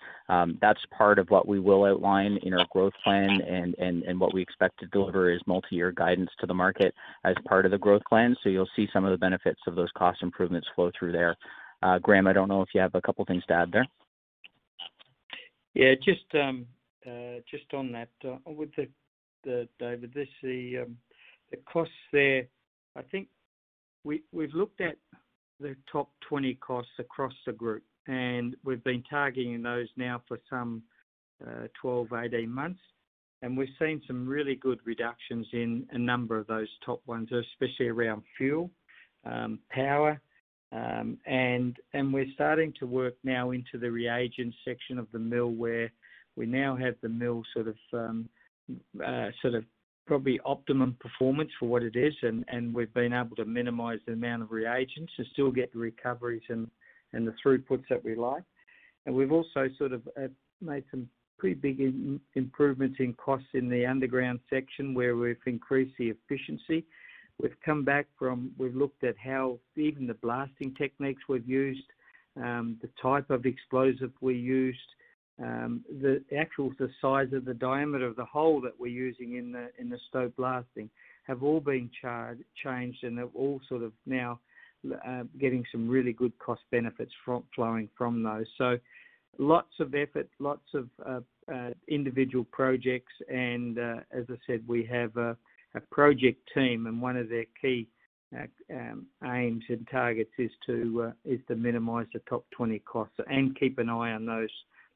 That's 0.60 0.80
part 0.96 1.18
of 1.18 1.30
what 1.30 1.48
we 1.48 1.58
will 1.58 1.84
outline 1.84 2.38
in 2.42 2.54
our 2.54 2.66
growth 2.70 2.94
plan 3.02 3.40
and 3.40 3.74
and 3.78 4.02
and 4.02 4.20
what 4.20 4.34
we 4.34 4.42
expect 4.42 4.80
to 4.80 4.86
deliver 4.86 5.30
is 5.30 5.40
multi-year 5.46 5.92
guidance 5.92 6.30
to 6.40 6.46
the 6.46 6.54
market 6.54 6.94
as 7.24 7.34
part 7.46 7.64
of 7.64 7.70
the 7.70 7.78
growth 7.78 8.02
plan. 8.08 8.36
So 8.42 8.50
you'll 8.50 8.68
see 8.76 8.88
some 8.92 9.04
of 9.04 9.10
the 9.10 9.18
benefits 9.18 9.60
of 9.66 9.74
those 9.74 9.90
cost 9.96 10.22
improvements 10.22 10.68
flow 10.74 10.90
through 10.98 11.12
there. 11.12 11.36
Uh, 11.82 11.98
Graham, 11.98 12.26
I 12.26 12.32
don't 12.32 12.48
know 12.48 12.62
if 12.62 12.68
you 12.74 12.80
have 12.80 12.94
a 12.94 13.00
couple 13.00 13.24
things 13.24 13.44
to 13.46 13.54
add 13.54 13.72
there. 13.72 13.86
Yeah, 15.78 15.94
just 16.04 16.24
um, 16.34 16.66
uh, 17.06 17.38
just 17.48 17.72
on 17.72 17.92
that, 17.92 18.08
uh, 18.28 18.38
with 18.50 18.70
the 19.44 19.68
David, 19.78 20.12
this, 20.12 20.26
the 20.42 20.78
um, 20.78 20.96
the 21.52 21.58
costs 21.72 21.94
there, 22.12 22.48
I 22.96 23.02
think 23.02 23.28
we've 24.02 24.54
looked 24.54 24.80
at 24.80 24.96
the 25.60 25.76
top 25.90 26.10
20 26.28 26.54
costs 26.54 26.90
across 26.98 27.32
the 27.46 27.52
group, 27.52 27.84
and 28.08 28.56
we've 28.64 28.82
been 28.82 29.04
targeting 29.08 29.62
those 29.62 29.86
now 29.96 30.20
for 30.26 30.40
some 30.50 30.82
uh, 31.46 31.68
12, 31.80 32.08
18 32.24 32.50
months. 32.50 32.80
And 33.42 33.56
we've 33.56 33.68
seen 33.78 34.02
some 34.08 34.26
really 34.26 34.56
good 34.56 34.80
reductions 34.84 35.46
in 35.52 35.86
a 35.92 35.98
number 35.98 36.36
of 36.38 36.48
those 36.48 36.68
top 36.84 37.02
ones, 37.06 37.28
especially 37.30 37.86
around 37.86 38.22
fuel, 38.36 38.68
um 39.24 39.60
power, 39.70 40.20
we're 42.12 42.30
starting 42.34 42.74
to 42.78 42.86
work 42.86 43.14
now 43.24 43.52
into 43.52 43.78
the 43.80 43.90
reagent 43.90 44.54
section 44.64 44.98
of 44.98 45.06
the 45.12 45.18
mill, 45.18 45.50
where 45.50 45.90
we 46.36 46.46
now 46.46 46.76
have 46.76 46.94
the 47.02 47.08
mill 47.08 47.42
sort 47.54 47.68
of 47.68 47.76
um 47.92 48.28
uh 49.04 49.28
sort 49.40 49.54
of 49.54 49.64
probably 50.06 50.40
optimum 50.44 50.96
performance 51.00 51.50
for 51.58 51.66
what 51.68 51.82
it 51.82 51.96
is. 51.96 52.14
And 52.22 52.44
and 52.48 52.74
we've 52.74 52.92
been 52.94 53.12
able 53.12 53.36
to 53.36 53.44
minimize 53.44 54.00
the 54.06 54.12
amount 54.12 54.42
of 54.42 54.50
reagents 54.50 55.12
and 55.16 55.26
still 55.32 55.50
get 55.50 55.72
the 55.72 55.78
recoveries 55.78 56.42
and 56.48 56.68
the 57.12 57.34
throughputs 57.44 57.84
that 57.88 58.04
we 58.04 58.14
like. 58.14 58.42
And 59.06 59.14
we've 59.14 59.32
also 59.32 59.68
sort 59.78 59.92
of 59.92 60.02
made 60.60 60.84
some 60.90 61.08
pretty 61.38 61.54
big 61.54 62.20
improvements 62.34 62.96
in 62.98 63.14
costs 63.14 63.48
in 63.54 63.68
the 63.68 63.86
underground 63.86 64.40
section 64.50 64.92
where 64.92 65.16
we've 65.16 65.36
increased 65.46 65.94
the 65.98 66.10
efficiency. 66.10 66.84
We've 67.40 67.60
come 67.64 67.84
back 67.84 68.06
from, 68.18 68.50
we've 68.58 68.74
looked 68.74 69.04
at 69.04 69.16
how 69.16 69.58
even 69.76 70.06
the 70.06 70.14
blasting 70.14 70.74
techniques 70.74 71.22
we've 71.28 71.48
used, 71.48 71.86
um, 72.36 72.76
the 72.82 72.90
type 73.00 73.30
of 73.30 73.46
explosive 73.46 74.10
we 74.20 74.34
used, 74.34 74.78
um, 75.40 75.84
the 76.00 76.22
actual 76.36 76.72
size 77.00 77.32
of 77.32 77.44
the 77.44 77.54
diameter 77.54 78.06
of 78.06 78.16
the 78.16 78.24
hole 78.24 78.60
that 78.60 78.72
we're 78.78 78.88
using 78.88 79.36
in 79.36 79.52
the 79.52 79.70
in 79.78 79.88
the 79.88 79.98
stope 80.08 80.34
blasting 80.36 80.90
have 81.28 81.44
all 81.44 81.60
been 81.60 81.88
changed, 82.64 83.04
and 83.04 83.16
they're 83.16 83.28
all 83.34 83.60
sort 83.68 83.82
of 83.82 83.92
now 84.06 84.40
uh, 85.06 85.22
getting 85.38 85.64
some 85.70 85.88
really 85.88 86.12
good 86.12 86.36
cost 86.38 86.62
benefits 86.72 87.12
flowing 87.54 87.88
from 87.96 88.22
those. 88.22 88.46
So 88.56 88.78
lots 89.38 89.74
of 89.78 89.94
effort, 89.94 90.28
lots 90.40 90.74
of 90.74 90.88
uh, 91.06 91.20
uh, 91.52 91.70
individual 91.86 92.44
projects, 92.50 93.12
and 93.28 93.78
as 93.78 94.24
I 94.28 94.38
said, 94.46 94.62
we 94.66 94.84
have 94.84 95.16
a 95.16 95.36
project 95.90 96.40
team, 96.54 96.86
and 96.86 97.00
one 97.00 97.16
of 97.16 97.28
their 97.28 97.44
key 97.60 97.88
um, 98.74 99.06
aims 99.24 99.64
and 99.68 99.86
targets 99.90 100.30
is 100.38 100.50
to 100.66 101.08
uh, 101.08 101.12
is 101.24 101.40
to 101.48 101.56
minimize 101.56 102.06
the 102.12 102.20
top 102.28 102.44
20 102.56 102.78
costs 102.80 103.14
and 103.26 103.58
keep 103.58 103.78
an 103.78 103.88
eye 103.88 104.12
on 104.12 104.26
those 104.26 104.50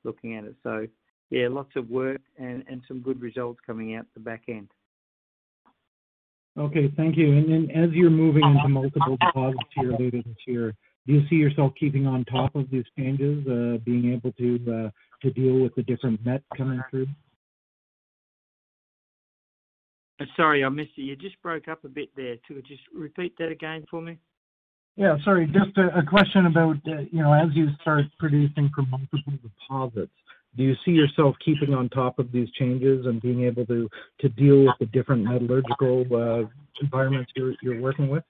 looking 0.05 0.37
at 0.37 0.45
it. 0.45 0.55
So 0.63 0.87
yeah, 1.31 1.49
lots 1.49 1.71
of 1.77 1.89
work 1.89 2.21
and 2.39 2.65
and 2.69 2.83
some 2.87 3.01
good 3.01 3.21
results 3.21 3.61
coming 3.67 3.95
out 3.95 4.07
the 4.15 4.21
back 4.21 4.43
end. 4.49 4.69
Okay, 6.59 6.93
thank 6.97 7.17
you. 7.17 7.33
And 7.33 7.51
then 7.51 7.71
as 7.75 7.91
you're 7.93 8.11
moving 8.11 8.45
into 8.45 8.69
multiple 8.69 9.17
deposits 9.19 9.71
here 9.75 9.93
later 9.93 10.23
this 10.23 10.37
year, 10.47 10.75
do 11.07 11.15
you 11.15 11.23
see 11.29 11.37
yourself 11.37 11.73
keeping 11.81 12.07
on 12.07 12.27
top 12.27 12.55
of 12.55 12.71
these 12.71 12.85
changes, 12.99 13.47
uh, 13.47 13.79
being 13.85 14.13
able 14.13 14.33
to 14.33 14.57
uh, 14.69 14.91
to 15.23 15.31
deal 15.33 15.59
with 15.59 15.75
the 15.75 15.83
different 15.83 16.25
met 16.25 16.43
coming 16.57 16.83
through? 16.91 17.07
Uh, 20.23 20.27
sorry, 20.37 20.65
I 20.65 20.69
missed 20.69 20.93
it. 20.97 21.03
You 21.03 21.17
just 21.17 21.41
broke 21.43 21.69
up 21.69 21.85
a 21.85 21.89
bit 21.89 22.11
there. 22.17 22.37
Could 22.47 22.57
you 22.57 22.63
just 22.63 22.83
repeat 22.95 23.37
that 23.39 23.49
again 23.49 23.85
for 23.91 24.01
me? 24.01 24.19
Yeah, 24.97 25.17
sorry. 25.25 25.47
Just 25.47 25.77
a, 25.79 26.03
question 26.03 26.47
about 26.47 26.77
uh, 26.87 27.01
you 27.11 27.23
know 27.23 27.33
as 27.33 27.49
you 27.55 27.69
start 27.81 28.05
producing 28.19 28.71
from 28.75 28.91
multiple 28.91 29.33
deposits, 29.43 30.13
do 30.57 30.63
you 30.63 30.75
see 30.85 30.91
yourself 30.91 31.35
keeping 31.43 31.73
on 31.73 31.89
top 31.89 32.19
of 32.19 32.31
these 32.31 32.51
changes 32.53 33.07
and 33.07 33.21
being 33.23 33.45
able 33.45 33.65
to 33.67 33.89
to 34.21 34.29
deal 34.29 34.67
with 34.67 34.75
the 34.81 34.87
different 34.87 35.25
metallurgical 35.25 36.05
uh, 36.13 36.49
environments 36.83 37.33
you're 37.35 37.55
you're 37.63 37.81
working 37.81 38.09
with? 38.09 38.23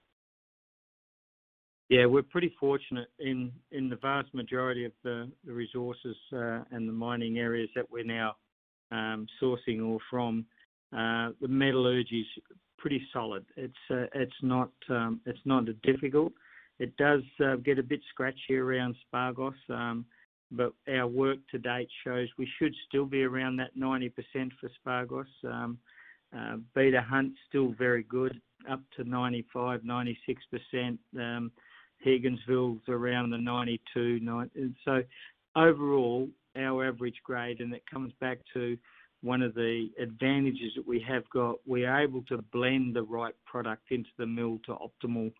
Yeah, 1.89 2.05
we're 2.05 2.23
pretty 2.23 2.55
fortunate 2.57 3.09
in 3.19 3.51
in 3.71 3.89
the 3.89 3.97
vast 3.97 4.33
majority 4.33 4.85
of 4.85 4.93
the, 5.03 5.29
the 5.45 5.51
resources 5.51 6.15
uh, 6.31 6.63
and 6.71 6.87
the 6.87 6.93
mining 6.93 7.39
areas 7.39 7.69
that 7.75 7.91
we're 7.91 8.05
now 8.05 8.37
um, 8.91 9.27
sourcing 9.41 9.85
ore 9.85 9.99
from. 10.09 10.45
Uh, 10.95 11.31
the 11.41 11.47
metallurgy 11.47 12.21
is 12.21 12.43
pretty 12.77 13.01
solid. 13.11 13.45
It's 13.55 13.73
uh, 13.89 14.05
it's 14.13 14.35
not 14.41 14.71
um, 14.89 15.21
it's 15.25 15.39
not 15.45 15.65
difficult. 15.81 16.33
It 16.79 16.95
does 16.97 17.21
uh, 17.43 17.55
get 17.57 17.79
a 17.79 17.83
bit 17.83 18.01
scratchy 18.09 18.57
around 18.57 18.95
Spargos. 19.13 19.53
Um, 19.69 20.05
but 20.51 20.73
our 20.87 21.07
work 21.07 21.39
to 21.51 21.57
date 21.57 21.89
shows 22.03 22.27
we 22.37 22.47
should 22.59 22.73
still 22.87 23.05
be 23.05 23.23
around 23.23 23.57
that 23.57 23.75
90% 23.75 24.11
for 24.59 24.69
Spargos. 24.85 25.25
Um, 25.43 25.77
Beta 26.75 27.01
Hunt's 27.01 27.37
still 27.47 27.73
very 27.77 28.03
good, 28.03 28.39
up 28.69 28.81
to 28.95 29.03
95, 29.03 29.81
96%. 29.81 30.97
Um, 31.17 31.51
Higginsville's 32.05 32.81
around 32.87 33.31
the 33.31 33.37
92, 33.37 34.19
90. 34.19 34.75
So 34.85 35.03
overall, 35.55 36.27
our 36.55 36.87
average 36.87 37.19
grade, 37.23 37.61
and 37.61 37.73
it 37.73 37.83
comes 37.91 38.13
back 38.19 38.39
to 38.53 38.77
one 39.23 39.41
of 39.41 39.55
the 39.55 39.89
advantages 39.99 40.73
that 40.75 40.85
we 40.85 40.99
have 41.07 41.23
got, 41.29 41.55
we 41.65 41.85
are 41.85 42.01
able 42.01 42.21
to 42.23 42.37
blend 42.51 42.95
the 42.95 43.03
right 43.03 43.33
product 43.45 43.91
into 43.91 44.09
the 44.17 44.25
mill 44.25 44.59
to 44.65 44.75
optimal 44.75 45.31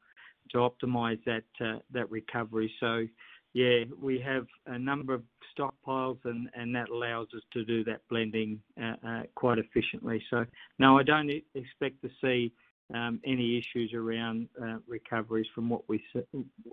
to 0.52 0.58
optimize 0.58 1.20
that 1.26 1.44
uh, 1.62 1.80
that 1.92 2.10
recovery. 2.10 2.72
So 2.80 3.06
yeah, 3.54 3.84
we 4.02 4.20
have 4.20 4.48
a 4.66 4.80
number 4.80 5.14
of 5.14 5.24
stockpiles, 5.58 6.18
and, 6.26 6.76
that 6.76 6.90
allows 6.90 7.28
us 7.36 7.44
to 7.54 7.64
do 7.64 7.84
that 7.84 8.02
blending 8.10 8.60
uh, 8.82 8.96
uh, 9.08 9.24
quite 9.36 9.60
efficiently. 9.60 10.24
So, 10.32 10.44
no, 10.80 10.98
I 10.98 11.04
don't 11.04 11.30
expect 11.54 12.02
to 12.02 12.10
see 12.20 12.52
um, 12.96 13.22
any 13.24 13.60
issues 13.60 13.94
around 13.94 14.50
recoveries 14.88 15.46
from 15.54 15.70
what 15.70 15.88
we 15.88 16.04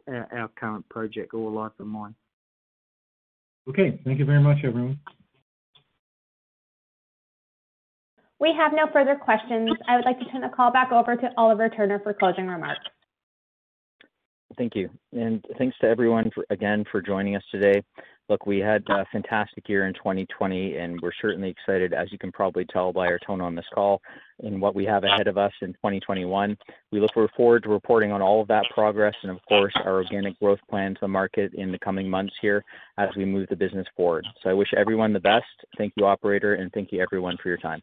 our 0.08 0.50
current 0.56 0.88
project 0.88 1.34
or 1.34 1.50
life 1.50 1.72
of 1.78 1.86
mine. 1.86 2.14
Okay, 3.68 4.00
thank 4.04 4.18
you 4.18 4.24
very 4.24 4.40
much, 4.42 4.58
everyone. 4.64 4.98
We 8.40 8.54
have 8.58 8.72
no 8.72 8.90
further 8.90 9.16
questions. 9.16 9.70
I 9.86 9.96
would 9.96 10.06
like 10.06 10.18
to 10.18 10.24
turn 10.26 10.40
the 10.40 10.48
call 10.48 10.72
back 10.72 10.92
over 10.92 11.14
to 11.14 11.30
Oliver 11.36 11.68
Turner 11.68 12.00
for 12.02 12.14
closing 12.14 12.46
remarks. 12.46 12.80
Thank 14.56 14.74
you. 14.74 14.90
And 15.12 15.44
thanks 15.58 15.76
to 15.80 15.86
everyone 15.86 16.30
for, 16.34 16.44
again 16.50 16.84
for 16.90 17.02
joining 17.02 17.36
us 17.36 17.42
today. 17.52 17.82
Look, 18.30 18.46
we 18.46 18.58
had 18.58 18.84
a 18.88 19.04
fantastic 19.12 19.68
year 19.68 19.86
in 19.86 19.94
2020, 19.94 20.76
and 20.76 21.00
we're 21.00 21.10
certainly 21.20 21.50
excited, 21.50 21.92
as 21.92 22.12
you 22.12 22.18
can 22.18 22.30
probably 22.30 22.64
tell 22.64 22.92
by 22.92 23.06
our 23.06 23.18
tone 23.26 23.40
on 23.40 23.56
this 23.56 23.64
call, 23.74 24.00
and 24.42 24.60
what 24.60 24.74
we 24.74 24.84
have 24.84 25.02
ahead 25.02 25.26
of 25.26 25.36
us 25.36 25.52
in 25.62 25.72
2021. 25.74 26.56
We 26.92 27.00
look 27.00 27.10
forward 27.36 27.64
to 27.64 27.68
reporting 27.68 28.12
on 28.12 28.22
all 28.22 28.40
of 28.40 28.48
that 28.48 28.66
progress 28.72 29.14
and, 29.22 29.32
of 29.32 29.38
course, 29.48 29.74
our 29.84 29.94
organic 29.94 30.38
growth 30.38 30.60
plan 30.70 30.94
to 30.94 31.00
the 31.02 31.08
market 31.08 31.54
in 31.54 31.72
the 31.72 31.78
coming 31.78 32.08
months 32.08 32.34
here 32.40 32.64
as 32.98 33.08
we 33.16 33.24
move 33.24 33.48
the 33.50 33.56
business 33.56 33.86
forward. 33.96 34.24
So 34.42 34.48
I 34.48 34.54
wish 34.54 34.68
everyone 34.76 35.12
the 35.12 35.20
best. 35.20 35.46
Thank 35.76 35.92
you, 35.96 36.06
operator, 36.06 36.54
and 36.54 36.72
thank 36.72 36.92
you, 36.92 37.00
everyone, 37.00 37.36
for 37.42 37.48
your 37.48 37.58
time. 37.58 37.82